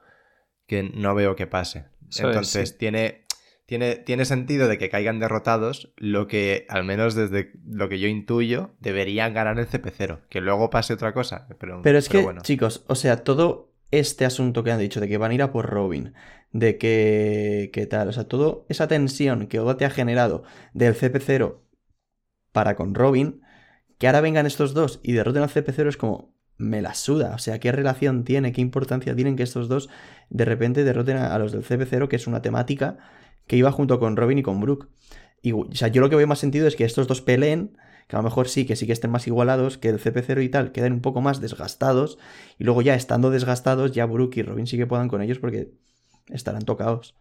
que 0.66 0.82
no 0.82 1.14
veo 1.14 1.36
que 1.36 1.46
pase. 1.46 1.86
Entonces 2.18 2.68
sí. 2.68 2.76
tiene, 2.76 3.24
tiene, 3.64 3.96
tiene 3.96 4.26
sentido 4.26 4.68
de 4.68 4.76
que 4.76 4.90
caigan 4.90 5.20
derrotados, 5.20 5.90
lo 5.96 6.26
que 6.26 6.66
al 6.68 6.84
menos 6.84 7.14
desde 7.14 7.52
lo 7.64 7.88
que 7.88 7.98
yo 7.98 8.08
intuyo 8.08 8.76
deberían 8.78 9.32
ganar 9.32 9.58
el 9.58 9.66
CP0. 9.66 10.26
Que 10.28 10.42
luego 10.42 10.68
pase 10.68 10.92
otra 10.92 11.14
cosa. 11.14 11.48
Pero, 11.58 11.80
Pero 11.80 11.96
es 11.96 12.10
que, 12.10 12.20
bueno. 12.20 12.42
chicos, 12.42 12.84
o 12.88 12.94
sea, 12.94 13.24
todo 13.24 13.72
este 13.90 14.26
asunto 14.26 14.64
que 14.64 14.70
han 14.70 14.80
dicho 14.80 15.00
de 15.00 15.08
que 15.08 15.16
van 15.16 15.30
a 15.30 15.34
ir 15.34 15.40
a 15.40 15.50
por 15.50 15.64
Robin, 15.64 16.12
de 16.52 16.76
que, 16.76 17.70
que 17.72 17.86
tal, 17.86 18.08
o 18.08 18.12
sea, 18.12 18.24
toda 18.24 18.66
esa 18.68 18.86
tensión 18.86 19.46
que 19.46 19.60
Oda 19.60 19.78
te 19.78 19.86
ha 19.86 19.90
generado 19.90 20.44
del 20.74 20.94
CP0 20.94 21.60
para 22.52 22.76
con 22.76 22.94
Robin, 22.94 23.40
que 23.98 24.06
ahora 24.06 24.20
vengan 24.20 24.46
estos 24.46 24.74
dos 24.74 25.00
y 25.02 25.12
derroten 25.12 25.42
al 25.42 25.50
CP0 25.50 25.88
es 25.88 25.96
como, 25.96 26.34
me 26.58 26.82
la 26.82 26.94
suda, 26.94 27.34
o 27.34 27.38
sea, 27.38 27.60
¿qué 27.60 27.72
relación 27.72 28.24
tiene, 28.24 28.52
qué 28.52 28.60
importancia 28.60 29.14
tienen 29.14 29.36
que 29.36 29.42
estos 29.42 29.68
dos 29.68 29.88
de 30.30 30.44
repente 30.44 30.84
derroten 30.84 31.16
a, 31.16 31.38
los 31.38 31.52
del 31.52 31.64
CP0, 31.64 32.08
que 32.08 32.16
es 32.16 32.26
una 32.26 32.42
temática 32.42 32.98
que 33.46 33.56
iba 33.56 33.70
junto 33.72 33.98
con 33.98 34.16
Robin 34.16 34.38
y 34.38 34.42
con 34.42 34.60
Brook? 34.60 34.88
Y, 35.42 35.52
o 35.52 35.68
sea, 35.72 35.88
yo 35.88 36.00
lo 36.00 36.10
que 36.10 36.16
veo 36.16 36.26
más 36.26 36.38
sentido 36.38 36.66
es 36.66 36.76
que 36.76 36.84
estos 36.84 37.06
dos 37.06 37.20
peleen, 37.20 37.76
que 38.08 38.16
a 38.16 38.18
lo 38.18 38.22
mejor 38.22 38.48
sí, 38.48 38.66
que 38.66 38.76
sí 38.76 38.86
que 38.86 38.92
estén 38.92 39.10
más 39.10 39.26
igualados, 39.26 39.78
que 39.78 39.88
el 39.88 40.00
CP0 40.00 40.42
y 40.42 40.48
tal 40.48 40.72
queden 40.72 40.94
un 40.94 41.00
poco 41.00 41.20
más 41.20 41.40
desgastados, 41.40 42.18
y 42.58 42.64
luego 42.64 42.82
ya 42.82 42.94
estando 42.94 43.30
desgastados, 43.30 43.92
ya 43.92 44.06
Brook 44.06 44.36
y 44.36 44.42
Robin 44.42 44.66
sí 44.66 44.76
que 44.76 44.86
puedan 44.86 45.08
con 45.08 45.22
ellos 45.22 45.38
porque 45.38 45.72
estarán 46.28 46.62
tocados. 46.62 47.14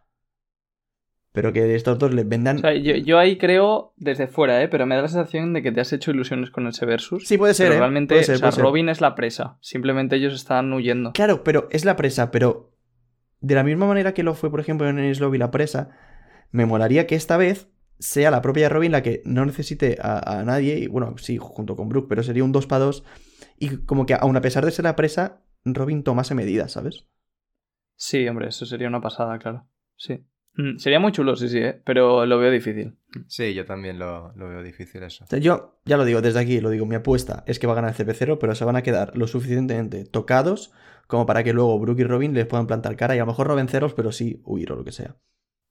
Pero 1.36 1.54
que 1.54 1.76
estos 1.76 2.00
dos 2.00 2.14
les 2.14 2.28
vendan... 2.28 2.58
O 2.58 2.60
sea, 2.62 2.74
yo, 2.74 2.96
yo 2.96 3.20
ahí 3.20 3.38
creo 3.38 3.94
desde 3.98 4.28
fuera, 4.28 4.64
¿eh? 4.64 4.68
Pero 4.68 4.86
me 4.86 4.96
da 4.96 5.04
la 5.04 5.08
sensación 5.08 5.54
de 5.54 5.62
que 5.62 5.72
te 5.72 5.82
has 5.82 5.94
hecho 5.94 6.12
ilusiones 6.12 6.50
con 6.50 6.66
ese 6.66 6.86
versus. 6.86 7.28
Sí, 7.28 7.38
puede 7.38 7.54
ser, 7.54 7.68
Pero 7.68 7.76
¿eh? 7.76 7.80
realmente, 7.80 8.16
Puede 8.16 8.24
ser, 8.24 8.36
o 8.36 8.38
sea, 8.38 8.48
puede 8.48 8.56
ser. 8.56 8.64
Robin 8.64 8.90
es 8.90 9.02
la 9.02 9.14
presa. 9.16 9.58
Simplemente 9.62 10.16
ellos 10.16 10.34
están 10.34 10.72
huyendo. 10.74 11.12
Claro, 11.12 11.44
pero 11.44 11.68
es 11.72 11.86
la 11.86 11.98
presa, 11.98 12.32
pero 12.32 12.72
de 13.42 13.54
la 13.54 13.64
misma 13.64 13.86
manera 13.86 14.14
que 14.14 14.24
lo 14.24 14.34
fue, 14.34 14.50
por 14.50 14.62
ejemplo, 14.62 14.88
en 14.90 14.98
Ennis 14.98 15.20
Lobby 15.20 15.38
la 15.38 15.52
presa, 15.52 15.90
me 16.52 16.66
molaría 16.66 17.06
que 17.06 17.16
esta 17.16 17.38
vez 17.38 17.70
sea 18.00 18.32
la 18.32 18.42
propia 18.42 18.70
Robin 18.70 18.92
la 18.92 19.04
que 19.04 19.22
no 19.26 19.46
necesite 19.46 19.98
a, 20.02 20.40
a 20.40 20.44
nadie, 20.44 20.80
y 20.80 20.88
bueno, 20.88 21.16
sí, 21.18 21.38
junto 21.38 21.76
con 21.76 21.90
Brooke, 21.90 22.08
pero 22.10 22.24
sería 22.24 22.44
un 22.44 22.52
2 22.52 22.66
para 22.66 22.86
2, 22.86 23.04
y 23.60 23.78
como 23.86 24.06
que 24.06 24.16
aun 24.16 24.36
a 24.36 24.42
pesar 24.42 24.66
de 24.66 24.72
ser 24.72 24.86
la 24.86 24.96
presa, 24.96 25.44
Robin 25.66 26.04
tomase 26.04 26.34
medidas, 26.34 26.72
¿sabes? 26.72 27.08
Sí, 27.96 28.28
hombre, 28.28 28.50
eso 28.50 28.66
sería 28.66 28.88
una 28.88 29.02
pasada, 29.02 29.38
claro. 29.40 29.68
Sí. 29.98 30.26
Mm, 30.58 30.78
Sería 30.78 30.99
muy 30.99 31.12
chulo, 31.12 31.36
sí, 31.36 31.49
sí, 31.49 31.60
¿eh? 31.60 31.82
Pero 31.84 32.26
lo 32.26 32.38
veo 32.38 32.51
difícil. 32.51 32.97
Sí, 33.28 33.53
yo 33.53 33.66
también 33.66 33.99
lo, 33.99 34.34
lo 34.36 34.49
veo 34.49 34.64
difícil 34.64 35.03
eso. 35.03 35.26
O 35.26 35.28
sea, 35.28 35.39
yo 35.39 35.80
ya 35.86 35.97
lo 35.97 36.06
digo 36.06 36.22
desde 36.22 36.39
aquí, 36.39 36.62
lo 36.62 36.70
digo, 36.70 36.86
mi 36.86 36.95
apuesta 36.95 37.43
es 37.47 37.60
que 37.60 37.68
va 37.68 37.74
a 37.74 37.76
ganar 37.78 37.93
el 37.97 38.08
CP0, 38.08 38.38
pero 38.39 38.56
se 38.56 38.66
van 38.66 38.76
a 38.76 38.84
quedar 38.84 39.16
lo 39.18 39.28
suficientemente 39.28 40.06
tocados 40.06 40.72
como 41.08 41.26
para 41.26 41.43
que 41.43 41.53
luego 41.53 41.80
Brooke 41.80 41.99
y 41.99 42.03
Robin 42.03 42.34
les 42.34 42.47
puedan 42.47 42.68
plantar 42.68 42.95
cara 42.95 43.16
y 43.16 43.20
a 43.20 43.22
lo 43.22 43.28
mejor 43.28 43.47
no 43.47 43.56
venceros, 43.56 43.93
pero 43.93 44.12
sí 44.12 44.41
huir 44.43 44.72
o 44.72 44.76
lo 44.76 44.84
que 44.84 44.91
sea. 44.91 45.16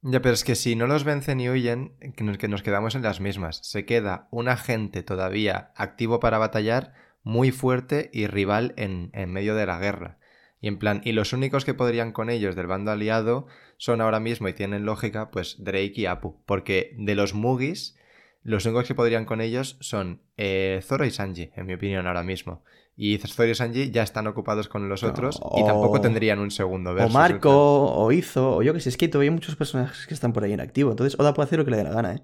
Ya, 0.02 0.20
pero 0.20 0.34
es 0.34 0.44
que 0.44 0.54
si 0.54 0.76
no 0.76 0.86
los 0.86 1.04
vencen 1.04 1.40
y 1.40 1.48
huyen, 1.48 1.96
que 2.14 2.24
nos, 2.24 2.36
que 2.36 2.46
nos 2.46 2.62
quedamos 2.62 2.94
en 2.94 3.02
las 3.02 3.20
mismas. 3.20 3.60
Se 3.62 3.86
queda 3.86 4.28
un 4.30 4.48
agente 4.48 5.02
todavía 5.02 5.72
activo 5.76 6.20
para 6.20 6.38
batallar, 6.38 6.92
muy 7.22 7.52
fuerte 7.52 8.10
y 8.12 8.26
rival 8.26 8.74
en, 8.76 9.10
en 9.14 9.32
medio 9.32 9.54
de 9.54 9.64
la 9.64 9.78
guerra. 9.78 10.18
Y 10.60 10.68
en 10.68 10.78
plan, 10.78 11.00
y 11.04 11.12
los 11.12 11.32
únicos 11.32 11.64
que 11.64 11.74
podrían 11.74 12.12
con 12.12 12.28
ellos 12.28 12.54
del 12.54 12.66
bando 12.66 12.90
aliado 12.90 13.46
son 13.84 14.00
ahora 14.00 14.18
mismo, 14.20 14.48
y 14.48 14.54
tienen 14.54 14.84
lógica, 14.86 15.30
pues 15.30 15.56
Drake 15.58 15.92
y 15.96 16.06
Apu. 16.06 16.30
Porque 16.46 16.94
de 16.98 17.14
los 17.14 17.34
Mugis, 17.34 17.96
los 18.42 18.64
únicos 18.64 18.86
que 18.88 18.94
podrían 18.94 19.24
con 19.26 19.40
ellos 19.40 19.76
son 19.80 20.22
eh, 20.36 20.80
Zoro 20.82 21.04
y 21.04 21.10
Sanji, 21.10 21.50
en 21.54 21.66
mi 21.66 21.74
opinión, 21.74 22.06
ahora 22.06 22.22
mismo. 22.22 22.62
Y 22.96 23.18
Zoro 23.18 23.50
y 23.50 23.54
Sanji 23.54 23.90
ya 23.90 24.02
están 24.02 24.26
ocupados 24.26 24.68
con 24.68 24.88
los 24.88 25.02
otros 25.02 25.36
y 25.56 25.62
o- 25.62 25.66
tampoco 25.66 26.00
tendrían 26.00 26.38
un 26.38 26.50
segundo 26.50 26.90
O 26.90 26.94
versus. 26.94 27.12
Marco, 27.12 27.50
o 27.92 28.10
Izo, 28.12 28.56
o 28.56 28.62
yo 28.62 28.72
que 28.72 28.80
sé, 28.80 28.88
es 28.88 28.96
que 28.96 29.08
todavía 29.08 29.30
hay 29.30 29.34
muchos 29.34 29.56
personajes 29.56 30.06
que 30.06 30.14
están 30.14 30.32
por 30.32 30.44
ahí 30.44 30.52
en 30.54 30.60
activo. 30.60 30.90
Entonces 30.90 31.18
Oda 31.20 31.34
puede 31.34 31.46
hacer 31.46 31.58
lo 31.58 31.64
que 31.66 31.72
le 31.72 31.76
dé 31.78 31.84
la 31.84 31.90
gana, 31.92 32.14
¿eh? 32.14 32.22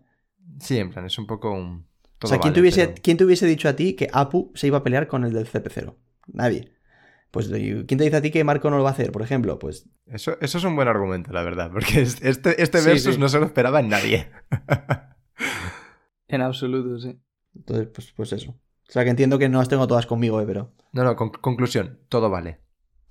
Sí, 0.61 0.79
en 0.79 0.91
plan, 0.91 1.05
es 1.07 1.19
un 1.19 1.27
poco 1.27 1.51
un... 1.53 1.87
o 2.23 2.27
sea, 2.27 2.39
¿quién, 2.39 2.53
vale, 2.53 2.55
te 2.55 2.61
hubiese, 2.61 2.87
pero- 2.89 3.01
quién 3.03 3.17
te 3.17 3.25
hubiese 3.25 3.47
dicho 3.47 3.69
a 3.69 3.75
ti 3.77 3.95
que 3.95 4.09
Apu 4.13 4.51
se 4.55 4.67
iba 4.67 4.79
a 4.79 4.83
pelear 4.83 5.09
con 5.09 5.25
el 5.25 5.33
del 5.33 5.47
CP0? 5.47 5.95
Nadie. 6.33 6.73
Pues, 7.31 7.49
¿quién 7.49 7.87
te 7.87 8.03
dice 8.05 8.17
a 8.17 8.23
ti 8.23 8.31
que 8.33 8.43
Marco 8.43 8.71
no 8.71 8.77
lo 8.79 8.83
va 8.83 8.91
a 8.91 8.93
hacer, 8.93 9.13
por 9.13 9.23
ejemplo? 9.23 9.59
Pues, 9.59 9.89
Eso, 10.07 10.37
eso 10.41 10.59
es 10.59 10.65
un 10.65 10.75
buen 10.75 10.89
argumento, 10.89 11.33
la 11.33 11.43
verdad, 11.43 11.71
porque 11.73 12.01
es- 12.01 12.21
este, 12.23 12.61
este 12.63 12.79
Sí, 12.81 12.87
versus 12.89 13.15
sí. 13.15 13.21
no 13.21 13.29
se 13.29 13.39
lo 13.39 13.47
esperaba 13.47 13.81
en 13.81 13.89
nadie. 13.89 14.31
En 16.29 16.43
absoluto, 16.43 16.99
sí. 17.01 17.19
entonces, 17.57 17.89
pues, 17.93 18.13
pues 18.13 18.33
eso. 18.33 18.53
O 18.53 18.93
sea, 18.93 19.05
que 19.05 19.11
entiendo 19.11 19.39
que 19.39 19.49
no 19.49 19.59
las 19.59 19.69
tengo 19.69 19.87
todas 19.87 20.07
conmigo, 20.07 20.41
¿eh? 20.41 20.45
Pero 20.47 20.73
No, 20.93 21.05
no, 21.05 21.17
con- 21.17 21.31
conclusión, 21.31 21.99
todo 22.09 22.31
vale. 22.31 22.61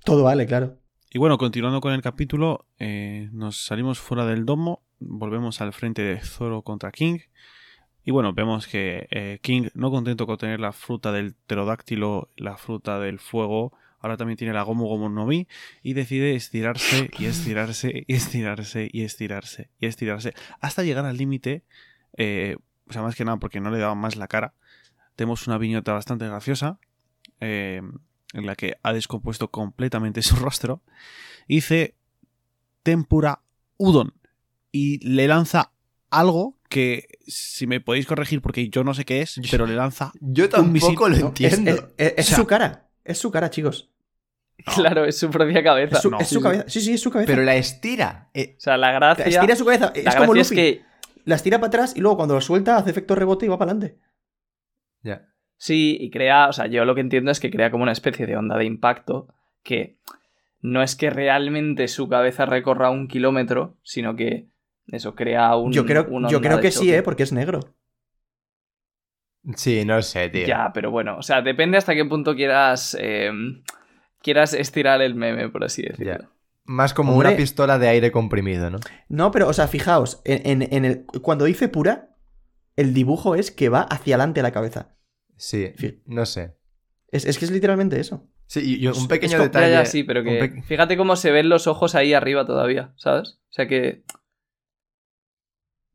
todo 0.04 0.22
vale, 0.24 0.46
claro. 0.46 0.78
Y 1.10 1.18
bueno, 1.18 1.36
continuando 1.38 1.80
con 1.80 1.92
el 1.92 2.00
capítulo, 2.02 2.66
eh, 2.78 3.28
nos 3.32 3.64
salimos 3.66 3.98
fuera 3.98 4.24
del 4.26 4.46
domo, 4.46 4.84
volvemos 5.00 5.60
al 5.60 5.72
frente 5.72 6.02
de 6.02 6.20
Zoro 6.20 6.62
contra 6.62 6.92
King. 6.92 7.18
Y 8.04 8.10
bueno, 8.12 8.32
vemos 8.32 8.66
que 8.66 9.06
eh, 9.10 9.38
King, 9.42 9.68
no 9.74 9.90
contento 9.90 10.26
con 10.26 10.38
tener 10.38 10.60
la 10.60 10.72
fruta 10.72 11.12
del 11.12 11.34
pterodáctilo, 11.34 12.30
la 12.36 12.56
fruta 12.56 12.98
del 13.00 13.18
fuego, 13.18 13.72
ahora 14.00 14.16
también 14.16 14.36
tiene 14.36 14.52
la 14.52 14.62
Gomu 14.62 14.86
Gomu 14.86 15.08
no 15.08 15.26
Mi 15.26 15.46
y 15.82 15.92
decide 15.92 16.34
estirarse 16.34 17.10
y 17.18 17.26
estirarse 17.26 18.04
y 18.06 18.14
estirarse 18.14 18.88
y 18.92 19.02
estirarse 19.02 19.70
y 19.78 19.86
estirarse 19.86 20.34
hasta 20.60 20.82
llegar 20.82 21.04
al 21.04 21.16
límite, 21.16 21.64
eh, 22.16 22.56
o 22.88 22.92
sea, 22.92 23.02
más 23.02 23.14
que 23.14 23.24
nada 23.24 23.36
porque 23.38 23.60
no 23.60 23.70
le 23.70 23.78
daba 23.78 23.94
más 23.94 24.16
la 24.16 24.26
cara. 24.28 24.54
Tenemos 25.16 25.46
una 25.46 25.58
viñeta 25.58 25.92
bastante 25.92 26.26
graciosa 26.26 26.78
eh, 27.40 27.82
en 28.32 28.46
la 28.46 28.54
que 28.56 28.76
ha 28.82 28.92
descompuesto 28.92 29.50
completamente 29.50 30.22
su 30.22 30.36
rostro. 30.36 30.82
y 31.46 31.56
Dice 31.56 31.94
tempura 32.82 33.42
udon 33.76 34.14
y 34.72 34.98
le 35.06 35.26
lanza 35.28 35.72
algo 36.10 36.56
que 36.68 37.08
si 37.26 37.66
me 37.66 37.80
podéis 37.80 38.06
corregir 38.06 38.40
porque 38.40 38.68
yo 38.68 38.84
no 38.84 38.94
sé 38.94 39.04
qué 39.04 39.20
es, 39.22 39.40
pero 39.50 39.66
le 39.66 39.74
lanza 39.74 40.12
Yo 40.20 40.44
Un 40.58 40.72
misil- 40.72 40.80
tampoco 40.80 41.08
lo 41.08 41.16
es 41.16 41.22
entiendo. 41.22 41.70
es- 41.70 41.84
es- 41.98 42.14
es 42.16 42.26
O 42.26 42.28
sea- 42.28 42.36
su 42.38 42.46
cara. 42.46 42.88
Es 43.10 43.18
su 43.18 43.30
cara, 43.30 43.50
chicos. 43.50 43.90
Claro, 44.74 45.04
es 45.06 45.18
su 45.18 45.30
propia 45.30 45.62
cabeza. 45.62 45.96
Es 45.96 46.02
su, 46.02 46.10
no. 46.10 46.20
es 46.20 46.28
su 46.28 46.40
cabeza. 46.40 46.64
Sí, 46.68 46.80
sí, 46.80 46.92
es 46.92 47.00
su 47.00 47.10
cabeza. 47.10 47.30
Pero 47.32 47.42
la 47.42 47.54
estira. 47.56 48.28
Eh, 48.34 48.54
O 48.58 48.60
sea, 48.60 48.76
la 48.76 48.92
gracia. 48.92 49.24
Estira 49.24 49.56
su 49.56 49.64
cabeza. 49.64 49.92
Es 49.94 50.04
la 50.04 50.16
como 50.16 50.34
Luffy. 50.34 50.40
es 50.40 50.50
que. 50.52 50.82
La 51.24 51.34
estira 51.36 51.58
para 51.58 51.68
atrás 51.68 51.94
y 51.96 52.00
luego 52.00 52.16
cuando 52.16 52.34
lo 52.34 52.40
suelta 52.40 52.76
hace 52.76 52.90
efecto 52.90 53.14
rebote 53.14 53.46
y 53.46 53.48
va 53.48 53.58
para 53.58 53.72
adelante. 53.72 53.98
ya. 55.02 55.26
Sí, 55.56 55.96
y 56.00 56.10
crea. 56.10 56.48
O 56.48 56.52
sea, 56.52 56.66
yo 56.66 56.84
lo 56.84 56.94
que 56.94 57.00
entiendo 57.02 57.30
es 57.30 57.40
que 57.40 57.50
crea 57.50 57.70
como 57.70 57.82
una 57.82 57.92
especie 57.92 58.26
de 58.26 58.36
onda 58.36 58.56
de 58.56 58.64
impacto 58.64 59.28
que 59.62 59.98
no 60.62 60.82
es 60.82 60.96
que 60.96 61.10
realmente 61.10 61.88
su 61.88 62.08
cabeza 62.08 62.46
recorra 62.46 62.90
un 62.90 63.08
kilómetro, 63.08 63.76
sino 63.82 64.16
que 64.16 64.48
eso 64.88 65.14
crea 65.14 65.56
un. 65.56 65.72
Yo 65.72 65.84
creo, 65.86 66.06
una 66.10 66.28
yo 66.28 66.40
creo 66.40 66.56
de 66.56 66.62
que 66.62 66.70
sí. 66.70 66.92
¿eh? 66.92 67.02
Porque 67.02 67.22
es 67.22 67.32
negro. 67.32 67.60
Sí, 69.56 69.84
no 69.84 70.00
sé, 70.02 70.28
tío. 70.28 70.46
Ya, 70.46 70.70
pero 70.74 70.90
bueno, 70.90 71.16
o 71.18 71.22
sea, 71.22 71.40
depende 71.42 71.78
hasta 71.78 71.94
qué 71.94 72.04
punto 72.04 72.34
quieras. 72.34 72.96
eh, 73.00 73.30
quieras 74.22 74.52
estirar 74.52 75.00
el 75.00 75.14
meme, 75.14 75.48
por 75.48 75.64
así 75.64 75.82
decirlo. 75.82 76.12
Ya. 76.18 76.30
Más 76.64 76.92
como 76.94 77.12
Hombre. 77.14 77.28
una 77.28 77.36
pistola 77.36 77.78
de 77.78 77.88
aire 77.88 78.12
comprimido, 78.12 78.70
¿no? 78.70 78.78
No, 79.08 79.30
pero, 79.30 79.48
o 79.48 79.52
sea, 79.52 79.66
fijaos, 79.66 80.20
en, 80.24 80.62
en- 80.62 80.72
en 80.74 80.84
el, 80.84 81.04
cuando 81.22 81.46
dice 81.46 81.68
pura, 81.68 82.14
el 82.76 82.92
dibujo 82.94 83.34
es 83.34 83.50
que 83.50 83.68
va 83.70 83.80
hacia 83.80 84.14
adelante 84.16 84.42
la 84.42 84.52
cabeza. 84.52 84.94
Sí, 85.36 85.72
no 86.06 86.26
sé. 86.26 86.56
Es, 87.10 87.24
es 87.24 87.38
que 87.38 87.46
es 87.46 87.50
literalmente 87.50 87.98
eso. 87.98 88.28
Sí, 88.46 88.78
y- 88.80 88.86
un 88.86 89.08
pequeño 89.08 89.36
es 89.38 89.42
detalle. 89.44 89.72
Ya, 89.72 89.84
sí, 89.86 90.04
pero 90.04 90.22
que. 90.22 90.38
pe- 90.38 90.62
Fíjate 90.62 90.96
cómo 90.98 91.16
se 91.16 91.30
ven 91.32 91.48
los 91.48 91.66
ojos 91.66 91.94
ahí 91.94 92.12
arriba 92.12 92.44
todavía, 92.44 92.92
¿sabes? 92.96 93.40
O 93.48 93.52
sea 93.52 93.66
que. 93.66 94.04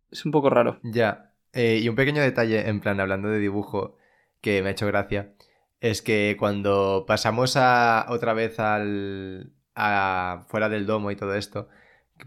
Es 0.10 0.26
un 0.26 0.32
poco 0.32 0.50
raro. 0.50 0.80
Ya. 0.84 1.35
Eh, 1.56 1.80
y 1.82 1.90
un 1.90 1.96
pequeño 1.96 2.22
detalle, 2.22 2.68
en 2.70 2.80
plan, 2.82 3.00
hablando 3.00 3.30
de 3.30 3.40
dibujo, 3.40 3.98
que 4.42 4.62
me 4.62 4.70
ha 4.70 4.72
hecho 4.74 4.86
gracia, 4.88 5.34
es 5.80 6.02
que 6.04 6.36
cuando 6.38 7.06
pasamos 7.08 7.56
a 7.58 8.06
otra 8.10 8.34
vez 8.34 8.60
al. 8.60 9.52
A, 9.78 10.46
fuera 10.48 10.70
del 10.70 10.86
domo 10.86 11.12
y 11.12 11.16
todo 11.18 11.36
esto, 11.36 11.68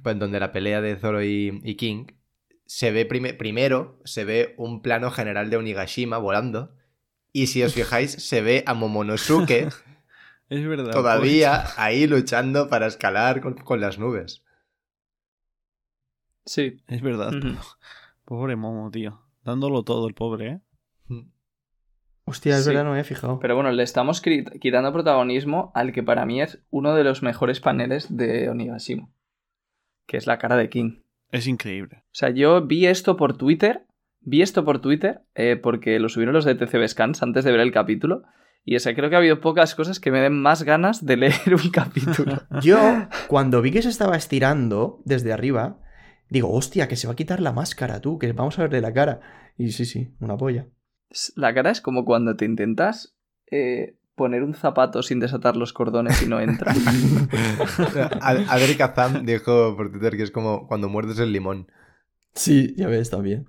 pues, 0.03 0.19
donde 0.19 0.39
la 0.41 0.53
pelea 0.53 0.81
de 0.83 0.97
Zoro 0.97 1.23
y, 1.23 1.61
y 1.65 1.77
King, 1.77 2.07
se 2.67 2.91
ve 2.91 3.07
prime- 3.07 3.33
primero, 3.35 4.01
se 4.05 4.25
ve 4.25 4.55
un 4.59 4.83
plano 4.83 5.11
general 5.11 5.49
de 5.49 5.57
Onigashima 5.57 6.19
volando. 6.19 6.75
Y 7.33 7.47
si 7.47 7.63
os 7.63 7.73
fijáis, 7.75 8.11
se 8.29 8.43
ve 8.43 8.65
a 8.67 8.75
Momonosuke 8.75 9.69
Es 10.51 10.67
verdad. 10.67 10.91
todavía 10.93 11.65
ahí 11.77 12.07
luchando 12.07 12.69
para 12.69 12.87
escalar 12.87 13.41
con, 13.41 13.55
con 13.55 13.81
las 13.81 13.99
nubes. 13.99 14.43
Sí. 16.45 16.83
Es 16.89 17.03
verdad. 17.03 17.33
Pobre 18.29 18.57
Momo, 18.57 18.91
tío. 18.91 19.23
Dándolo 19.43 19.85
todo 19.85 20.07
el 20.07 20.13
pobre, 20.13 20.47
¿eh? 20.49 20.61
Hostia, 22.25 22.59
es 22.59 22.65
Sí. 22.65 22.69
verdad, 22.71 22.85
no 22.85 22.93
me 22.93 23.01
he 23.01 23.05
fijado. 23.05 23.39
Pero 23.39 23.55
bueno, 23.55 23.73
le 23.73 23.83
estamos 23.83 24.21
quitando 24.21 24.93
protagonismo 24.93 25.73
al 25.75 25.93
que 25.93 26.03
para 26.03 26.27
mí 26.27 26.43
es 26.43 26.63
uno 26.69 26.95
de 26.95 27.05
los 27.05 27.23
mejores 27.23 27.61
paneles 27.61 28.15
de 28.15 28.51
Onigashima. 28.51 29.09
Que 30.07 30.19
es 30.19 30.27
la 30.27 30.37
cara 30.39 30.57
de 30.57 30.69
King. 30.69 31.01
Es 31.31 31.47
increíble. 31.47 32.03
O 32.05 32.11
sea, 32.13 32.29
yo 32.29 32.67
vi 32.67 32.87
esto 32.87 33.17
por 33.17 33.39
Twitter. 33.39 33.87
Vi 34.21 34.43
esto 34.43 34.63
por 34.63 34.81
Twitter 34.83 35.23
eh, 35.35 35.57
porque 35.57 35.99
lo 35.99 36.11
subieron 36.11 36.35
los 36.35 36.45
de 36.45 36.55
TCB 36.55 36.87
Scans 36.89 37.23
antes 37.23 37.45
de 37.45 37.51
ver 37.53 37.61
el 37.61 37.73
capítulo. 37.73 38.25
Y 38.63 38.77
o 38.77 38.81
sea, 38.81 38.95
creo 38.95 39.09
que 39.09 39.15
ha 39.15 39.19
habido 39.21 39.41
pocas 39.41 39.75
cosas 39.75 39.99
que 40.01 40.11
me 40.11 40.21
den 40.21 40.39
más 40.43 40.65
ganas 40.65 41.07
de 41.07 41.17
leer 41.19 41.55
un 41.55 41.71
capítulo. 41.71 42.43
Yo, 42.61 42.79
cuando 43.29 43.63
vi 43.63 43.71
que 43.71 43.81
se 43.81 43.89
estaba 43.89 44.17
estirando 44.17 45.01
desde 45.07 45.33
arriba, 45.33 45.81
digo, 46.31 46.53
hostia, 46.53 46.89
que 46.89 46.97
se 46.97 47.07
va 47.07 47.15
a 47.15 47.17
quitar 47.17 47.41
la 47.41 47.53
máscara, 47.53 48.01
tú, 48.01 48.19
que 48.19 48.33
vamos 48.33 48.59
a 48.59 48.63
verle 48.63 48.81
la 48.81 48.93
cara. 48.93 49.21
Y 49.57 49.73
sí, 49.73 49.85
sí, 49.85 50.15
una 50.21 50.37
polla. 50.37 50.67
La 51.37 51.55
cara 51.55 51.71
es 51.71 51.81
como 51.81 52.05
cuando 52.05 52.37
te 52.37 52.45
intentas 52.45 53.17
eh, 53.51 53.97
poner 54.15 54.43
un 54.43 54.55
zapato 54.55 55.03
sin 55.03 55.21
desatar 55.21 55.57
los 55.57 55.73
cordones 55.73 56.23
y 56.23 56.27
no 56.27 56.39
entra. 56.41 56.73
Ad- 58.21 58.45
Adri 58.49 58.77
Kazam 58.77 59.25
dijo 59.25 59.77
por 59.77 59.91
Twitter 59.91 60.17
que 60.17 60.23
es 60.25 60.31
como 60.31 60.67
cuando 60.69 60.89
muerdes 60.89 61.19
el 61.19 61.33
limón. 61.33 61.71
Sí, 62.35 62.75
ya 62.77 62.89
ves, 62.89 63.11
también. 63.11 63.49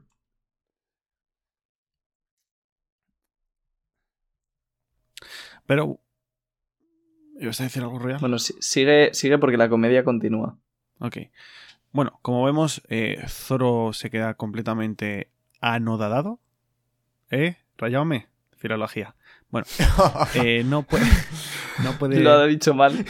Pero. 5.66 6.00
¿Ibas 7.40 7.60
a 7.62 7.64
decir 7.64 7.82
algo 7.84 8.00
real? 8.00 8.20
Bueno, 8.20 8.38
sigue, 8.40 9.14
sigue 9.14 9.38
porque 9.38 9.58
la 9.58 9.70
comedia 9.70 10.04
continúa. 10.04 10.58
Ok. 11.00 11.18
Bueno, 11.92 12.20
como 12.22 12.44
vemos, 12.44 12.82
eh, 12.90 13.24
Zoro 13.28 13.94
se 13.94 14.10
queda 14.10 14.36
completamente 14.36 15.32
anodadado. 15.60 16.40
¿Eh? 17.32 17.58
Rayáome. 17.78 18.28
Filología. 18.58 19.16
Bueno, 19.50 19.66
eh, 20.36 20.64
no 20.66 20.84
puede. 20.84 21.06
No 21.84 21.98
puede. 21.98 22.20
Lo 22.20 22.32
ha 22.32 22.46
dicho 22.46 22.74
mal. 22.74 22.94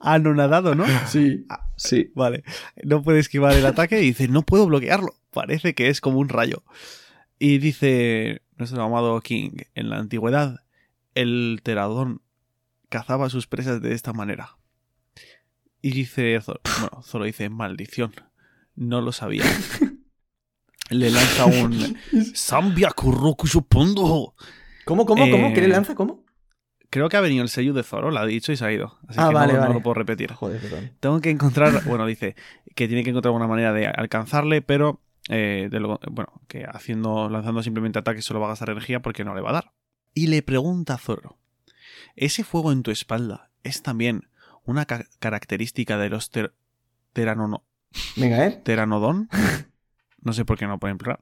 Anonadado, 0.00 0.74
¿no? 0.74 0.86
Sí. 1.06 1.46
Sí. 1.76 2.12
Vale. 2.14 2.44
No 2.82 3.02
puede 3.02 3.18
esquivar 3.18 3.54
el 3.54 3.66
ataque 3.66 4.00
y 4.00 4.06
dice, 4.06 4.28
no 4.28 4.42
puedo 4.42 4.66
bloquearlo. 4.66 5.14
Parece 5.30 5.74
que 5.74 5.88
es 5.88 6.00
como 6.00 6.18
un 6.18 6.28
rayo. 6.28 6.62
Y 7.38 7.58
dice 7.58 8.42
nuestro 8.56 8.82
amado 8.82 9.20
King, 9.20 9.62
en 9.74 9.90
la 9.90 9.98
antigüedad, 9.98 10.60
el 11.14 11.60
teradón 11.62 12.22
cazaba 12.88 13.26
a 13.26 13.30
sus 13.30 13.46
presas 13.46 13.80
de 13.80 13.94
esta 13.94 14.12
manera. 14.12 14.56
Y 15.82 15.92
dice, 15.92 16.40
Zoro, 16.40 16.60
bueno, 16.80 17.02
Zoro 17.02 17.24
dice, 17.24 17.48
maldición, 17.48 18.12
no 18.74 19.00
lo 19.00 19.12
sabía. 19.12 19.44
Le 20.90 21.10
lanza 21.10 21.46
un 21.46 21.96
Sambia 22.34 22.90
Kuroku 22.90 23.46
Shupondo. 23.46 24.34
¿Cómo, 24.84 25.06
cómo, 25.06 25.30
cómo? 25.30 25.52
¿Qué 25.54 25.60
le 25.60 25.66
Eh, 25.66 25.70
lanza? 25.70 25.94
¿Cómo? 25.94 26.24
Creo 26.90 27.08
que 27.08 27.16
ha 27.16 27.20
venido 27.20 27.44
el 27.44 27.48
sello 27.48 27.72
de 27.72 27.84
Zoro, 27.84 28.10
lo 28.10 28.18
ha 28.18 28.26
dicho 28.26 28.50
y 28.50 28.56
se 28.56 28.64
ha 28.64 28.72
ido. 28.72 28.98
Así 29.06 29.20
Ah, 29.20 29.28
que 29.28 29.34
vale, 29.34 29.52
no, 29.52 29.58
no 29.60 29.62
vale. 29.66 29.74
lo 29.74 29.82
puedo 29.82 29.94
repetir. 29.94 30.32
Joder, 30.32 30.60
perdón. 30.60 30.90
Tengo 30.98 31.20
que 31.20 31.30
encontrar, 31.30 31.84
bueno, 31.84 32.04
dice 32.06 32.34
que 32.74 32.88
tiene 32.88 33.04
que 33.04 33.10
encontrar 33.10 33.32
una 33.32 33.46
manera 33.46 33.72
de 33.72 33.86
alcanzarle, 33.86 34.62
pero 34.62 35.00
eh, 35.28 35.68
de 35.70 35.78
lo- 35.78 36.00
bueno, 36.10 36.42
que 36.48 36.64
haciendo, 36.64 37.28
lanzando 37.28 37.62
simplemente 37.62 38.00
ataques 38.00 38.24
solo 38.24 38.40
va 38.40 38.46
a 38.46 38.50
gastar 38.50 38.70
energía 38.70 39.00
porque 39.00 39.22
no 39.24 39.36
le 39.36 39.42
va 39.42 39.50
a 39.50 39.54
dar. 39.54 39.72
Y 40.14 40.26
le 40.26 40.42
pregunta 40.42 40.94
a 40.94 40.98
Zoro, 40.98 41.38
¿ese 42.16 42.42
fuego 42.42 42.72
en 42.72 42.82
tu 42.82 42.90
espalda 42.90 43.52
es 43.62 43.82
también 43.82 44.26
una 44.70 44.86
ca- 44.86 45.06
característica 45.18 45.98
de 45.98 46.08
los 46.10 46.30
ter- 46.30 46.52
teranono- 47.14 47.64
Venga, 48.16 48.46
¿eh? 48.46 48.60
teranodón? 48.64 49.28
No 50.22 50.34
sé 50.34 50.44
por 50.44 50.58
qué 50.58 50.66
no 50.66 50.78
pueden 50.78 50.98
plural. 50.98 51.20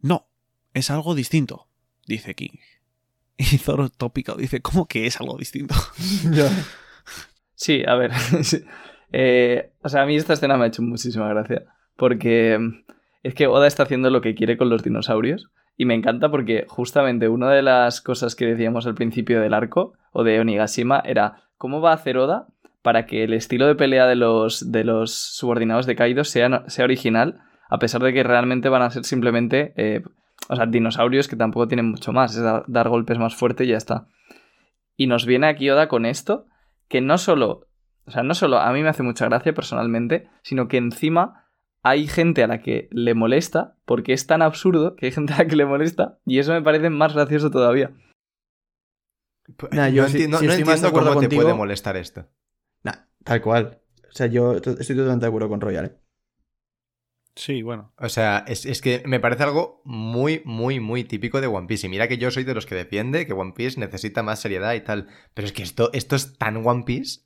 No, 0.00 0.26
es 0.72 0.90
algo 0.90 1.14
distinto, 1.14 1.68
dice 2.06 2.34
King. 2.34 2.56
Y 3.36 3.58
Zoro 3.58 3.88
tópico 3.90 4.34
dice, 4.34 4.60
¿cómo 4.62 4.86
que 4.86 5.06
es 5.06 5.20
algo 5.20 5.36
distinto? 5.36 5.74
Sí, 7.54 7.82
a 7.86 7.94
ver. 7.94 8.10
Eh, 9.12 9.72
o 9.82 9.88
sea, 9.88 10.02
a 10.02 10.06
mí 10.06 10.16
esta 10.16 10.32
escena 10.32 10.56
me 10.56 10.64
ha 10.64 10.68
hecho 10.68 10.82
muchísima 10.82 11.28
gracia. 11.28 11.64
Porque 11.96 12.58
mm, 12.58 12.84
es 13.22 13.34
que 13.34 13.46
Oda 13.46 13.66
está 13.66 13.84
haciendo 13.84 14.10
lo 14.10 14.20
que 14.20 14.34
quiere 14.34 14.56
con 14.56 14.68
los 14.68 14.82
dinosaurios. 14.82 15.50
Y 15.76 15.84
me 15.84 15.94
encanta 15.94 16.30
porque 16.30 16.64
justamente 16.68 17.28
una 17.28 17.50
de 17.50 17.62
las 17.62 18.00
cosas 18.00 18.34
que 18.34 18.46
decíamos 18.46 18.86
al 18.86 18.94
principio 18.94 19.40
del 19.40 19.54
arco, 19.54 19.94
o 20.12 20.24
de 20.24 20.40
Onigashima, 20.40 21.02
era 21.04 21.50
cómo 21.62 21.80
va 21.80 21.92
a 21.92 21.94
hacer 21.94 22.18
Oda 22.18 22.48
para 22.82 23.06
que 23.06 23.22
el 23.22 23.32
estilo 23.32 23.68
de 23.68 23.76
pelea 23.76 24.08
de 24.08 24.16
los, 24.16 24.72
de 24.72 24.82
los 24.82 25.12
subordinados 25.12 25.86
de 25.86 25.94
Kaido 25.94 26.24
sea, 26.24 26.64
sea 26.66 26.84
original, 26.84 27.38
a 27.70 27.78
pesar 27.78 28.02
de 28.02 28.12
que 28.12 28.24
realmente 28.24 28.68
van 28.68 28.82
a 28.82 28.90
ser 28.90 29.04
simplemente 29.04 29.72
eh, 29.76 30.02
o 30.48 30.56
sea, 30.56 30.66
dinosaurios 30.66 31.28
que 31.28 31.36
tampoco 31.36 31.68
tienen 31.68 31.88
mucho 31.88 32.12
más, 32.12 32.34
es 32.34 32.42
dar, 32.42 32.64
dar 32.66 32.88
golpes 32.88 33.16
más 33.16 33.36
fuerte 33.36 33.62
y 33.62 33.68
ya 33.68 33.76
está. 33.76 34.08
Y 34.96 35.06
nos 35.06 35.24
viene 35.24 35.46
aquí 35.46 35.70
Oda 35.70 35.86
con 35.86 36.04
esto, 36.04 36.46
que 36.88 37.00
no 37.00 37.16
solo, 37.16 37.68
o 38.06 38.10
sea, 38.10 38.24
no 38.24 38.34
solo 38.34 38.58
a 38.58 38.72
mí 38.72 38.82
me 38.82 38.88
hace 38.88 39.04
mucha 39.04 39.26
gracia 39.26 39.54
personalmente, 39.54 40.28
sino 40.42 40.66
que 40.66 40.78
encima 40.78 41.46
hay 41.84 42.08
gente 42.08 42.42
a 42.42 42.48
la 42.48 42.58
que 42.58 42.88
le 42.90 43.14
molesta, 43.14 43.76
porque 43.84 44.14
es 44.14 44.26
tan 44.26 44.42
absurdo 44.42 44.96
que 44.96 45.06
hay 45.06 45.12
gente 45.12 45.32
a 45.32 45.38
la 45.38 45.46
que 45.46 45.54
le 45.54 45.64
molesta, 45.64 46.18
y 46.26 46.40
eso 46.40 46.54
me 46.54 46.62
parece 46.62 46.90
más 46.90 47.14
gracioso 47.14 47.52
todavía. 47.52 47.92
Nah, 49.72 49.88
yo 49.88 50.02
no 50.02 50.08
entiendo, 50.08 50.40
no 50.40 50.48
de 50.52 50.58
entiendo 50.58 50.92
cómo 50.92 51.20
te 51.20 51.28
puede 51.28 51.54
molestar 51.54 51.96
esto. 51.96 52.28
Nah, 52.82 52.92
tal 53.24 53.40
cual. 53.42 53.80
O 54.08 54.12
sea, 54.12 54.26
yo 54.26 54.60
to- 54.60 54.78
estoy 54.78 54.94
totalmente 54.96 55.24
de 55.24 55.28
acuerdo 55.28 55.48
con 55.48 55.60
Royal, 55.60 55.84
¿eh? 55.86 55.96
Sí, 57.34 57.62
bueno. 57.62 57.92
O 57.96 58.10
sea, 58.10 58.44
es, 58.46 58.66
es 58.66 58.82
que 58.82 59.02
me 59.06 59.18
parece 59.18 59.42
algo 59.44 59.80
muy, 59.84 60.42
muy, 60.44 60.80
muy 60.80 61.02
típico 61.04 61.40
de 61.40 61.46
One 61.46 61.66
Piece. 61.66 61.86
Y 61.86 61.90
mira 61.90 62.06
que 62.06 62.18
yo 62.18 62.30
soy 62.30 62.44
de 62.44 62.52
los 62.54 62.66
que 62.66 62.74
defiende 62.74 63.26
que 63.26 63.32
One 63.32 63.54
Piece 63.56 63.80
necesita 63.80 64.22
más 64.22 64.38
seriedad 64.40 64.74
y 64.74 64.82
tal. 64.82 65.08
Pero 65.32 65.46
es 65.46 65.52
que 65.52 65.62
esto, 65.62 65.90
esto 65.94 66.14
es 66.14 66.36
tan 66.36 66.64
One 66.66 66.82
Piece. 66.84 67.20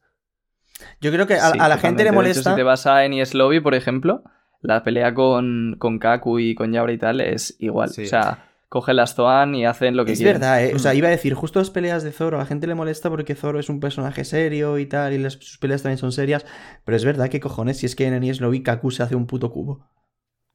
Yo 1.00 1.10
creo 1.10 1.26
que 1.26 1.34
a, 1.34 1.50
Sí, 1.50 1.58
a 1.58 1.68
la 1.68 1.78
gente 1.78 2.04
le. 2.04 2.10
De 2.10 2.10
hecho, 2.10 2.14
molesta. 2.14 2.50
si 2.50 2.56
te 2.56 2.62
vas 2.62 2.86
a 2.86 3.04
Enies 3.04 3.34
Lobby, 3.34 3.58
por 3.60 3.74
ejemplo, 3.74 4.22
la 4.60 4.84
pelea 4.84 5.12
con, 5.12 5.74
con 5.80 5.98
Kaku 5.98 6.38
y 6.38 6.54
con 6.54 6.72
Yabra 6.72 6.92
y 6.92 6.98
tal 6.98 7.20
es 7.20 7.56
igual. 7.58 7.88
Sí. 7.90 8.04
O 8.04 8.06
sea, 8.06 8.45
cogen 8.68 8.96
las 8.96 9.14
Zoan 9.14 9.54
y 9.54 9.64
hacen 9.64 9.96
lo 9.96 10.04
que 10.04 10.12
Es 10.12 10.18
quieren. 10.18 10.40
verdad, 10.40 10.64
¿eh? 10.64 10.74
O 10.74 10.78
sea, 10.78 10.94
iba 10.94 11.08
a 11.08 11.10
decir, 11.10 11.34
justo 11.34 11.58
las 11.60 11.70
peleas 11.70 12.02
de 12.02 12.12
Zoro, 12.12 12.36
a 12.36 12.40
la 12.40 12.46
gente 12.46 12.66
le 12.66 12.74
molesta 12.74 13.08
porque 13.10 13.34
Zoro 13.34 13.60
es 13.60 13.68
un 13.68 13.78
personaje 13.80 14.24
serio 14.24 14.78
y 14.78 14.86
tal, 14.86 15.12
y 15.12 15.18
las, 15.18 15.34
sus 15.34 15.58
peleas 15.58 15.82
también 15.82 15.98
son 15.98 16.12
serias. 16.12 16.44
Pero 16.84 16.96
es 16.96 17.04
verdad, 17.04 17.28
que 17.28 17.40
cojones? 17.40 17.78
Si 17.78 17.86
es 17.86 17.94
que 17.96 18.06
en 18.06 18.14
Enies 18.14 18.40
Lobby 18.40 18.62
Kaku 18.62 18.90
se 18.90 19.02
hace 19.02 19.14
un 19.14 19.26
puto 19.26 19.50
cubo. 19.52 19.88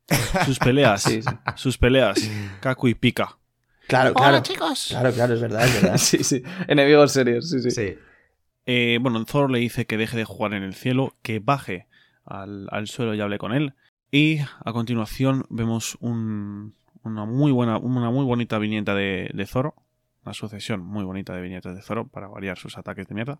Sus 0.45 0.59
peleas. 0.59 1.03
Sí, 1.03 1.21
sí. 1.21 1.29
Sus 1.55 1.77
peleas. 1.77 2.19
Kaku 2.59 2.89
y 2.89 2.95
Pika. 2.95 3.37
Claro, 3.87 4.13
claro. 4.13 4.41
chicos! 4.41 4.87
Claro, 4.89 5.11
claro, 5.11 5.33
es 5.33 5.41
verdad, 5.41 5.65
es 5.65 5.81
verdad. 5.81 5.97
sí, 5.99 6.23
sí. 6.23 6.43
Enemigos 6.67 7.11
serios, 7.13 7.49
sí, 7.49 7.61
sí. 7.61 7.71
Sí. 7.71 7.95
Eh, 8.65 8.99
bueno, 9.01 9.23
Zoro 9.25 9.47
le 9.47 9.59
dice 9.59 9.85
que 9.85 9.97
deje 9.97 10.17
de 10.17 10.25
jugar 10.25 10.53
en 10.53 10.63
el 10.63 10.73
cielo, 10.75 11.15
que 11.21 11.39
baje 11.39 11.87
al, 12.25 12.67
al 12.71 12.87
suelo 12.87 13.13
y 13.15 13.21
hable 13.21 13.37
con 13.37 13.53
él. 13.53 13.73
Y 14.11 14.39
a 14.39 14.73
continuación 14.73 15.45
vemos 15.49 15.97
un- 16.01 16.75
una, 17.03 17.25
muy 17.25 17.51
buena, 17.51 17.77
una 17.77 18.09
muy 18.09 18.25
bonita 18.25 18.57
viñeta 18.59 18.95
de, 18.95 19.29
de 19.33 19.45
Zoro. 19.45 19.75
Una 20.23 20.33
sucesión 20.33 20.81
muy 20.85 21.03
bonita 21.03 21.33
de 21.35 21.41
viñetas 21.41 21.75
de 21.75 21.81
Zoro 21.81 22.07
para 22.07 22.27
variar 22.27 22.57
sus 22.57 22.77
ataques 22.77 23.07
de 23.07 23.15
mierda. 23.15 23.39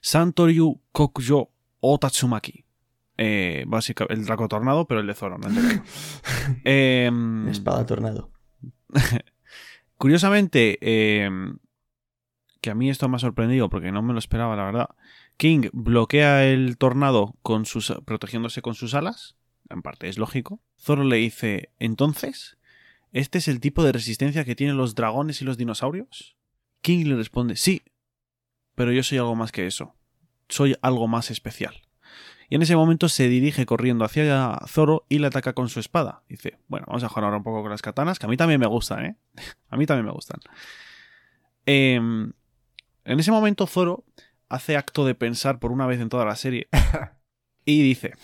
Santoryu 0.00 0.80
Kokuyo 0.92 1.50
Otatsumaki. 1.80 2.64
Eh, 3.18 3.64
básica- 3.66 4.06
el 4.08 4.24
Draco 4.24 4.48
Tornado, 4.48 4.86
pero 4.86 5.00
el 5.00 5.06
de 5.06 5.14
Zoro, 5.14 5.36
no 5.36 5.48
el 5.48 5.54
de. 5.56 5.82
Em, 7.04 7.48
Espada 7.48 7.84
tornado. 7.84 8.30
Curiosamente, 9.98 10.78
eh, 10.80 11.30
que 12.60 12.70
a 12.70 12.74
mí 12.74 12.88
esto 12.90 13.08
me 13.08 13.16
ha 13.16 13.18
sorprendido 13.20 13.68
porque 13.68 13.92
no 13.92 14.02
me 14.02 14.12
lo 14.12 14.18
esperaba, 14.18 14.56
la 14.56 14.64
verdad. 14.64 14.88
King 15.36 15.68
bloquea 15.72 16.46
el 16.46 16.76
tornado 16.78 17.34
con 17.42 17.66
sus, 17.66 17.92
protegiéndose 18.04 18.62
con 18.62 18.74
sus 18.74 18.94
alas. 18.94 19.36
En 19.68 19.82
parte 19.82 20.08
es 20.08 20.18
lógico. 20.18 20.60
Zoro 20.78 21.04
le 21.04 21.16
dice, 21.16 21.70
entonces, 21.78 22.56
¿este 23.12 23.38
es 23.38 23.48
el 23.48 23.60
tipo 23.60 23.82
de 23.84 23.92
resistencia 23.92 24.44
que 24.44 24.56
tienen 24.56 24.76
los 24.76 24.94
dragones 24.94 25.40
y 25.42 25.44
los 25.44 25.56
dinosaurios? 25.56 26.36
King 26.80 27.06
le 27.06 27.16
responde, 27.16 27.56
sí, 27.56 27.82
pero 28.74 28.92
yo 28.92 29.02
soy 29.02 29.18
algo 29.18 29.34
más 29.34 29.52
que 29.52 29.66
eso. 29.66 29.94
Soy 30.48 30.76
algo 30.82 31.06
más 31.06 31.30
especial. 31.30 31.82
Y 32.48 32.56
en 32.56 32.62
ese 32.62 32.74
momento 32.74 33.08
se 33.08 33.28
dirige 33.28 33.64
corriendo 33.64 34.04
hacia 34.04 34.58
Zoro 34.66 35.06
y 35.08 35.20
le 35.20 35.28
ataca 35.28 35.52
con 35.52 35.68
su 35.68 35.78
espada. 35.78 36.24
Dice, 36.28 36.58
bueno, 36.66 36.86
vamos 36.88 37.04
a 37.04 37.08
jugar 37.08 37.24
ahora 37.24 37.36
un 37.36 37.44
poco 37.44 37.62
con 37.62 37.70
las 37.70 37.80
katanas, 37.80 38.18
que 38.18 38.26
a 38.26 38.28
mí 38.28 38.36
también 38.36 38.58
me 38.58 38.66
gustan, 38.66 39.06
¿eh? 39.06 39.16
A 39.70 39.76
mí 39.76 39.86
también 39.86 40.06
me 40.06 40.12
gustan. 40.12 40.40
Em, 41.64 42.32
en 43.04 43.20
ese 43.20 43.30
momento 43.30 43.68
Zoro 43.68 44.04
hace 44.48 44.76
acto 44.76 45.06
de 45.06 45.14
pensar 45.14 45.60
por 45.60 45.70
una 45.70 45.86
vez 45.86 46.00
en 46.00 46.08
toda 46.08 46.24
la 46.24 46.34
serie 46.34 46.68
y 47.64 47.82
dice, 47.82 48.14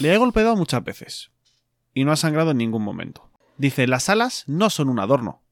le 0.00 0.14
he 0.14 0.16
golpeado 0.16 0.56
muchas 0.56 0.82
veces 0.82 1.30
y 1.92 2.04
no 2.04 2.12
ha 2.12 2.16
sangrado 2.16 2.52
en 2.52 2.56
ningún 2.56 2.82
momento. 2.82 3.27
Dice, 3.58 3.86
las 3.86 4.08
alas 4.08 4.44
no 4.46 4.70
son 4.70 4.88
un 4.88 4.98
adorno, 5.00 5.42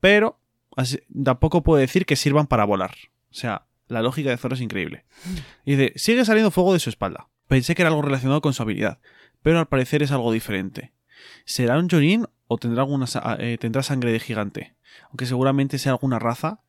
pero 0.00 0.38
tampoco 1.24 1.62
puedo 1.62 1.80
decir 1.80 2.06
que 2.06 2.16
sirvan 2.16 2.46
para 2.46 2.64
volar. 2.64 2.94
O 3.30 3.34
sea, 3.34 3.66
la 3.88 4.02
lógica 4.02 4.30
de 4.30 4.36
Zoro 4.36 4.54
es 4.54 4.60
increíble. 4.60 5.04
Dice, 5.66 5.92
sigue 5.96 6.24
saliendo 6.24 6.50
fuego 6.50 6.72
de 6.72 6.78
su 6.80 6.90
espalda. 6.90 7.28
Pensé 7.48 7.74
que 7.74 7.82
era 7.82 7.88
algo 7.88 8.02
relacionado 8.02 8.40
con 8.40 8.52
su 8.54 8.62
habilidad, 8.62 8.98
pero 9.42 9.58
al 9.58 9.66
parecer 9.68 10.02
es 10.02 10.12
algo 10.12 10.32
diferente. 10.32 10.92
¿Será 11.44 11.78
un 11.78 11.88
Jonin 11.88 12.26
o 12.46 12.56
tendrá, 12.58 12.82
alguna, 12.82 13.06
sa- 13.06 13.36
eh, 13.40 13.58
tendrá 13.58 13.82
sangre 13.82 14.12
de 14.12 14.20
gigante, 14.20 14.74
aunque 15.08 15.26
seguramente 15.26 15.78
sea 15.78 15.92
alguna 15.92 16.18
raza 16.18 16.60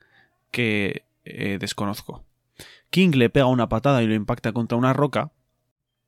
que 0.49 1.05
eh, 1.23 1.57
desconozco. 1.59 2.25
King 2.89 3.11
le 3.15 3.29
pega 3.29 3.45
una 3.45 3.69
patada 3.69 4.01
y 4.03 4.07
lo 4.07 4.13
impacta 4.15 4.51
contra 4.53 4.77
una 4.77 4.93
roca. 4.93 5.31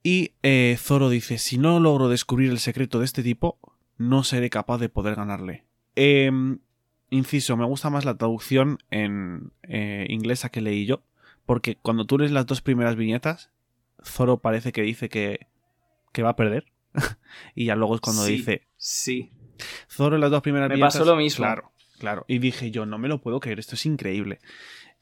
Y 0.02 0.34
eh, 0.44 0.76
Zoro 0.80 1.10
dice, 1.10 1.38
si 1.38 1.58
no 1.58 1.80
logro 1.80 2.10
descubrir 2.10 2.50
el 2.52 2.60
secreto 2.60 3.00
de 3.00 3.06
este 3.06 3.24
tipo, 3.24 3.58
no 3.98 4.24
seré 4.24 4.50
capaz 4.50 4.78
de 4.80 4.90
poder 4.90 5.16
ganarle. 5.16 5.66
Em, 5.96 6.60
inciso, 7.10 7.56
me 7.58 7.66
gusta 7.66 7.90
más 7.90 8.06
la 8.06 8.18
traducción 8.18 8.80
en 8.90 9.52
eh, 9.64 10.06
inglesa 10.10 10.50
que 10.50 10.62
leí 10.62 10.86
yo, 10.86 11.04
porque 11.46 11.78
cuando 11.82 12.06
tú 12.06 12.18
lees 12.18 12.32
las 12.32 12.46
dos 12.46 12.62
primeras 12.62 12.96
viñetas, 12.96 13.52
Zoro 14.04 14.38
parece 14.40 14.72
que 14.72 14.82
dice 14.82 15.10
que, 15.10 15.48
que 16.12 16.24
va 16.24 16.30
a 16.32 16.36
perder. 16.36 16.66
y 17.56 17.66
ya 17.66 17.76
luego 17.76 17.96
es 17.96 18.02
cuando 18.02 18.24
Sí. 18.26 18.34
dice, 18.38 18.68
Sí. 18.78 19.32
Zoro 19.90 20.16
en 20.16 20.22
las 20.22 20.32
dos 20.32 20.42
primeras 20.42 20.70
Me 20.70 20.76
viñetas. 20.76 20.96
pasó 20.98 21.06
lo 21.06 21.16
mismo. 21.16 21.46
Claro, 21.46 21.72
claro. 22.00 22.26
Y 22.28 22.40
dije 22.40 22.72
yo, 22.72 22.86
no 22.86 22.98
me 22.98 23.08
lo 23.08 23.22
puedo 23.22 23.40
creer, 23.40 23.60
esto 23.60 23.76
es 23.76 23.86
increíble. 23.86 24.40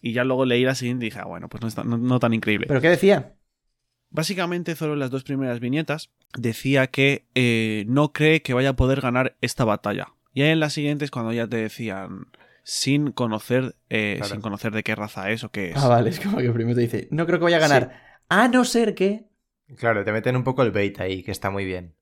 Y 0.01 0.13
ya 0.13 0.23
luego 0.23 0.45
leí 0.45 0.63
la 0.63 0.75
siguiente 0.75 1.05
y 1.05 1.09
dije, 1.09 1.19
ah, 1.19 1.25
bueno, 1.25 1.47
pues 1.47 1.61
no, 1.61 1.67
es 1.67 1.75
tan- 1.75 1.89
no- 1.89 1.97
no 1.97 2.19
tan 2.19 2.33
increíble. 2.33 2.65
¿Pero 2.67 2.81
qué 2.81 2.89
decía? 2.89 3.35
Básicamente, 4.11 4.75
Zoro 4.75 4.93
en 4.93 4.99
las 4.99 5.09
dos 5.09 5.23
primeras 5.23 5.59
viñetas 5.59 6.09
decía 6.37 6.87
que 6.87 7.25
eh, 7.33 7.85
no 7.87 8.11
cree 8.13 8.41
que 8.41 8.53
vaya 8.53 8.69
a 8.69 8.75
poder 8.75 9.01
ganar 9.01 9.35
esta 9.41 9.63
batalla. 9.65 10.09
Y 10.33 10.41
ahí 10.43 10.49
en 10.51 10.59
las 10.59 10.73
siguientes, 10.73 11.11
cuando 11.11 11.31
ya 11.33 11.47
te 11.47 11.57
decían 11.57 12.27
sin 12.63 13.11
conocer, 13.11 13.75
eh, 13.89 14.15
Claro. 14.17 14.33
sin 14.33 14.41
conocer 14.41 14.71
de 14.73 14.83
qué 14.83 14.95
raza 14.95 15.31
es 15.31 15.43
o 15.43 15.49
qué 15.49 15.71
es. 15.71 15.77
Ah, 15.77 15.87
vale, 15.87 16.09
es 16.09 16.19
como 16.19 16.37
que 16.37 16.51
primero 16.51 16.75
te 16.75 16.81
dice, 16.81 17.07
no 17.11 17.25
creo 17.25 17.39
que 17.39 17.45
vaya 17.45 17.57
a 17.57 17.61
ganar. 17.61 17.91
A 18.29 18.47
no 18.47 18.63
ser 18.65 18.93
que... 18.95 19.25
Claro, 19.77 20.03
te 20.03 20.11
meten 20.11 20.35
un 20.35 20.43
poco 20.43 20.61
el 20.63 20.71
bait 20.71 20.99
ahí, 20.99 21.23
que 21.23 21.31
está 21.31 21.49
muy 21.49 21.65
bien. 21.65 21.95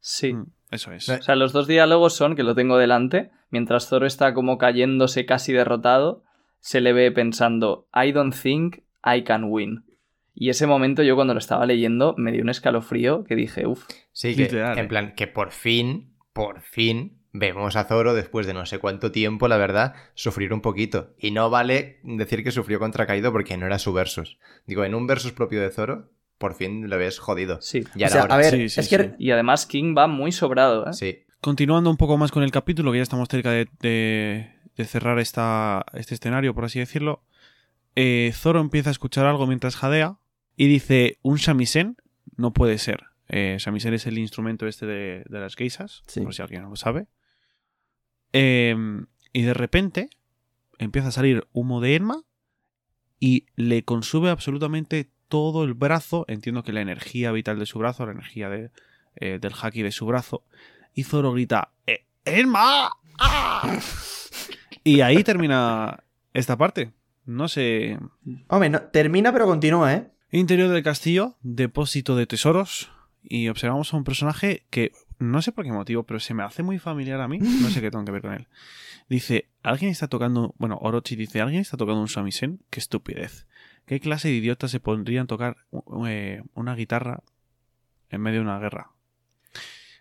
Sí. 0.00 0.32
Mm, 0.32 0.46
Eso 0.70 0.92
es. 0.92 1.08
O 1.08 1.22
sea, 1.22 1.36
los 1.36 1.52
dos 1.52 1.66
diálogos 1.66 2.14
son, 2.16 2.34
que 2.36 2.42
lo 2.42 2.54
tengo 2.54 2.76
delante, 2.78 3.30
mientras 3.50 3.86
Zoro 3.88 4.06
está 4.06 4.34
como 4.34 4.58
cayéndose 4.58 5.26
casi 5.26 5.52
derrotado, 5.52 6.24
se 6.60 6.80
le 6.80 6.92
ve 6.94 7.12
pensando, 7.12 7.86
I 7.94 8.12
don't 8.12 8.34
think 8.34 8.78
I 9.04 9.22
can 9.24 9.44
win. 9.44 9.83
Y 10.34 10.48
ese 10.48 10.66
momento 10.66 11.02
yo 11.02 11.14
cuando 11.14 11.32
lo 11.34 11.38
estaba 11.38 11.64
leyendo 11.66 12.14
me 12.18 12.32
dio 12.32 12.42
un 12.42 12.48
escalofrío 12.48 13.24
que 13.24 13.36
dije, 13.36 13.66
uff, 13.66 13.84
Sí, 14.12 14.34
que 14.34 14.42
Literal, 14.42 14.78
en 14.78 14.88
plan, 14.88 15.14
que 15.14 15.26
por 15.28 15.50
fin, 15.52 16.14
por 16.32 16.60
fin, 16.60 17.18
vemos 17.32 17.76
a 17.76 17.84
Zoro 17.84 18.14
después 18.14 18.46
de 18.46 18.54
no 18.54 18.66
sé 18.66 18.78
cuánto 18.78 19.10
tiempo, 19.12 19.46
la 19.48 19.56
verdad, 19.56 19.94
sufrir 20.14 20.52
un 20.52 20.60
poquito. 20.60 21.14
Y 21.18 21.30
no 21.30 21.50
vale 21.50 22.00
decir 22.02 22.42
que 22.44 22.50
sufrió 22.50 22.78
contra 22.78 23.06
Kaido 23.06 23.30
porque 23.32 23.56
no 23.56 23.66
era 23.66 23.78
su 23.78 23.92
versus. 23.92 24.38
Digo, 24.66 24.84
en 24.84 24.94
un 24.94 25.06
versus 25.06 25.32
propio 25.32 25.60
de 25.60 25.70
Zoro, 25.70 26.10
por 26.38 26.54
fin 26.54 26.88
lo 26.90 26.98
ves 26.98 27.18
jodido. 27.20 27.60
sí. 27.60 27.84
Ya 27.94 28.06
o 28.06 28.10
sea, 28.10 28.22
a 28.22 28.36
ver, 28.36 28.50
Sí, 28.54 28.68
sí, 28.68 28.80
es 28.80 28.88
que... 28.88 28.98
sí. 28.98 29.10
Y 29.18 29.30
además 29.30 29.66
King 29.66 29.94
va 29.96 30.06
muy 30.08 30.32
sobrado, 30.32 30.88
¿eh? 30.88 30.92
Sí. 30.92 31.18
Continuando 31.40 31.90
un 31.90 31.96
poco 31.96 32.16
más 32.18 32.32
con 32.32 32.42
el 32.42 32.50
capítulo, 32.50 32.90
que 32.90 32.98
ya 32.98 33.02
estamos 33.02 33.28
cerca 33.28 33.50
de, 33.52 33.68
de- 33.80 34.50
de 34.76 34.84
cerrar 34.84 35.20
esta, 35.20 35.84
este 35.92 36.14
escenario, 36.14 36.54
por 36.54 36.64
así 36.64 36.80
decirlo. 36.80 37.22
eh, 37.94 38.32
Zoro 38.34 38.60
empieza 38.60 38.90
a 38.90 38.92
escuchar 38.92 39.26
algo 39.26 39.46
mientras 39.46 39.76
jadea 39.76 40.16
y 40.56 40.68
dice: 40.68 41.18
Un 41.22 41.36
shamisen 41.36 41.96
no 42.36 42.52
puede 42.52 42.78
ser. 42.78 43.04
Eh, 43.28 43.56
shamisen 43.58 43.94
es 43.94 44.06
el 44.06 44.18
instrumento 44.18 44.66
este 44.66 44.86
de, 44.86 45.24
de 45.28 45.40
las 45.40 45.56
geisas, 45.56 46.02
Sí. 46.06 46.20
por 46.20 46.34
si 46.34 46.42
alguien 46.42 46.62
no 46.62 46.70
lo 46.70 46.76
sabe. 46.76 47.06
Eh, 48.32 48.76
y 49.32 49.42
de 49.42 49.54
repente 49.54 50.10
empieza 50.78 51.08
a 51.08 51.12
salir 51.12 51.46
humo 51.52 51.80
de 51.80 51.94
Enma 51.96 52.22
y 53.20 53.46
le 53.56 53.84
consume 53.84 54.28
absolutamente 54.30 55.08
todo 55.28 55.64
el 55.64 55.74
brazo. 55.74 56.24
Entiendo 56.28 56.62
que 56.62 56.72
la 56.72 56.80
energía 56.80 57.32
vital 57.32 57.58
de 57.58 57.66
su 57.66 57.78
brazo, 57.78 58.04
la 58.06 58.12
energía 58.12 58.48
de, 58.48 58.70
eh, 59.16 59.38
del 59.40 59.52
haki 59.60 59.82
de 59.82 59.92
su 59.92 60.06
brazo. 60.06 60.44
Y 60.94 61.04
Zoro 61.04 61.32
grita: 61.32 61.72
"¡Eh, 61.86 62.04
¡Enma! 62.24 62.90
¡Ah!". 63.18 63.78
Y 64.84 65.00
ahí 65.00 65.24
termina 65.24 66.04
esta 66.34 66.56
parte. 66.58 66.92
No 67.24 67.48
sé. 67.48 67.98
Hombre, 68.48 68.68
no, 68.68 68.82
termina 68.82 69.32
pero 69.32 69.46
continúa, 69.46 69.94
¿eh? 69.94 70.10
Interior 70.36 70.68
del 70.68 70.82
castillo, 70.82 71.36
depósito 71.42 72.16
de 72.16 72.26
tesoros. 72.26 72.90
Y 73.22 73.46
observamos 73.46 73.94
a 73.94 73.96
un 73.96 74.02
personaje 74.02 74.66
que 74.68 74.90
no 75.20 75.40
sé 75.42 75.52
por 75.52 75.64
qué 75.64 75.70
motivo, 75.70 76.02
pero 76.02 76.18
se 76.18 76.34
me 76.34 76.42
hace 76.42 76.64
muy 76.64 76.80
familiar 76.80 77.20
a 77.20 77.28
mí. 77.28 77.38
No 77.38 77.70
sé 77.70 77.80
qué 77.80 77.88
tengo 77.88 78.04
que 78.04 78.10
ver 78.10 78.22
con 78.22 78.32
él. 78.32 78.48
Dice, 79.08 79.48
alguien 79.62 79.92
está 79.92 80.08
tocando... 80.08 80.52
Bueno, 80.58 80.76
Orochi 80.80 81.14
dice, 81.14 81.40
alguien 81.40 81.60
está 81.60 81.76
tocando 81.76 82.00
un 82.00 82.08
shamisen. 82.08 82.58
Qué 82.70 82.80
estupidez. 82.80 83.46
¿Qué 83.86 84.00
clase 84.00 84.26
de 84.26 84.34
idiotas 84.34 84.72
se 84.72 84.80
pondrían 84.80 85.22
a 85.22 85.26
tocar 85.28 85.56
eh, 86.08 86.42
una 86.54 86.74
guitarra 86.74 87.22
en 88.10 88.20
medio 88.20 88.40
de 88.40 88.46
una 88.46 88.58
guerra? 88.58 88.90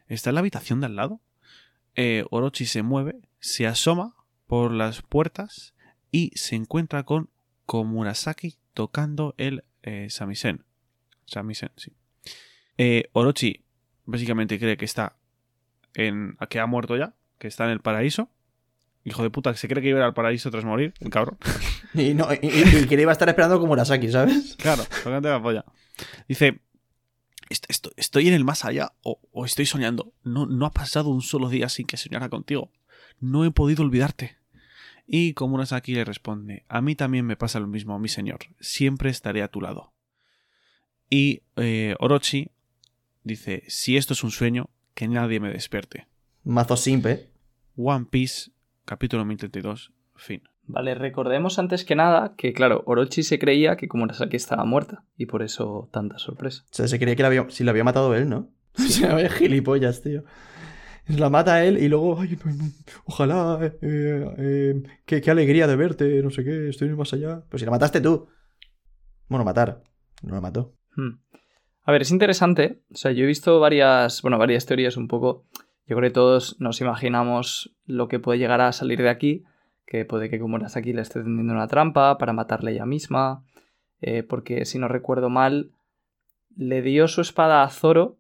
Está 0.08 0.32
en 0.32 0.34
la 0.34 0.40
habitación 0.40 0.80
de 0.80 0.88
al 0.88 0.96
lado. 0.96 1.22
Eh, 1.94 2.26
Orochi 2.32 2.66
se 2.66 2.82
mueve, 2.82 3.22
se 3.40 3.68
asoma 3.68 4.16
por 4.48 4.72
las 4.72 5.04
puertas 5.04 5.76
y 6.10 6.32
se 6.34 6.56
encuentra 6.56 7.04
con 7.04 7.30
Komurasaki 7.68 8.56
tocando 8.74 9.36
el 9.38 9.64
eh, 9.84 10.08
samisen. 10.10 10.64
Samisen, 11.26 11.70
sí. 11.78 11.92
Eh, 12.78 13.10
Orochi 13.14 13.64
básicamente 14.06 14.58
cree 14.60 14.78
que 14.78 14.86
está 14.86 15.16
en. 15.94 16.38
que 16.50 16.60
ha 16.60 16.66
muerto 16.66 16.98
ya, 16.98 17.14
que 17.38 17.48
está 17.48 17.66
en 17.66 17.72
el 17.72 17.80
paraíso. 17.82 18.30
Hijo 19.06 19.22
de 19.22 19.30
puta, 19.30 19.52
que 19.52 19.58
se 19.58 19.68
cree 19.68 19.82
que 19.84 19.90
iba 19.90 20.00
a 20.00 20.02
ir 20.02 20.06
al 20.06 20.14
paraíso 20.14 20.50
tras 20.50 20.64
morir, 20.66 20.94
el 21.00 21.10
cabrón. 21.10 21.38
Y, 21.96 22.16
no, 22.16 22.28
y, 22.34 22.40
y- 22.42 22.78
y 22.84 22.88
que 22.88 22.96
le 22.96 23.04
iba 23.04 23.12
a 23.12 23.14
estar 23.14 23.30
esperando 23.30 23.58
como 23.60 23.68
Murasaki, 23.68 24.10
¿sabes? 24.10 24.56
Claro, 24.58 24.84
tócate 25.04 25.28
la 25.30 25.40
polla. 25.40 25.64
Dice: 26.28 26.60
"Est- 27.52 27.66
esto- 27.70 27.92
¿Estoy 27.98 28.28
en 28.30 28.34
el 28.34 28.44
más 28.44 28.66
allá 28.66 28.94
o, 29.04 29.20
o 29.32 29.46
estoy 29.46 29.68
soñando? 29.68 30.12
No, 30.24 30.48
no 30.48 30.66
ha 30.66 30.72
pasado 30.72 31.10
un 31.12 31.22
solo 31.22 31.50
día 31.50 31.70
sin 31.70 31.86
que 31.86 31.98
soñara 31.98 32.30
contigo. 32.30 32.72
No 33.20 33.46
he 33.46 33.52
podido 33.52 33.84
olvidarte. 33.84 34.38
Y 35.16 35.36
Komurasaki 35.36 35.94
le 35.94 36.06
responde: 36.06 36.66
A 36.70 36.82
mí 36.82 36.96
también 36.96 37.28
me 37.28 37.36
pasa 37.36 37.60
lo 37.60 37.68
mismo, 37.68 38.00
mi 38.00 38.08
señor. 38.08 38.40
Siempre 38.60 39.12
estaré 39.12 39.44
a 39.44 39.48
tu 39.48 39.62
lado. 39.62 39.94
Y 41.08 41.44
eh, 41.56 41.94
Orochi 42.00 42.50
dice: 43.24 43.62
Si 43.68 43.96
esto 43.96 44.14
es 44.14 44.24
un 44.24 44.32
sueño, 44.32 44.72
que 44.96 45.08
nadie 45.08 45.40
me 45.40 45.54
despierte. 45.54 46.08
Mazo 46.44 46.78
simple. 46.78 47.30
One 47.76 48.08
Piece, 48.10 48.54
capítulo 48.86 49.24
1032, 49.24 49.92
fin. 50.16 50.42
Vale, 50.64 50.96
recordemos 50.96 51.60
antes 51.60 51.86
que 51.86 51.94
nada 51.94 52.34
que, 52.36 52.52
claro, 52.52 52.82
Orochi 52.88 53.22
se 53.22 53.38
creía 53.38 53.78
que 53.78 53.88
Komurasaki 53.88 54.36
estaba 54.36 54.66
muerta 54.66 55.04
y 55.16 55.28
por 55.28 55.44
eso 55.44 55.90
tanta 55.94 56.18
sorpresa. 56.18 56.64
O 56.72 56.74
sea, 56.74 56.88
se 56.88 56.98
creía 56.98 57.16
que 57.16 57.22
la 57.22 57.28
había, 57.28 57.48
si 57.52 57.64
la 57.64 57.70
había 57.70 57.84
matado 57.84 58.16
él, 58.16 58.30
¿no? 58.30 58.50
O 58.80 58.82
sea, 58.82 59.14
vaya 59.14 59.30
gilipollas, 59.30 60.02
tío. 60.02 60.24
La 61.08 61.30
mata 61.30 61.66
él 61.66 61.78
y 61.78 61.90
luego, 61.90 62.16
pues, 62.16 62.56
ojalá, 63.06 63.60
eh, 63.62 64.36
eh, 64.38 64.84
qué, 65.06 65.22
qué 65.22 65.32
alegría 65.32 65.68
de 65.68 65.76
verte, 65.76 66.24
no 66.24 66.30
sé 66.30 66.44
qué, 66.44 66.70
estoy 66.70 66.90
más 66.96 67.14
allá. 67.14 67.44
Pues 67.50 67.60
si 67.60 67.66
la 67.66 67.72
mataste 67.72 68.00
tú. 68.00 68.28
Bueno, 69.28 69.44
matar. 69.44 69.84
No 70.22 70.36
la 70.36 70.42
mató. 70.42 70.74
Hmm. 70.96 71.20
A 71.86 71.92
ver, 71.92 72.04
es 72.04 72.12
interesante. 72.12 72.82
O 72.92 72.96
sea, 72.96 73.12
yo 73.12 73.24
he 73.24 73.28
visto 73.28 73.60
varias, 73.60 74.22
bueno, 74.22 74.38
varias 74.38 74.66
teorías 74.66 74.96
un 74.96 75.08
poco. 75.10 75.46
Yo 75.86 75.98
creo 75.98 76.10
que 76.10 76.14
todos 76.14 76.56
nos 76.62 76.80
imaginamos 76.80 77.76
lo 77.86 78.08
que 78.08 78.20
puede 78.20 78.40
llegar 78.40 78.62
a 78.62 78.72
salir 78.72 79.02
de 79.02 79.10
aquí. 79.10 79.44
Que 79.86 80.06
puede 80.06 80.30
que 80.30 80.40
Komurasaki 80.40 80.94
le 80.94 81.02
esté 81.02 81.22
tendiendo 81.22 81.54
una 81.54 81.68
trampa 81.68 82.18
para 82.18 82.32
matarle 82.32 82.72
ella 82.72 82.86
misma. 82.86 83.44
eh, 84.00 84.24
porque 84.24 84.66
si 84.66 84.80
no 84.80 84.88
recuerdo 84.88 85.30
mal, 85.30 85.72
le 86.56 86.82
dio 86.82 87.08
su 87.08 87.22
espada 87.22 87.64
a 87.64 87.70
Zoro. 87.70 88.18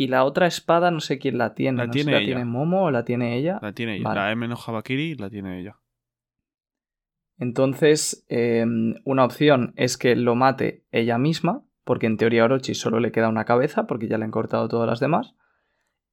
Y 0.00 0.08
la 0.08 0.24
otra 0.24 0.46
espada 0.46 0.90
no 0.90 1.00
sé 1.00 1.18
quién 1.18 1.36
la 1.36 1.52
tiene. 1.52 1.76
La 1.76 1.84
no 1.84 1.92
tiene 1.92 2.04
sé 2.06 2.10
la 2.12 2.16
ella. 2.20 2.26
tiene 2.28 2.44
Momo 2.46 2.84
o 2.84 2.90
la 2.90 3.04
tiene 3.04 3.36
ella. 3.36 3.58
La 3.60 3.74
tiene 3.74 3.96
ella. 3.96 4.04
Vale. 4.04 4.20
La 4.20 4.32
M 4.32 4.48
no 4.48 4.56
Habakiri 4.56 5.16
la 5.16 5.28
tiene 5.28 5.60
ella. 5.60 5.76
Entonces, 7.36 8.24
eh, 8.30 8.64
una 9.04 9.24
opción 9.26 9.74
es 9.76 9.98
que 9.98 10.16
lo 10.16 10.34
mate 10.36 10.86
ella 10.90 11.18
misma, 11.18 11.66
porque 11.84 12.06
en 12.06 12.16
teoría 12.16 12.40
a 12.40 12.44
Orochi 12.46 12.74
solo 12.74 12.98
le 12.98 13.12
queda 13.12 13.28
una 13.28 13.44
cabeza, 13.44 13.86
porque 13.86 14.08
ya 14.08 14.16
le 14.16 14.24
han 14.24 14.30
cortado 14.30 14.68
todas 14.68 14.88
las 14.88 15.00
demás. 15.00 15.34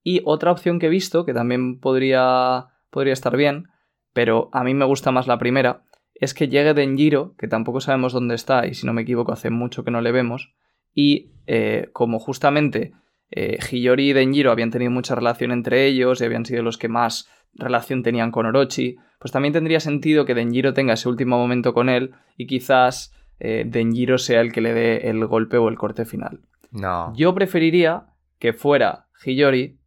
Y 0.04 0.22
otra 0.26 0.52
opción 0.52 0.80
que 0.80 0.88
he 0.88 0.90
visto, 0.90 1.24
que 1.24 1.34
también 1.34 1.80
podría, 1.80 2.68
podría 2.90 3.14
estar 3.14 3.38
bien, 3.38 3.70
pero 4.12 4.50
a 4.52 4.66
mí 4.66 4.74
me 4.74 4.84
gusta 4.84 5.14
más 5.14 5.28
la 5.28 5.38
primera, 5.38 5.86
es 6.14 6.34
que 6.34 6.50
llegue 6.50 6.74
Denjiro, 6.74 7.36
que 7.38 7.48
tampoco 7.48 7.80
sabemos 7.80 8.12
dónde 8.12 8.36
está, 8.36 8.68
y 8.68 8.74
si 8.74 8.86
no 8.86 8.92
me 8.92 9.04
equivoco 9.04 9.32
hace 9.32 9.50
mucho 9.50 9.86
que 9.86 9.92
no 9.92 10.02
le 10.02 10.12
vemos, 10.12 10.54
y 10.94 11.32
eh, 11.46 11.90
como 11.94 12.20
justamente 12.20 12.92
eh, 13.32 13.58
Hiyori 13.72 14.10
y 14.10 14.14
Denjiro 14.14 14.52
habían 14.52 14.72
tenido 14.72 14.92
mucha 14.92 15.16
relación 15.16 15.52
entre 15.52 15.86
ellos 15.86 16.22
y 16.22 16.26
habían 16.26 16.46
sido 16.46 16.64
los 16.64 16.78
que 16.78 16.88
más 16.88 17.30
relación 17.54 18.04
tenían 18.04 18.32
con 18.32 18.46
Orochi, 18.46 18.98
pues 19.20 19.32
también 19.32 19.54
tendría 19.54 19.80
sentido 19.80 20.26
que 20.26 20.36
Denjiro 20.36 20.74
tenga 20.74 20.94
ese 20.94 21.10
último 21.10 21.38
momento 21.38 21.74
con 21.74 21.90
él 21.90 22.14
y 22.38 22.48
quizás 22.48 23.14
eh, 23.40 23.64
Denjiro 23.66 24.18
sea 24.18 24.42
el 24.42 24.52
que 24.52 24.62
le 24.62 24.74
dé 24.74 25.10
el 25.10 25.26
golpe 25.26 25.58
o 25.58 25.70
el 25.70 25.78
corte 25.78 26.06
final. 26.06 26.42
No. 26.72 27.14
Yo 27.16 27.34
preferiría 27.34 28.08
que 28.40 28.54
fuera 28.54 29.08
Hiyori, 29.26 29.80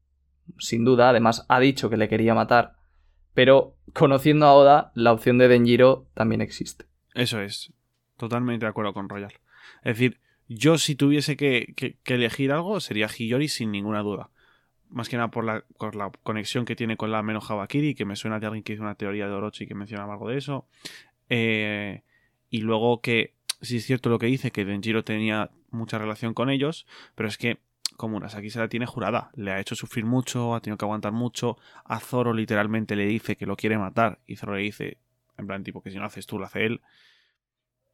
sin 0.59 0.84
duda, 0.84 1.11
además 1.11 1.47
ha 1.49 1.61
dicho 1.61 1.91
que 1.91 1.97
le 1.97 2.09
quería 2.09 2.34
matar, 2.34 2.74
pero 3.34 3.76
conociendo 3.93 4.47
a 4.47 4.55
Oda, 4.55 4.93
la 4.95 5.12
opción 5.12 5.38
de 5.38 5.49
Denjiro 5.49 6.09
también 6.14 6.41
existe. 6.41 6.86
Eso 7.14 7.41
es. 7.41 7.72
Totalmente 8.16 8.66
de 8.66 8.70
acuerdo 8.70 8.93
con 8.93 9.09
Royal. 9.09 9.32
Es 9.82 9.97
decir, 9.97 10.20
yo 10.53 10.78
si 10.78 10.96
tuviese 10.96 11.36
que, 11.36 11.96
elegir 12.05 12.51
algo 12.51 12.80
sería 12.80 13.07
Hiyori 13.07 13.46
sin 13.46 13.70
ninguna 13.70 14.01
duda. 14.01 14.30
más 14.88 15.09
que 15.09 15.16
nada 15.16 15.30
por 15.30 15.44
la, 15.44 15.62
conexión 16.24 16.64
que 16.64 16.74
tiene 16.74 16.96
con 16.96 17.12
la 17.12 17.22
Meno 17.22 17.40
Habakiri, 17.40 17.94
que 17.94 18.05
me 18.05 18.16
suena 18.16 18.40
de 18.40 18.46
alguien 18.46 18.64
que 18.64 18.72
hizo 18.72 18.82
una 18.82 18.96
teoría 18.96 19.28
de 19.28 19.32
Orochi 19.32 19.68
que 19.68 19.76
mencionaba 19.76 20.14
algo 20.14 20.28
de 20.28 20.38
eso. 20.38 20.66
Eh, 21.28 22.03
y 22.51 22.62
luego 22.62 23.01
que, 23.01 23.34
sí 23.61 23.76
es 23.76 23.86
cierto 23.86 24.11
lo 24.11 24.18
que 24.18 24.26
dice, 24.26 24.51
que 24.51 24.64
Denjiro 24.64 25.05
tenía 25.05 25.53
mucha 25.70 25.98
relación 25.98 26.34
con 26.34 26.51
ellos, 26.51 26.84
pero 27.14 27.28
es 27.28 27.38
que 27.38 27.61
como 27.96 28.14
Murasaki 28.14 28.51
se 28.51 28.59
la 28.59 28.68
tiene 28.68 28.86
jurada. 28.86 29.30
Le 29.36 29.53
ha 29.53 29.61
hecho 29.61 29.76
sufrir 29.76 30.05
mucho, 30.05 30.57
ha 30.57 30.61
tenido 30.61 30.78
que 30.78 30.84
aguantar 30.84 31.12
mucho. 31.12 31.59
A 31.84 32.01
Zoro 32.01 32.32
literalmente 32.32 32.96
le 32.96 33.07
dice 33.07 33.36
que 33.36 33.46
lo 33.46 33.57
quiere 33.57 33.78
matar 33.78 34.18
y 34.26 34.34
Zoro 34.34 34.57
le 34.57 34.62
dice, 34.62 34.98
en 35.38 35.46
plan, 35.46 35.62
tipo, 35.62 35.80
que 35.80 35.90
si 35.90 35.96
no 35.96 36.03
lo 36.03 36.09
haces 36.09 36.26
tú, 36.26 36.40
lo 36.40 36.46
hace 36.46 36.66
él. 36.66 36.80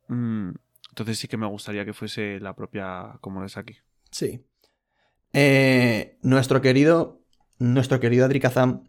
Mm, 0.08 0.52
entonces 0.96 1.18
sí 1.18 1.28
que 1.28 1.36
me 1.36 1.46
gustaría 1.46 1.84
que 1.84 1.92
fuese 1.92 2.40
la 2.40 2.54
propia 2.56 3.18
Komurasaki. 3.20 3.76
Sí. 4.10 4.42
Eh, 5.34 6.16
nuestro 6.22 6.62
querido. 6.62 7.20
Nuestro 7.58 8.00
querido 8.00 8.24
Adri 8.24 8.40
Kazam. 8.40 8.84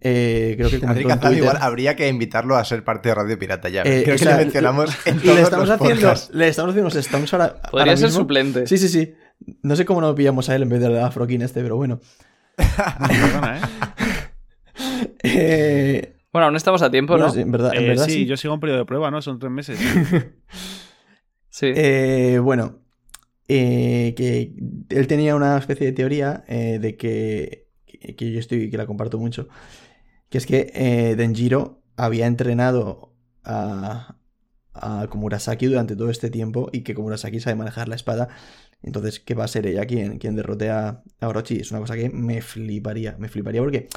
eh, 0.00 0.54
creo 0.58 0.68
que 0.70 0.76
Adri 0.86 1.04
Kazam 1.04 1.20
Twitter- 1.20 1.38
igual 1.38 1.58
habría 1.60 1.94
que 1.94 2.08
invitarlo 2.08 2.56
a 2.56 2.64
ser 2.64 2.82
parte 2.82 3.10
de 3.10 3.14
Radio 3.14 3.38
Pirata 3.38 3.68
ya. 3.68 3.82
Eh, 3.82 4.02
Creo 4.04 4.16
que 4.16 4.24
sea, 4.24 4.36
le 4.38 4.44
mencionamos 4.44 4.90
en 5.06 5.16
le 5.18 5.22
todos 5.22 5.38
estamos 5.38 5.68
los 5.68 5.80
haciendo. 5.80 6.00
podcasts. 6.02 6.34
Le 6.34 6.48
estamos 6.48 6.70
haciendo 6.70 6.90
unos 6.90 7.04
stunts 7.06 7.32
ahora. 7.34 7.54
Podría 7.70 7.80
ahora 7.92 7.96
ser 7.96 8.06
mismo. 8.08 8.20
suplente. 8.20 8.66
Sí, 8.66 8.76
sí, 8.78 8.88
sí. 8.88 9.14
No 9.62 9.76
sé 9.76 9.84
cómo 9.84 10.00
no 10.00 10.14
pillamos 10.14 10.48
a 10.48 10.56
él 10.56 10.62
en 10.62 10.68
vez 10.68 10.80
de 10.80 11.00
a 11.00 11.10
Frokin 11.12 11.42
este, 11.42 11.62
pero 11.62 11.76
bueno. 11.76 12.00
Perdona, 12.56 13.58
¿eh? 13.58 13.60
Eh, 15.22 16.16
Bueno, 16.32 16.46
aún 16.46 16.56
estamos 16.56 16.82
a 16.82 16.90
tiempo, 16.90 17.16
¿no? 17.16 17.30
sí, 17.30 17.40
en 17.40 17.50
verdad, 17.52 17.72
en 17.74 17.84
Eh, 17.84 17.88
verdad 17.88 18.04
sí, 18.06 18.12
sí. 18.12 18.26
yo 18.26 18.36
sigo 18.36 18.54
en 18.54 18.60
periodo 18.60 18.80
de 18.80 18.84
prueba, 18.86 19.10
¿no? 19.10 19.22
Son 19.22 19.38
tres 19.38 19.52
meses. 19.52 19.78
Sí. 21.54 21.66
Eh, 21.76 22.40
bueno, 22.42 22.80
eh, 23.46 24.12
que 24.16 24.56
él 24.88 25.06
tenía 25.06 25.36
una 25.36 25.56
especie 25.56 25.86
de 25.86 25.92
teoría 25.92 26.44
eh, 26.48 26.80
de 26.80 26.96
que, 26.96 27.68
que, 27.86 28.32
yo 28.32 28.40
estoy, 28.40 28.70
que 28.70 28.76
la 28.76 28.86
comparto 28.86 29.20
mucho, 29.20 29.46
que 30.30 30.38
es 30.38 30.46
que 30.46 30.72
eh, 30.74 31.14
Denjiro 31.14 31.80
había 31.96 32.26
entrenado 32.26 33.14
a, 33.44 34.16
a 34.72 35.06
Komurasaki 35.08 35.66
durante 35.66 35.94
todo 35.94 36.10
este 36.10 36.28
tiempo 36.28 36.70
y 36.72 36.80
que 36.82 36.94
Komurasaki 36.94 37.38
sabe 37.38 37.54
manejar 37.54 37.86
la 37.86 37.94
espada. 37.94 38.30
Entonces, 38.82 39.20
que 39.20 39.34
va 39.34 39.44
a 39.44 39.48
ser 39.48 39.68
ella 39.68 39.86
quien, 39.86 40.18
quien 40.18 40.34
derrote 40.34 40.70
a, 40.70 41.04
a 41.20 41.28
Orochi. 41.28 41.58
Es 41.60 41.70
una 41.70 41.78
cosa 41.78 41.94
que 41.94 42.10
me 42.10 42.42
fliparía, 42.42 43.16
me 43.20 43.28
fliparía 43.28 43.60
porque, 43.62 43.88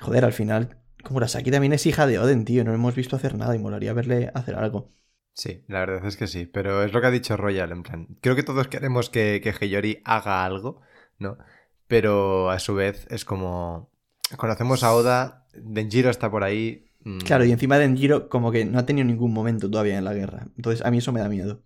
joder, 0.00 0.24
al 0.24 0.32
final 0.32 0.78
Komurasaki 1.02 1.50
también 1.50 1.72
es 1.72 1.86
hija 1.86 2.06
de 2.06 2.20
Oden, 2.20 2.44
tío. 2.44 2.62
No 2.62 2.72
hemos 2.72 2.94
visto 2.94 3.16
hacer 3.16 3.34
nada 3.36 3.56
y 3.56 3.58
molaría 3.58 3.92
verle 3.94 4.30
hacer 4.34 4.54
algo. 4.54 4.92
Sí, 5.34 5.64
la 5.68 5.80
verdad 5.80 6.04
es 6.06 6.16
que 6.16 6.26
sí, 6.26 6.46
pero 6.46 6.82
es 6.82 6.92
lo 6.92 7.00
que 7.00 7.06
ha 7.06 7.10
dicho 7.12 7.36
Royal, 7.36 7.70
en 7.70 7.82
plan. 7.84 8.06
Creo 8.20 8.34
que 8.34 8.42
todos 8.42 8.66
queremos 8.68 9.08
que, 9.08 9.40
que 9.42 9.52
Hiyori 9.66 10.02
haga 10.04 10.44
algo, 10.44 10.80
¿no? 11.18 11.38
Pero 11.86 12.50
a 12.50 12.58
su 12.58 12.74
vez 12.74 13.06
es 13.10 13.24
como. 13.24 13.90
Conocemos 14.36 14.82
a 14.82 14.92
Oda, 14.94 15.46
Denjiro 15.54 16.10
está 16.10 16.30
por 16.30 16.42
ahí. 16.44 16.90
mm, 17.04 17.18
Claro, 17.20 17.44
y 17.44 17.52
encima 17.52 17.78
Denjiro 17.78 18.28
como 18.28 18.50
que 18.52 18.64
no 18.64 18.78
ha 18.78 18.84
tenido 18.86 19.06
ningún 19.06 19.32
momento 19.32 19.70
todavía 19.70 19.96
en 19.96 20.04
la 20.04 20.12
guerra. 20.12 20.48
Entonces 20.56 20.84
a 20.84 20.90
mí 20.90 20.98
eso 20.98 21.12
me 21.12 21.20
da 21.20 21.28
miedo. 21.28 21.62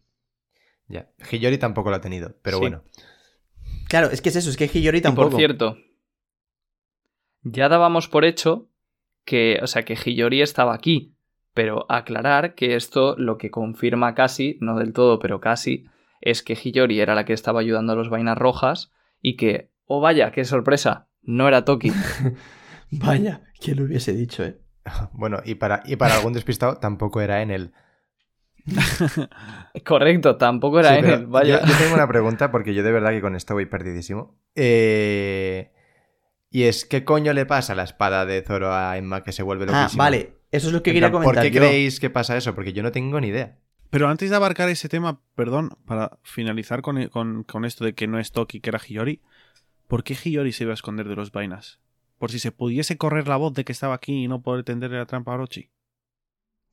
Ya. 0.89 1.11
Hiyori 1.31 1.57
tampoco 1.59 1.89
lo 1.91 1.97
ha 1.97 2.01
tenido, 2.03 2.37
pero 2.43 2.59
Sí. 2.59 2.61
bueno. 2.61 2.85
Claro, 3.89 4.11
es 4.11 4.21
que 4.21 4.29
es 4.29 4.37
eso, 4.37 4.51
es 4.51 4.57
que 4.57 4.67
Hiyori 4.73 4.99
Y 4.99 5.01
tampoco. 5.03 5.31
por 5.31 5.39
cierto, 5.39 5.77
ya 7.43 7.69
dábamos 7.69 8.09
por 8.09 8.25
hecho 8.25 8.69
que, 9.25 9.59
o 9.63 9.67
sea, 9.67 9.85
que 9.85 9.95
Hiyori 9.97 10.43
estaba 10.43 10.75
aquí, 10.75 11.12
pero 11.55 11.87
aclarar 11.91 12.55
que 12.55 12.75
esto 12.77 13.15
lo 13.19 13.39
que 13.39 13.51
confirma 13.51 14.15
casi, 14.15 14.59
no 14.61 14.79
del 14.79 14.93
todo, 14.93 15.19
pero 15.19 15.41
casi, 15.41 15.87
es 16.21 16.43
que 16.43 16.55
Hiyori 16.55 17.01
era 17.01 17.15
la 17.15 17.25
que 17.25 17.33
estaba 17.33 17.61
ayudando 17.61 17.93
a 17.93 17.97
los 17.97 18.09
vainas 18.11 18.39
rojas 18.39 18.93
y 19.21 19.37
que, 19.37 19.71
oh 19.87 20.01
vaya, 20.01 20.31
qué 20.33 20.45
sorpresa, 20.45 21.09
no 21.23 21.49
era 21.49 21.65
Toki. 21.65 21.93
Vaya, 22.91 23.43
¿quién 23.59 23.79
lo 23.79 23.85
hubiese 23.85 24.13
dicho, 24.13 24.45
eh? 24.45 24.59
Bueno, 25.13 25.39
y 25.45 25.55
para, 25.55 25.83
y 25.87 25.97
para 25.97 26.15
algún 26.17 26.33
despistado 26.35 26.77
tampoco 26.79 27.21
era 27.21 27.41
en 27.43 27.51
él. 27.51 27.73
Correcto, 29.85 30.37
tampoco 30.37 30.81
era 30.81 30.91
Sí, 30.91 30.95
en 30.97 31.05
pero 31.05 31.15
él, 31.15 31.27
vaya. 31.27 31.61
Yo, 31.63 31.67
yo 31.67 31.79
tengo 31.79 31.95
una 31.95 32.07
pregunta 32.09 32.51
porque 32.51 32.75
yo 32.75 32.83
de 32.83 32.93
verdad 32.93 33.11
que 33.11 33.21
con 33.21 33.35
esto 33.35 33.55
voy 33.55 33.67
perdidísimo. 33.67 34.39
Eh, 34.55 35.73
Y 36.51 36.65
es, 36.65 36.85
¿qué 36.85 37.05
coño 37.05 37.33
le 37.33 37.47
pasa 37.47 37.73
a 37.73 37.77
la 37.77 37.85
espada 37.85 38.27
de 38.27 38.43
Zoro 38.43 38.73
a 38.75 38.97
Emma 38.99 39.23
que 39.23 39.33
se 39.33 39.43
vuelve 39.43 39.67
Ah, 39.69 39.73
loquísima? 39.81 40.05
vale. 40.05 40.42
Eso 40.53 40.69
es 40.69 40.73
lo 40.73 40.83
que 40.83 40.91
En 40.91 40.95
quería 40.95 41.11
plan, 41.11 41.13
comentar 41.23 41.43
¿Por 41.45 41.51
qué 41.51 41.57
yo. 41.57 41.61
creéis 41.63 41.99
que 41.99 42.11
pasa 42.11 42.37
eso? 42.37 42.55
Porque 42.55 42.73
yo 42.73 42.83
no 42.83 42.93
tengo 42.93 43.21
ni 43.21 43.29
idea. 43.29 43.59
Pero 43.91 44.09
antes 44.09 44.31
de 44.31 44.37
abarcar 44.37 44.69
ese 44.69 44.89
tema, 44.89 45.21
perdón, 45.35 45.71
para 45.87 46.19
finalizar 46.23 46.81
con, 46.83 47.09
con- 47.09 47.43
con 47.45 47.65
esto 47.65 47.85
de 47.85 47.95
que 47.95 48.07
no 48.07 48.19
es 48.19 48.33
Toki, 48.33 48.61
que 48.61 48.71
era 48.71 48.79
Hiyori, 48.79 49.21
¿por 49.89 50.05
qué 50.05 50.15
Hiyori 50.15 50.53
se 50.53 50.65
iba 50.65 50.73
a 50.73 50.75
esconder 50.75 51.09
de 51.09 51.17
los 51.17 51.33
vainas? 51.33 51.81
Por 52.19 52.31
si 52.31 52.39
se 52.39 52.53
pudiese 52.53 52.97
correr 52.97 53.27
la 53.29 53.37
voz 53.37 53.53
de 53.55 53.65
que 53.65 53.73
estaba 53.73 53.95
aquí 53.95 54.25
y 54.25 54.29
no 54.29 54.43
poder 54.43 54.65
tenderle 54.65 54.99
la 54.99 55.07
trampa 55.07 55.33
a 55.33 55.35
Orochi. 55.35 55.71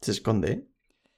Se 0.01 0.11
esconde. 0.11 0.67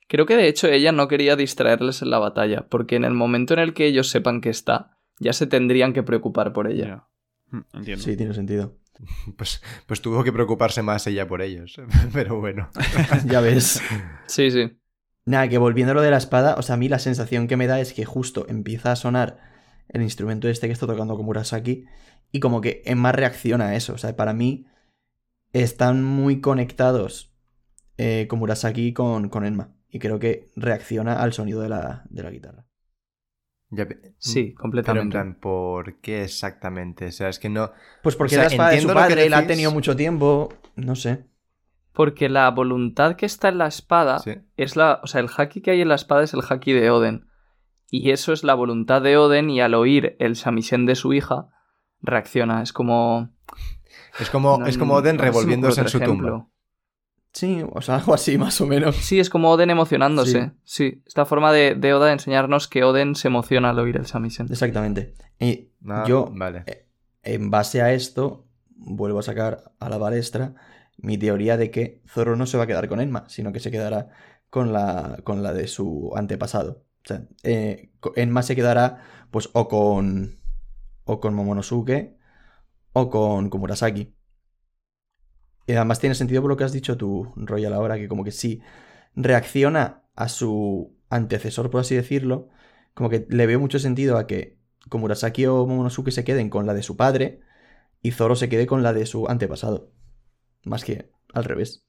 Creo 0.07 0.25
que 0.25 0.35
de 0.37 0.47
hecho 0.47 0.67
ella 0.67 0.91
no 0.91 1.07
quería 1.07 1.35
distraerles 1.35 2.01
en 2.01 2.09
la 2.09 2.19
batalla, 2.19 2.67
porque 2.67 2.95
en 2.95 3.05
el 3.05 3.13
momento 3.13 3.53
en 3.53 3.59
el 3.59 3.73
que 3.73 3.85
ellos 3.85 4.09
sepan 4.09 4.41
que 4.41 4.49
está, 4.49 4.97
ya 5.19 5.33
se 5.33 5.47
tendrían 5.47 5.93
que 5.93 6.03
preocupar 6.03 6.51
por 6.53 6.67
ella. 6.69 7.07
Mm, 7.51 7.59
Entiendo. 7.73 8.03
Sí, 8.03 8.17
tiene 8.17 8.33
sentido. 8.33 8.75
Pues, 9.37 9.61
pues 9.87 10.01
tuvo 10.01 10.23
que 10.23 10.31
preocuparse 10.31 10.81
más 10.81 11.07
ella 11.07 11.27
por 11.27 11.41
ellos. 11.41 11.79
Pero 12.13 12.39
bueno. 12.39 12.69
ya 13.25 13.41
ves. 13.41 13.81
Sí, 14.27 14.51
sí. 14.51 14.77
Nada, 15.25 15.47
que 15.47 15.57
volviendo 15.57 15.91
a 15.91 15.95
lo 15.95 16.01
de 16.01 16.11
la 16.11 16.17
espada, 16.17 16.55
o 16.55 16.61
sea, 16.61 16.75
a 16.75 16.77
mí 16.77 16.89
la 16.89 16.99
sensación 16.99 17.47
que 17.47 17.57
me 17.57 17.67
da 17.67 17.79
es 17.79 17.93
que 17.93 18.05
justo 18.05 18.45
empieza 18.49 18.91
a 18.91 18.95
sonar 18.95 19.39
el 19.89 20.01
instrumento 20.01 20.47
este 20.47 20.67
que 20.67 20.73
está 20.73 20.87
tocando 20.87 21.15
Komurasaki 21.15 21.85
y 22.31 22.39
como 22.39 22.61
que 22.61 22.81
Emma 22.85 23.11
reacciona 23.11 23.67
a 23.67 23.75
eso. 23.75 23.93
O 23.93 23.97
sea, 23.97 24.15
para 24.15 24.33
mí 24.33 24.65
están 25.53 26.03
muy 26.03 26.41
conectados 26.41 27.33
eh, 27.97 28.25
Komurasaki 28.29 28.93
con, 28.93 29.29
con 29.29 29.45
Enma. 29.45 29.75
Y 29.89 29.99
creo 29.99 30.19
que 30.19 30.49
reacciona 30.55 31.21
al 31.21 31.33
sonido 31.33 31.61
de 31.61 31.69
la, 31.69 32.03
de 32.09 32.23
la 32.23 32.31
guitarra. 32.31 32.65
Ya 33.73 33.87
Sí, 34.17 34.33
Pero 34.41 34.49
en 34.49 34.55
completamente. 34.55 35.11
plan, 35.11 35.35
¿por 35.39 35.95
qué 36.01 36.23
exactamente? 36.23 37.05
O 37.07 37.11
sea, 37.11 37.29
es 37.29 37.39
que 37.39 37.49
no. 37.49 37.71
Pues 38.03 38.15
porque 38.15 38.35
O 38.35 38.39
sea, 38.39 38.47
es 38.47 38.51
la 38.51 38.55
espada 38.55 38.69
de 38.71 38.75
su 38.75 38.81
entiendo 38.81 38.93
lo 39.01 39.07
que 39.07 39.13
padre, 39.15 39.29
la 39.29 39.37
ha 39.39 39.47
tenido 39.47 39.71
mucho 39.71 39.95
tiempo. 39.95 40.49
No 40.75 40.95
sé. 40.95 41.25
Porque 41.93 42.29
la 42.29 42.49
voluntad 42.51 43.15
que 43.15 43.25
está 43.25 43.49
en 43.49 43.57
la 43.57 43.67
espada 43.67 44.19
Sí. 44.19 44.35
es 44.57 44.75
la. 44.75 44.99
O 45.03 45.07
sea, 45.07 45.21
el 45.21 45.29
haki 45.35 45.61
que 45.61 45.71
hay 45.71 45.81
en 45.81 45.87
la 45.89 45.95
espada 45.95 46.23
es 46.23 46.33
el 46.33 46.41
haki 46.47 46.73
de 46.73 46.89
Oden. 46.91 47.27
Y 47.89 48.11
eso 48.11 48.31
es 48.33 48.43
la 48.43 48.53
voluntad 48.53 49.01
de 49.01 49.17
Oden, 49.17 49.49
y 49.49 49.59
al 49.61 49.73
oír 49.73 50.15
el 50.19 50.33
shamisen 50.35 50.85
de 50.85 50.95
su 50.95 51.13
hija, 51.13 51.47
reacciona. 52.01 52.61
Es 52.61 52.71
como. 52.73 53.29
Es 54.19 54.29
como, 54.29 54.57
no- 54.59 54.65
es 54.65 54.77
como 54.77 54.95
Oden 54.95 55.17
no 55.17 55.23
revolviéndose 55.23 55.81
en 55.81 55.87
su 55.89 55.97
ejemplo. 55.97 56.29
tumba. 56.31 56.47
Sí, 57.33 57.63
o 57.71 57.81
sea, 57.81 57.95
algo 57.99 58.13
así 58.13 58.37
más 58.37 58.59
o 58.61 58.67
menos. 58.67 58.95
Sí, 58.97 59.19
es 59.19 59.29
como 59.29 59.49
Oden 59.51 59.69
emocionándose. 59.69 60.51
Sí. 60.63 61.01
Esta 61.05 61.25
forma 61.25 61.51
de, 61.51 61.75
de 61.75 61.93
Oda 61.93 62.07
de 62.07 62.13
enseñarnos 62.13 62.67
que 62.67 62.83
Oden 62.83 63.15
se 63.15 63.27
emociona 63.29 63.69
al 63.69 63.79
oír 63.79 63.97
el 63.97 64.03
shamisen. 64.05 64.47
Exactamente. 64.49 65.13
Y 65.39 65.69
Ah, 65.87 66.03
yo, 66.07 66.29
Vale. 66.33 66.63
eh, 66.67 66.85
en 67.23 67.49
base 67.49 67.81
a 67.81 67.91
esto, 67.93 68.45
vuelvo 68.69 69.19
a 69.19 69.23
sacar 69.23 69.71
a 69.79 69.89
la 69.89 69.97
balestra 69.97 70.53
mi 70.97 71.17
teoría 71.17 71.57
de 71.57 71.71
que 71.71 72.01
Zoro 72.07 72.35
no 72.35 72.45
se 72.45 72.57
va 72.57 72.65
a 72.65 72.67
quedar 72.67 72.87
con 72.87 73.01
Enma, 73.01 73.25
sino 73.27 73.51
que 73.51 73.59
se 73.59 73.71
quedará 73.71 74.09
con 74.51 74.71
la, 74.73 75.17
con 75.23 75.41
la 75.41 75.53
de 75.53 75.67
su 75.67 76.11
antepasado. 76.15 76.83
O 77.03 77.07
sea, 77.07 77.23
eh, 77.41 77.91
Enma 78.15 78.43
se 78.43 78.55
quedará, 78.55 79.01
pues, 79.31 79.49
o 79.53 79.67
con. 79.67 80.39
o 81.05 81.19
con 81.19 81.33
Momonosuke, 81.33 82.15
o 82.93 83.09
con 83.09 83.49
Komurasaki. 83.49 84.13
Además 85.75 85.99
tiene 85.99 86.15
sentido 86.15 86.41
por 86.41 86.49
lo 86.49 86.57
que 86.57 86.63
has 86.63 86.73
dicho 86.73 86.97
tú, 86.97 87.31
Royal, 87.35 87.73
ahora, 87.73 87.97
que 87.97 88.07
como 88.07 88.23
que 88.23 88.31
sí 88.31 88.61
reacciona 89.15 90.03
a 90.15 90.29
su 90.29 90.95
antecesor, 91.09 91.69
por 91.69 91.81
así 91.81 91.95
decirlo, 91.95 92.49
como 92.93 93.09
que 93.09 93.25
le 93.29 93.45
veo 93.45 93.59
mucho 93.59 93.79
sentido 93.79 94.17
a 94.17 94.27
que 94.27 94.57
Komurasaki 94.89 95.45
o 95.45 95.65
Momonosuke 95.65 96.11
se 96.11 96.23
queden 96.23 96.49
con 96.49 96.65
la 96.65 96.73
de 96.73 96.83
su 96.83 96.97
padre 96.97 97.41
y 98.01 98.11
Zoro 98.11 98.35
se 98.35 98.49
quede 98.49 98.65
con 98.65 98.83
la 98.83 98.93
de 98.93 99.05
su 99.05 99.27
antepasado. 99.27 99.91
Más 100.63 100.83
que 100.83 101.11
al 101.33 101.43
revés. 101.43 101.85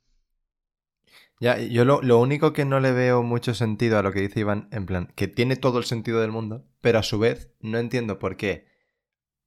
Ya, 1.41 1.59
yo 1.59 1.85
lo, 1.85 2.03
lo 2.03 2.21
único 2.21 2.53
que 2.53 2.65
no 2.65 2.79
le 2.79 2.93
veo 2.93 3.23
mucho 3.23 3.55
sentido 3.55 3.99
a 3.99 4.03
lo 4.03 4.13
que 4.13 4.21
dice 4.21 4.41
Iván, 4.41 4.69
en 4.71 4.87
plan, 4.87 5.13
que 5.17 5.27
tiene 5.27 5.57
todo 5.57 5.79
el 5.79 5.85
sentido 5.85 6.21
del 6.21 6.31
mundo, 6.31 6.65
pero 6.81 6.99
a 6.99 7.03
su 7.03 7.19
vez 7.19 7.51
no 7.61 7.79
entiendo 7.79 8.19
por 8.19 8.37
qué 8.37 8.67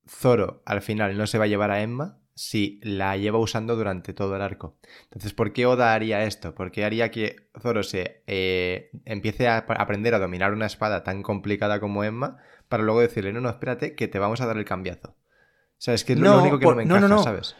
Zoro 0.07 0.61
al 0.65 0.81
final 0.81 1.17
no 1.17 1.25
se 1.27 1.37
va 1.37 1.45
a 1.45 1.47
llevar 1.47 1.71
a 1.71 1.81
Emma 1.81 2.19
si 2.35 2.79
la 2.83 3.17
lleva 3.17 3.39
usando 3.39 3.75
durante 3.75 4.13
todo 4.13 4.35
el 4.35 4.41
arco. 4.41 4.77
Entonces, 5.05 5.33
¿por 5.33 5.53
qué 5.53 5.65
Oda 5.65 5.93
haría 5.93 6.23
esto? 6.25 6.53
¿Por 6.55 6.71
qué 6.71 6.85
haría 6.85 7.11
que 7.11 7.47
Zoro 7.61 7.83
se 7.83 8.23
eh, 8.27 8.91
empiece 9.05 9.47
a 9.47 9.57
ap- 9.59 9.71
aprender 9.71 10.13
a 10.13 10.19
dominar 10.19 10.53
una 10.53 10.65
espada 10.65 11.03
tan 11.03 11.23
complicada 11.23 11.79
como 11.79 12.03
Emma 12.03 12.37
para 12.67 12.83
luego 12.83 13.01
decirle, 13.01 13.33
no, 13.33 13.41
no, 13.41 13.49
espérate, 13.49 13.95
que 13.95 14.07
te 14.07 14.19
vamos 14.19 14.41
a 14.41 14.45
dar 14.47 14.57
el 14.57 14.65
cambiazo? 14.65 15.09
O 15.11 15.81
sea, 15.85 15.93
es 15.93 16.03
que 16.05 16.13
es 16.13 16.19
lo 16.19 16.39
único 16.39 16.59
que 16.59 16.65
por- 16.65 16.73
no 16.75 16.75
me 16.75 16.83
encaja, 16.83 16.99
no, 16.99 17.15
no. 17.15 17.23
¿sabes? 17.23 17.55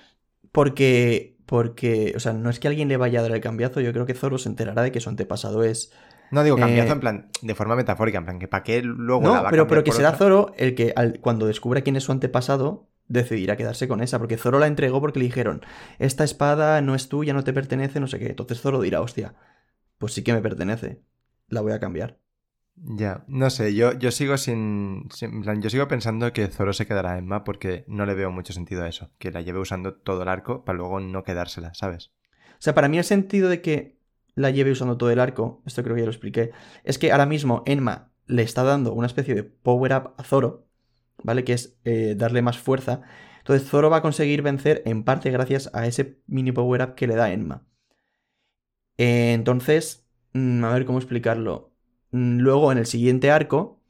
Porque, 0.51 1.38
porque, 1.45 2.13
o 2.15 2.19
sea, 2.19 2.34
no 2.34 2.49
es 2.49 2.59
que 2.59 2.67
alguien 2.67 2.88
le 2.88 2.97
vaya 2.97 3.19
a 3.19 3.23
dar 3.23 3.32
el 3.34 3.41
cambiazo, 3.41 3.82
yo 3.82 3.93
creo 3.93 4.05
que 4.05 4.13
Zoro 4.13 4.38
se 4.38 4.49
enterará 4.49 4.82
de 4.84 4.91
que 4.91 4.99
su 5.01 5.09
antepasado 5.09 5.63
es... 5.63 5.91
No 6.32 6.43
digo 6.43 6.57
cambiazo 6.57 6.91
Eh, 6.91 6.93
en 6.93 6.99
plan, 6.99 7.30
de 7.41 7.55
forma 7.55 7.76
metafórica, 7.76 8.17
en 8.17 8.26
plan, 8.26 8.39
que 8.39 8.47
para 8.47 8.63
qué 8.63 8.82
luego 8.82 9.30
la 9.30 9.41
va 9.41 9.47
No, 9.47 9.49
a 9.49 9.51
pero, 9.51 9.67
pero 9.67 9.84
que 9.84 9.91
será 9.91 10.09
otra? 10.09 10.17
Zoro 10.17 10.53
el 10.57 10.76
que 10.76 10.93
al- 10.95 11.19
cuando 11.21 11.45
descubra 11.47 11.82
quién 11.82 11.95
es 11.95 12.03
su 12.03 12.11
antepasado 12.11 12.89
decidirá 13.08 13.58
quedarse 13.58 13.88
con 13.88 14.01
esa, 14.01 14.20
porque 14.20 14.38
Zoro 14.38 14.60
la 14.60 14.68
entregó 14.68 15.01
porque 15.01 15.20
le 15.20 15.26
dijeron, 15.26 15.62
esta 15.99 16.24
espada 16.24 16.82
no 16.82 16.95
es 16.95 17.10
tuya, 17.10 17.34
no 17.34 17.43
te 17.43 17.53
pertenece, 17.53 17.99
no 17.99 18.08
sé 18.08 18.20
qué. 18.20 18.28
Entonces 18.28 18.62
Zoro 18.62 18.82
dirá, 18.82 19.01
hostia, 19.01 19.36
pues 19.99 20.14
sí 20.14 20.24
que 20.24 20.34
me 20.34 20.41
pertenece, 20.41 21.01
la 21.49 21.62
voy 21.62 21.74
a 21.74 21.80
cambiar. 21.80 22.20
Ya, 22.78 23.24
no 23.28 23.49
sé, 23.49 23.74
yo, 23.74 23.93
yo 23.93 24.12
sigo 24.12 24.38
sin, 24.38 25.08
sin- 25.14 25.34
en 25.34 25.41
plan, 25.43 25.62
Yo 25.62 25.70
sigo 25.70 25.88
pensando 25.88 26.34
que 26.34 26.47
Zoro 26.47 26.74
se 26.74 26.86
quedará 26.86 27.14
a 27.14 27.18
Emma 27.18 27.43
porque 27.45 27.86
no 27.88 28.06
le 28.06 28.14
veo 28.16 28.32
mucho 28.32 28.51
sentido 28.53 28.84
a 28.84 28.89
eso. 28.89 29.12
Que 29.18 29.32
la 29.32 29.41
lleve 29.41 29.60
usando 29.60 29.95
todo 29.95 30.24
el 30.24 30.28
arco 30.30 30.66
para 30.66 30.78
luego 30.78 30.99
no 30.99 31.24
quedársela, 31.24 31.74
¿sabes? 31.74 32.12
O 32.60 32.62
sea, 32.62 32.74
para 32.76 32.88
mí 32.89 32.97
el 32.97 33.03
sentido 33.03 33.49
de 33.49 33.62
que 33.62 33.97
la 34.36 34.49
lleve 34.51 34.72
usando 34.72 34.97
todo 34.97 35.10
el 35.12 35.20
arco, 35.20 35.62
esto 35.66 35.84
creo 35.84 35.95
que 35.95 36.01
ya 36.01 36.06
lo 36.06 36.12
expliqué, 36.12 36.51
es 36.84 36.97
que 36.97 37.12
ahora 37.12 37.26
mismo 37.26 37.64
Enma 37.66 38.12
le 38.28 38.41
está 38.43 38.64
dando 38.64 38.93
una 38.93 39.08
especie 39.08 39.36
de 39.36 39.43
power 39.43 39.93
up 39.93 40.14
a 40.18 40.24
Zoro, 40.24 40.64
¿vale? 41.26 41.43
Que 41.43 41.53
es 41.53 41.78
eh, 41.84 42.15
darle 42.15 42.41
más 42.41 42.57
fuerza. 42.57 43.01
Entonces 43.39 43.67
Zoro 43.67 43.89
va 43.89 43.97
a 43.97 44.01
conseguir 44.01 44.41
vencer 44.41 44.82
en 44.86 45.03
parte 45.03 45.32
gracias 45.32 45.69
a 45.73 45.86
ese 45.88 46.21
mini 46.28 46.51
power 46.51 46.82
up 46.82 46.95
que 46.95 47.07
le 47.07 47.15
da 47.15 47.32
Enma. 47.32 47.65
Eh, 48.97 49.34
entonces, 49.34 50.07
mm, 50.34 50.63
a 50.63 50.73
ver 50.73 50.86
cómo 50.86 50.99
explicarlo. 50.99 51.71
Mm, 52.11 52.39
Luego, 52.39 52.71
en 52.71 52.78
el 52.78 52.86
siguiente 52.86 53.32
arco, 53.32 53.82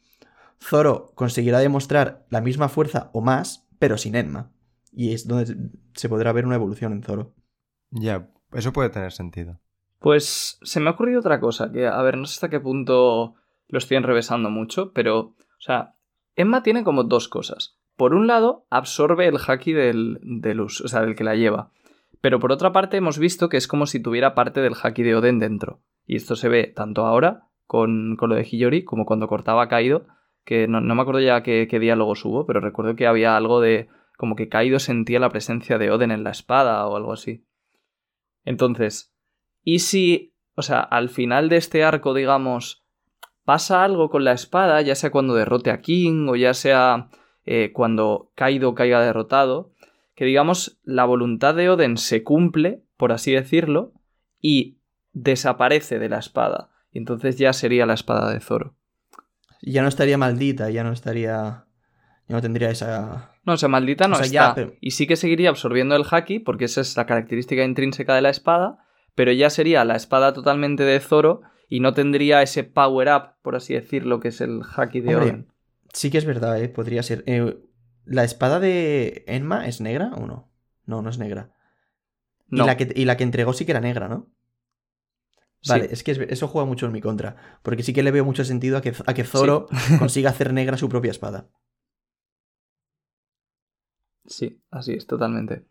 Zoro 0.61 1.11
conseguirá 1.15 1.59
demostrar 1.59 2.25
la 2.29 2.41
misma 2.41 2.69
fuerza 2.69 3.11
o 3.13 3.21
más, 3.21 3.67
pero 3.77 3.97
sin 3.97 4.15
Enma. 4.15 4.51
Y 4.91 5.13
es 5.13 5.27
donde 5.27 5.71
se 5.93 6.09
podrá 6.09 6.31
ver 6.31 6.45
una 6.45 6.55
evolución 6.55 6.93
en 6.93 7.03
Zoro. 7.03 7.33
Ya, 7.91 8.29
eso 8.53 8.73
puede 8.73 8.89
tener 8.89 9.11
sentido. 9.11 9.59
Pues 9.99 10.59
se 10.61 10.79
me 10.79 10.89
ha 10.89 10.93
ocurrido 10.93 11.19
otra 11.19 11.39
cosa, 11.39 11.71
que 11.71 11.86
a 11.88 12.01
ver, 12.01 12.17
no 12.17 12.25
sé 12.25 12.33
hasta 12.33 12.49
qué 12.49 12.59
punto 12.59 13.36
lo 13.67 13.77
estoy 13.77 13.97
enrevesando 13.97 14.49
mucho, 14.49 14.93
pero, 14.93 15.19
o 15.19 15.36
sea, 15.59 15.95
Emma 16.36 16.63
tiene 16.63 16.83
como 16.83 17.03
dos 17.03 17.27
cosas. 17.27 17.77
Por 17.95 18.13
un 18.13 18.27
lado, 18.27 18.65
absorbe 18.69 19.27
el 19.27 19.38
haki 19.38 19.71
del, 19.73 20.19
del 20.21 20.59
o 20.59 20.69
sea, 20.69 21.01
del 21.01 21.15
que 21.15 21.23
la 21.23 21.36
lleva. 21.36 21.71
Pero 22.21 22.39
por 22.39 22.51
otra 22.51 22.71
parte, 22.71 22.97
hemos 22.97 23.19
visto 23.19 23.49
que 23.49 23.57
es 23.57 23.67
como 23.67 23.86
si 23.86 24.01
tuviera 24.01 24.36
parte 24.36 24.61
del 24.61 24.75
haki 24.81 25.03
de 25.03 25.15
Oden 25.15 25.39
dentro. 25.39 25.81
Y 26.05 26.15
esto 26.15 26.36
se 26.36 26.49
ve 26.49 26.67
tanto 26.75 27.05
ahora 27.05 27.47
con, 27.65 28.15
con 28.17 28.29
lo 28.29 28.36
de 28.36 28.43
Hiyori 28.43 28.83
como 28.83 29.05
cuando 29.05 29.27
cortaba 29.27 29.67
Kaido, 29.67 30.07
que 30.43 30.67
no, 30.67 30.81
no 30.81 30.95
me 30.95 31.01
acuerdo 31.01 31.21
ya 31.21 31.41
qué, 31.43 31.67
qué 31.69 31.79
diálogos 31.79 32.23
hubo, 32.25 32.45
pero 32.45 32.59
recuerdo 32.59 32.95
que 32.95 33.07
había 33.07 33.36
algo 33.36 33.61
de 33.61 33.89
como 34.17 34.36
que 34.36 34.49
Kaido 34.49 34.79
sentía 34.79 35.19
la 35.19 35.29
presencia 35.29 35.77
de 35.77 35.91
Oden 35.91 36.11
en 36.11 36.23
la 36.23 36.31
espada 36.31 36.88
o 36.88 36.95
algo 36.95 37.13
así. 37.13 37.45
Entonces, 38.43 39.13
¿y 39.63 39.79
si, 39.79 40.36
o 40.55 40.61
sea, 40.61 40.79
al 40.79 41.09
final 41.09 41.49
de 41.49 41.57
este 41.57 41.83
arco, 41.83 42.13
digamos, 42.13 42.84
pasa 43.46 43.84
algo 43.84 44.10
con 44.10 44.24
la 44.24 44.34
espada, 44.34 44.82
ya 44.82 44.96
sea 44.96 45.12
cuando 45.12 45.36
derrote 45.36 45.72
a 45.72 45.82
King 45.82 46.28
o 46.30 46.36
ya 46.36 46.54
sea 46.54 47.10
eh, 47.46 47.72
cuando 47.74 48.32
Kaido 48.36 48.74
caiga 48.76 49.02
derrotado, 49.02 49.72
que 50.16 50.26
digamos 50.26 50.80
la 50.84 51.06
voluntad 51.06 51.56
de 51.56 51.70
Oden 51.70 51.98
se 51.98 52.24
cumple, 52.24 52.82
por 52.98 53.12
así 53.12 53.32
decirlo, 53.32 53.93
y 54.41 54.78
desaparece 55.14 56.00
de 56.00 56.10
la 56.10 56.20
espada. 56.20 56.70
Y 56.91 56.98
entonces 56.98 57.38
ya 57.38 57.54
sería 57.54 57.86
la 57.86 57.93
espada 57.93 58.32
de 58.34 58.39
Zoro. 58.39 58.76
Ya 59.62 59.82
no 59.82 59.88
estaría 59.88 60.18
maldita, 60.18 60.70
ya 60.70 60.84
no 60.84 60.91
estaría. 60.91 61.66
Ya 62.28 62.36
no 62.36 62.41
tendría 62.41 62.70
esa. 62.70 63.32
No, 63.43 63.54
o 63.54 63.58
sea, 63.58 63.70
maldita 63.70 64.08
no 64.08 64.14
O 64.14 64.18
sea, 64.18 64.26
está. 64.26 64.34
ya, 64.34 64.56
pero- 64.56 64.74
Y 64.82 64.91
sí 64.91 65.06
que 65.06 65.16
seguiría 65.16 65.50
absorbiendo 65.50 65.96
el 65.96 66.06
haki, 66.10 66.39
porque 66.39 66.66
esa 66.66 66.82
es 66.82 66.98
la 66.98 67.06
característica 67.06 67.64
intrínseca 67.64 68.16
de 68.16 68.22
la 68.22 68.30
espada, 68.30 68.80
pero 69.14 69.32
ya 69.32 69.50
sería 69.50 69.86
la 69.86 69.96
espada 69.96 70.34
totalmente 70.34 70.84
de 70.84 71.00
Zoro 71.00 71.41
y 71.70 71.80
no 71.80 71.93
tendría 71.93 72.41
ese 72.41 72.63
power 72.63 73.07
up, 73.09 73.41
por 73.41 73.55
así 73.55 73.74
decirlo, 73.74 74.20
que 74.20 74.30
es 74.30 74.41
el 74.41 74.61
haki 74.76 75.01
de 75.01 75.16
Hombre. 75.16 75.45
Sí 75.93 76.11
que 76.11 76.18
es 76.18 76.26
verdad, 76.26 76.61
¿eh? 76.61 76.70
Podría 76.70 77.03
ser. 77.03 77.24
Eh, 77.26 77.57
¿La 78.05 78.24
espada 78.24 78.59
de 78.59 79.24
Enma 79.28 79.68
es 79.68 79.82
negra 79.82 80.11
o 80.16 80.28
no? 80.28 80.51
No, 80.86 81.01
no 81.01 81.09
es 81.09 81.18
negra. 81.18 81.51
No, 82.49 82.63
Y, 82.63 82.68
la 82.68 82.78
que, 82.78 82.91
y 82.95 83.05
la 83.05 83.18
que 83.18 83.24
entregó 83.24 83.53
sí 83.53 83.66
que 83.66 83.72
era 83.72 83.82
negra, 83.82 84.07
¿no? 84.07 84.28
sí. 85.61 85.70
Vale, 85.70 85.88
es 85.91 86.03
que 86.03 86.11
es- 86.11 86.20
eso 86.20 86.47
juega 86.47 86.68
mucho 86.68 86.86
en 86.86 86.91
mi 86.91 87.01
contra. 87.01 87.59
Porque 87.63 87.84
sí 87.84 87.93
que 87.93 88.03
le 88.03 88.11
veo 88.11 88.26
mucho 88.26 88.43
sentido 88.45 88.78
a 88.78 88.82
que, 88.82 88.93
a 89.05 89.13
que 89.13 89.24
Zoro 89.24 89.68
consiga 89.99 90.30
hacer 90.30 90.53
negra 90.53 90.78
su 90.78 90.89
propia 90.89 91.11
espada. 91.11 91.49
Sí, 94.28 94.61
así 94.70 94.93
es, 94.93 95.07
totalmente. 95.07 95.66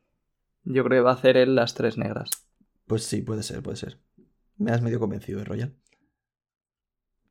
Yo 0.65 0.85
creo 0.85 1.01
que 1.01 1.05
va 1.05 1.13
a 1.13 1.15
hacer 1.15 1.37
él 1.37 1.55
las 1.57 1.75
tres 1.75 1.99
negras. 1.99 2.31
Pues 2.87 3.05
sí, 3.05 3.21
puede 3.23 3.43
ser, 3.43 3.63
puede 3.63 3.77
ser. 3.77 4.01
Me 4.59 4.71
has 4.73 4.83
medio 4.83 5.01
convencido, 5.01 5.41
¿eh, 5.41 5.45
Royal? 5.45 5.77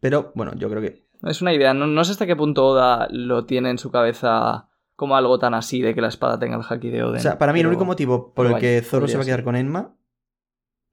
Pero 0.04 0.34
bueno, 0.36 0.52
yo 0.56 0.70
creo 0.70 0.82
que. 0.82 1.08
Es 1.24 1.42
una 1.42 1.54
idea, 1.54 1.74
no, 1.74 1.88
no 1.88 2.04
sé 2.04 2.12
hasta 2.12 2.26
qué 2.28 2.36
punto 2.36 2.66
Oda 2.68 3.08
lo 3.10 3.46
tiene 3.46 3.70
en 3.70 3.78
su 3.78 3.90
cabeza 3.90 4.68
como 4.98 5.16
algo 5.16 5.40
tan 5.40 5.54
así 5.54 5.82
de 5.82 5.96
que 5.96 6.02
la 6.02 6.10
espada 6.10 6.38
tenga 6.38 6.58
el 6.58 6.64
haki 6.70 6.90
de 6.90 7.04
Oden. 7.04 7.20
O 7.20 7.22
sea, 7.22 7.38
para 7.38 7.54
mí 7.54 7.62
el 7.62 7.68
único 7.68 7.86
motivo 7.86 8.34
por 8.34 8.48
el 8.48 8.52
que 8.60 8.76
vaya, 8.76 8.84
Zoro 8.84 9.08
se 9.08 9.16
va 9.16 9.24
a 9.24 9.26
quedar 9.26 9.40
ser. 9.40 9.46
con 9.46 9.56
Enma, 9.56 9.96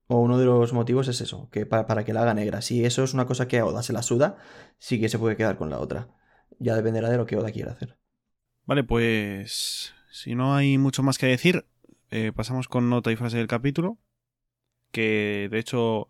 o 0.06 0.20
uno 0.20 0.38
de 0.38 0.44
los 0.44 0.72
motivos 0.72 1.08
es 1.08 1.20
eso, 1.20 1.48
que 1.50 1.66
pa- 1.66 1.88
para 1.88 2.04
que 2.04 2.12
la 2.12 2.22
haga 2.22 2.34
negra. 2.34 2.62
Si 2.62 2.84
eso 2.84 3.02
es 3.02 3.12
una 3.12 3.26
cosa 3.26 3.48
que 3.48 3.58
a 3.58 3.66
Oda 3.66 3.82
se 3.82 3.92
la 3.92 4.02
suda, 4.02 4.36
sí 4.78 5.00
que 5.00 5.08
se 5.08 5.18
puede 5.18 5.36
quedar 5.36 5.56
con 5.56 5.70
la 5.70 5.80
otra. 5.80 6.08
Ya 6.60 6.76
dependerá 6.76 7.10
de 7.10 7.16
lo 7.16 7.26
que 7.26 7.36
Oda 7.36 7.50
quiera 7.50 7.72
hacer. 7.72 7.98
Vale, 8.66 8.84
pues 8.84 9.92
si 10.12 10.36
no 10.36 10.54
hay 10.54 10.78
mucho 10.78 11.02
más 11.02 11.18
que 11.18 11.26
decir, 11.26 11.66
eh, 12.10 12.30
pasamos 12.32 12.68
con 12.68 12.88
nota 12.88 13.10
y 13.10 13.16
frase 13.16 13.38
del 13.38 13.48
capítulo. 13.48 13.98
Que 14.92 15.48
de 15.50 15.58
hecho, 15.58 16.08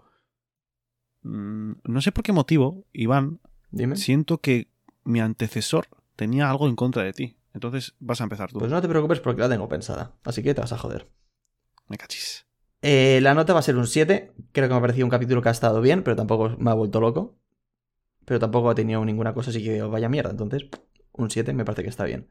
mm, 1.22 1.72
no 1.84 2.00
sé 2.00 2.12
por 2.12 2.24
qué 2.24 2.32
motivo, 2.32 2.84
Iván, 2.92 3.40
Dime. 3.70 3.96
siento 3.96 4.38
que 4.38 4.68
mi 5.04 5.20
antecesor 5.20 5.86
tenía 6.16 6.50
algo 6.50 6.68
en 6.68 6.76
contra 6.76 7.02
de 7.02 7.12
ti. 7.12 7.36
Entonces 7.52 7.94
vas 7.98 8.20
a 8.20 8.24
empezar 8.24 8.50
tú. 8.50 8.58
Pues 8.58 8.70
no 8.70 8.80
te 8.80 8.88
preocupes 8.88 9.20
porque 9.20 9.40
la 9.40 9.48
tengo 9.48 9.68
pensada. 9.68 10.14
Así 10.24 10.42
que 10.42 10.54
te 10.54 10.60
vas 10.60 10.72
a 10.72 10.78
joder. 10.78 11.08
Me 11.88 11.96
cachis. 11.96 12.46
Eh, 12.82 13.20
la 13.22 13.34
nota 13.34 13.52
va 13.52 13.58
a 13.58 13.62
ser 13.62 13.76
un 13.76 13.86
7. 13.86 14.32
Creo 14.52 14.68
que 14.68 14.72
me 14.72 14.78
ha 14.78 14.80
parecido 14.80 15.06
un 15.06 15.10
capítulo 15.10 15.42
que 15.42 15.48
ha 15.48 15.52
estado 15.52 15.80
bien, 15.80 16.02
pero 16.02 16.16
tampoco 16.16 16.56
me 16.58 16.70
ha 16.70 16.74
vuelto 16.74 17.00
loco. 17.00 17.38
Pero 18.24 18.38
tampoco 18.38 18.70
ha 18.70 18.74
tenido 18.74 19.04
ninguna 19.04 19.34
cosa 19.34 19.50
así 19.50 19.62
que 19.62 19.82
vaya 19.82 20.08
mierda. 20.08 20.30
Entonces, 20.30 20.68
un 21.12 21.30
7 21.30 21.52
me 21.52 21.64
parece 21.64 21.82
que 21.82 21.88
está 21.88 22.04
bien. 22.04 22.28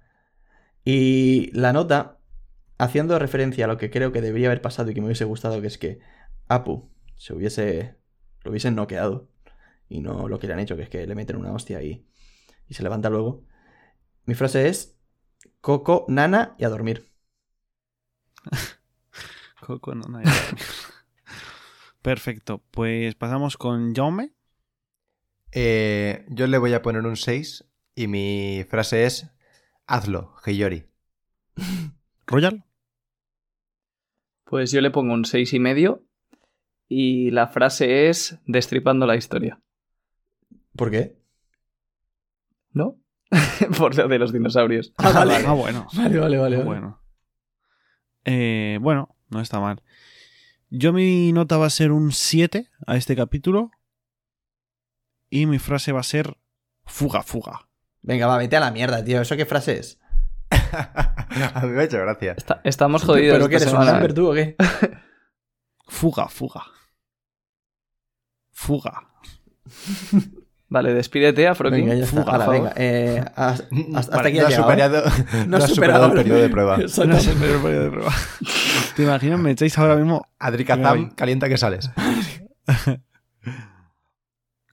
Y 0.86 1.52
la 1.52 1.74
nota, 1.74 2.20
haciendo 2.78 3.20
referencia 3.20 3.66
a 3.66 3.68
lo 3.68 3.78
que 3.78 3.90
creo 3.90 4.12
que 4.12 4.22
debería 4.22 4.48
haber 4.48 4.62
pasado 4.62 4.90
y 4.90 4.94
que 4.94 5.02
me 5.02 5.08
hubiese 5.08 5.26
gustado, 5.26 5.60
que 5.62 5.68
es 5.68 5.78
que 5.78 6.00
Apu 6.48 6.90
se 7.16 7.34
hubiese. 7.34 7.99
Lo 8.44 8.52
hubiesen 8.52 8.76
noqueado. 8.76 9.30
Y 9.88 10.02
no 10.02 10.28
lo 10.28 10.40
que 10.40 10.48
le 10.48 10.54
han 10.54 10.60
hecho, 10.60 10.76
que 10.76 10.84
es 10.84 10.90
que 10.90 11.08
le 11.08 11.16
meten 11.16 11.36
una 11.36 11.52
hostia 11.52 11.82
y, 11.82 12.08
y 12.68 12.74
se 12.74 12.84
levanta 12.84 13.10
luego. 13.10 13.46
Mi 14.26 14.36
frase 14.36 14.68
es: 14.68 15.00
Coco, 15.62 16.06
Nana 16.08 16.56
y 16.60 16.66
a 16.66 16.70
dormir. 16.70 17.12
Coco, 19.66 19.96
nadie 19.96 20.26
va 20.26 20.32
a 20.32 20.46
dormir. 20.46 20.66
Perfecto. 22.02 22.64
Pues 22.72 23.16
pasamos 23.16 23.58
con 23.58 23.94
Jaume. 23.94 24.34
Eh, 25.52 26.26
yo 26.30 26.46
le 26.46 26.60
voy 26.60 26.74
a 26.74 26.82
poner 26.82 27.06
un 27.06 27.16
6 27.16 27.66
y 27.96 28.08
mi 28.08 28.64
frase 28.70 29.06
es: 29.06 29.32
Hazlo, 29.88 30.36
Hiyori. 30.46 30.86
Royal. 32.28 32.64
Pues 34.46 34.72
yo 34.72 34.82
le 34.82 34.92
pongo 34.92 35.14
un 35.14 35.26
seis 35.26 35.54
y 35.54 35.60
medio 35.60 36.09
y 36.90 37.30
la 37.32 37.48
frase 37.48 38.10
es 38.10 38.40
destripando 38.48 39.06
la 39.06 39.16
historia, 39.16 39.62
¿Por 40.76 40.92
qué? 40.92 41.18
¿no? 42.72 42.98
Por 43.78 43.96
lo 43.96 44.08
de 44.08 44.18
los 44.20 44.34
dinosaurios. 44.34 44.94
Ah, 44.98 45.12
vale. 45.12 45.36
Ah, 45.46 45.54
bueno. 45.54 45.88
Vale, 45.94 46.20
vale, 46.20 46.38
vale. 46.38 46.56
vale. 46.58 46.64
Bueno. 46.68 47.02
Eh, 48.26 48.78
bueno, 48.82 49.16
no 49.30 49.40
está 49.42 49.60
mal. 49.60 49.82
Yo 50.70 50.94
mi 50.94 51.32
nota 51.34 51.58
va 51.58 51.66
a 51.68 51.70
ser 51.72 51.92
un 51.92 52.12
7 52.12 52.70
a 52.88 52.96
este 52.96 53.16
capítulo. 53.16 53.72
Y 55.30 55.46
mi 55.46 55.60
frase 55.60 55.92
va 55.92 56.00
a 56.00 56.04
ser 56.04 56.38
fuga, 56.86 57.22
fuga. 57.24 57.68
Venga, 58.02 58.26
va, 58.28 58.38
vete 58.38 58.56
a 58.56 58.62
la 58.62 58.72
mierda, 58.72 59.04
tío. 59.04 59.22
¿Eso 59.22 59.36
qué 59.36 59.46
frase 59.46 59.78
es? 59.80 60.00
a 60.50 61.62
mí 61.64 61.70
me 61.70 61.82
ha 61.82 61.84
hecho 61.84 62.00
gracia. 62.00 62.34
Está- 62.38 62.62
estamos 62.64 63.04
jodidos. 63.04 63.38
¿Pero 63.38 63.50
qué 63.50 63.56
eres 63.58 63.74
un. 63.74 63.88
Amber 63.88 64.14
tú 64.14 64.32
o 64.32 64.34
qué? 64.34 64.56
Fuga, 65.88 66.28
fuga. 66.30 66.64
Fuga. 68.60 69.08
Vale, 70.68 70.94
despídete, 70.94 71.48
Afrokin. 71.48 71.80
Venga, 71.80 71.96
ya 71.96 72.04
está. 72.04 72.24
Fuga, 72.24 72.46
por 72.46 72.54
venga. 72.54 72.74
Eh, 72.76 73.24
hasta, 73.36 73.68
hasta 73.96 74.16
Vale, 74.18 74.30
aquí 74.30 74.38
no 74.38 74.44
ha 74.44 74.48
has 74.48 74.54
llegado, 74.58 74.98
¿eh? 74.98 75.10
superado, 75.10 75.46
No 75.46 75.46
no 75.46 75.58
has 75.58 75.70
superado 75.70 76.06
el 76.08 76.12
periodo 76.12 76.42
de 76.42 76.50
prueba. 76.50 76.76
Exacto. 76.76 77.14
No 77.14 77.20
sé, 77.20 77.34
pero 77.40 77.56
el 77.56 77.62
periodo 77.62 77.84
de 77.86 77.90
prueba. 77.90 78.12
¿Te 78.96 79.04
imaginas? 79.04 79.40
Me 79.40 79.52
echáis 79.52 79.78
ahora 79.80 79.96
mismo. 79.96 80.28
Adrikazam, 80.38 80.94
Venga, 80.94 81.16
calienta 81.16 81.48
que 81.48 81.58
sales. 81.58 81.90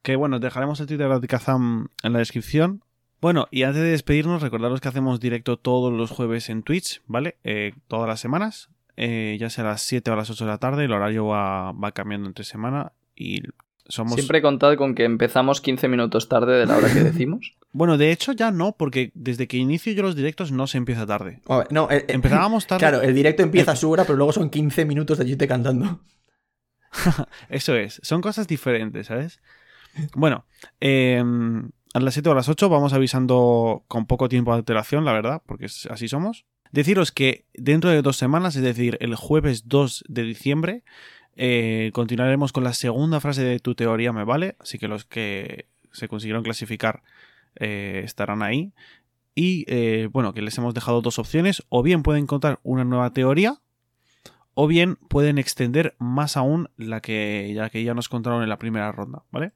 Que 0.02 0.14
bueno, 0.14 0.38
dejaremos 0.38 0.78
el 0.78 0.86
Twitter 0.86 1.08
de 1.08 1.26
Kazam 1.26 1.88
en 2.04 2.12
la 2.12 2.20
descripción. 2.20 2.84
Bueno, 3.20 3.48
y 3.50 3.64
antes 3.64 3.82
de 3.82 3.88
despedirnos, 3.88 4.40
recordaros 4.40 4.80
que 4.80 4.86
hacemos 4.86 5.18
directo 5.18 5.56
todos 5.58 5.92
los 5.92 6.12
jueves 6.12 6.48
en 6.48 6.62
Twitch, 6.62 7.02
¿vale? 7.06 7.38
Eh, 7.42 7.72
todas 7.88 8.08
las 8.08 8.20
semanas, 8.20 8.68
eh, 8.96 9.36
ya 9.40 9.50
sea 9.50 9.64
a 9.64 9.68
las 9.70 9.82
7 9.82 10.08
o 10.10 10.14
a 10.14 10.16
las 10.16 10.30
8 10.30 10.44
de 10.44 10.50
la 10.50 10.58
tarde, 10.58 10.84
el 10.84 10.92
horario 10.92 11.26
va, 11.26 11.72
va 11.72 11.90
cambiando 11.90 12.28
entre 12.28 12.44
semana 12.44 12.92
y 13.16 13.40
somos... 13.88 14.14
Siempre 14.14 14.38
he 14.38 14.42
contado 14.42 14.76
con 14.76 14.94
que 14.94 15.04
empezamos 15.04 15.60
15 15.60 15.88
minutos 15.88 16.28
tarde 16.28 16.58
de 16.58 16.66
la 16.66 16.76
hora 16.76 16.92
que 16.92 17.00
decimos. 17.04 17.56
Bueno, 17.72 17.98
de 17.98 18.12
hecho 18.12 18.32
ya 18.32 18.50
no, 18.50 18.72
porque 18.72 19.12
desde 19.14 19.46
que 19.46 19.56
inicio 19.56 19.92
yo 19.92 20.02
los 20.02 20.16
directos 20.16 20.52
no 20.52 20.66
se 20.66 20.78
empieza 20.78 21.06
tarde. 21.06 21.40
A 21.48 21.58
ver, 21.58 21.72
no, 21.72 21.90
eh, 21.90 21.98
eh, 21.98 22.14
Empezábamos 22.14 22.66
tarde. 22.66 22.80
Claro, 22.80 23.02
el 23.02 23.14
directo 23.14 23.42
empieza 23.42 23.72
a 23.72 23.76
su 23.76 23.90
hora, 23.90 24.04
pero 24.04 24.16
luego 24.16 24.32
son 24.32 24.50
15 24.50 24.84
minutos 24.84 25.18
de 25.18 25.26
Yute 25.26 25.46
cantando. 25.48 26.00
Eso 27.48 27.74
es, 27.74 28.00
son 28.02 28.20
cosas 28.20 28.46
diferentes, 28.46 29.06
¿sabes? 29.06 29.40
Bueno, 30.14 30.46
eh, 30.80 31.22
a 31.94 32.00
las 32.00 32.14
7 32.14 32.28
o 32.28 32.32
a 32.32 32.34
las 32.34 32.48
8 32.48 32.68
vamos 32.68 32.92
avisando 32.92 33.84
con 33.88 34.06
poco 34.06 34.28
tiempo 34.28 34.52
de 34.52 34.58
alteración, 34.58 35.04
la 35.04 35.12
verdad, 35.12 35.42
porque 35.46 35.66
así 35.66 36.08
somos. 36.08 36.44
Deciros 36.72 37.12
que 37.12 37.46
dentro 37.54 37.90
de 37.90 38.02
dos 38.02 38.16
semanas, 38.16 38.56
es 38.56 38.62
decir, 38.62 38.98
el 39.00 39.14
jueves 39.14 39.68
2 39.68 40.04
de 40.08 40.22
diciembre, 40.22 40.84
eh, 41.36 41.90
continuaremos 41.92 42.52
con 42.52 42.64
la 42.64 42.72
segunda 42.72 43.20
frase 43.20 43.44
de 43.44 43.60
tu 43.60 43.74
teoría, 43.74 44.12
me 44.12 44.24
vale. 44.24 44.56
Así 44.58 44.78
que 44.78 44.88
los 44.88 45.04
que 45.04 45.68
se 45.92 46.08
consiguieron 46.08 46.42
clasificar 46.42 47.02
eh, 47.56 48.02
estarán 48.04 48.42
ahí. 48.42 48.72
Y 49.34 49.64
eh, 49.68 50.08
bueno, 50.10 50.32
que 50.32 50.42
les 50.42 50.56
hemos 50.58 50.74
dejado 50.74 51.02
dos 51.02 51.18
opciones. 51.18 51.62
O 51.68 51.82
bien 51.82 52.02
pueden 52.02 52.26
contar 52.26 52.58
una 52.62 52.84
nueva 52.84 53.12
teoría, 53.12 53.60
o 54.54 54.66
bien 54.66 54.96
pueden 54.96 55.38
extender 55.38 55.94
más 55.98 56.36
aún 56.36 56.70
la 56.76 57.00
que 57.00 57.52
ya, 57.54 57.68
que 57.68 57.84
ya 57.84 57.94
nos 57.94 58.08
contaron 58.08 58.42
en 58.42 58.48
la 58.48 58.58
primera 58.58 58.90
ronda, 58.92 59.24
¿vale? 59.30 59.52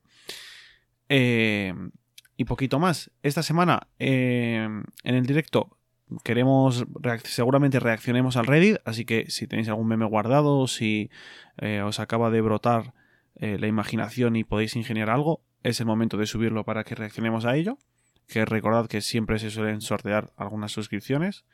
Y 2.37 2.45
poquito 2.45 2.79
más. 2.79 3.11
Esta 3.23 3.43
semana 3.43 3.89
en 3.99 4.85
el 5.03 5.27
directo 5.27 5.77
queremos, 6.25 6.87
reac- 6.89 7.25
seguramente 7.25 7.81
reaccionemos 7.81 8.37
al 8.37 8.47
Reddit, 8.47 8.79
así 8.85 9.05
que 9.05 9.31
si 9.31 9.47
tenéis 9.47 9.69
algún 9.69 9.87
meme 9.89 10.05
guardado, 10.07 10.67
si 10.67 11.11
eh, 11.59 11.83
os 11.83 12.01
acaba 12.01 12.31
de 12.31 12.41
brotar 12.41 12.95
eh, 13.37 13.59
la 13.59 13.67
imaginación 13.67 14.37
y 14.37 14.45
podéis 14.45 14.77
ingeniar 14.77 15.11
algo, 15.11 15.43
es 15.63 15.81
el 15.81 15.87
momento 15.87 16.17
de 16.17 16.27
subirlo 16.27 16.65
para 16.65 16.85
que 16.85 16.95
reaccionemos 16.95 17.45
a 17.45 17.57
ello. 17.57 17.79
Que 18.27 18.45
recordad 18.45 18.87
que 18.87 19.01
siempre 19.01 19.39
se 19.41 19.51
suelen 19.51 19.81
sortear 19.81 20.31
algunas 20.37 20.71
suscripciones. 20.71 21.45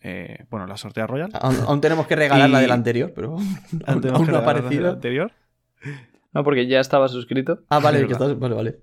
Eh, 0.00 0.44
bueno, 0.50 0.66
la 0.66 0.76
sortea 0.78 1.06
Royal. 1.06 1.30
Aún, 1.40 1.56
aún 1.66 1.80
tenemos 1.82 2.06
que 2.06 2.16
regalar 2.16 2.48
la 2.50 2.60
del 2.60 2.70
anterior, 2.72 3.12
pero 3.14 3.36
aún, 3.86 4.00
no 4.02 4.16
ha 4.16 4.32
la 4.32 4.38
aparecido. 4.38 4.90
anterior. 4.92 5.32
No, 6.32 6.42
porque 6.42 6.66
ya 6.66 6.80
estaba 6.80 7.08
suscrito. 7.08 7.64
Ah, 7.68 7.78
vale, 7.78 7.98
Es 8.00 8.06
que 8.06 8.12
verdad. 8.14 8.28
estás. 8.30 8.40
Vale, 8.40 8.54
vale. 8.54 8.80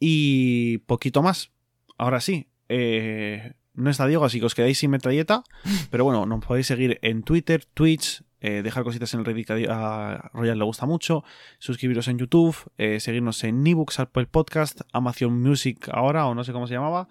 Y 0.00 0.78
poquito 0.78 1.22
más. 1.22 1.50
Ahora 1.96 2.20
sí. 2.20 2.48
eh, 2.68 3.54
no 3.78 3.90
está 3.90 4.06
Diego, 4.06 4.24
así 4.24 4.40
que 4.40 4.46
os 4.46 4.54
quedáis 4.54 4.78
sin 4.78 4.90
metralleta. 4.90 5.44
Pero 5.90 6.04
bueno, 6.04 6.26
nos 6.26 6.44
podéis 6.44 6.66
seguir 6.66 6.98
en 7.02 7.22
Twitter, 7.22 7.64
Twitch, 7.74 8.22
eh, 8.40 8.62
dejar 8.62 8.84
cositas 8.84 9.12
en 9.14 9.20
el 9.20 9.26
Reddit 9.26 9.46
que 9.46 9.66
a 9.68 10.30
Royal 10.32 10.58
le 10.58 10.64
gusta 10.64 10.86
mucho, 10.86 11.24
suscribiros 11.58 12.08
en 12.08 12.18
YouTube, 12.18 12.56
eh, 12.76 13.00
seguirnos 13.00 13.42
en 13.44 13.66
ebooks, 13.66 14.00
Apple 14.00 14.26
Podcast, 14.26 14.82
Amazon 14.92 15.40
Music 15.40 15.88
ahora, 15.92 16.26
o 16.26 16.34
no 16.34 16.44
sé 16.44 16.52
cómo 16.52 16.66
se 16.66 16.74
llamaba. 16.74 17.08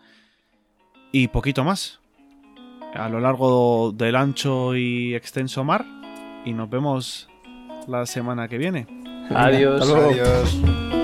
Y 1.12 1.30
poquito 1.30 1.64
más. 1.64 2.00
A 2.94 3.10
lo 3.10 3.20
largo 3.20 3.92
del 3.92 4.16
ancho 4.16 4.76
y 4.76 5.16
extenso 5.16 5.64
mar. 5.64 5.86
Y 6.46 6.54
nos 6.54 6.70
vemos 6.70 7.30
la 7.88 8.06
semana 8.06 8.48
que 8.48 8.58
viene. 8.58 8.88
Adiós. 9.30 9.90
Adiós. 9.90 10.97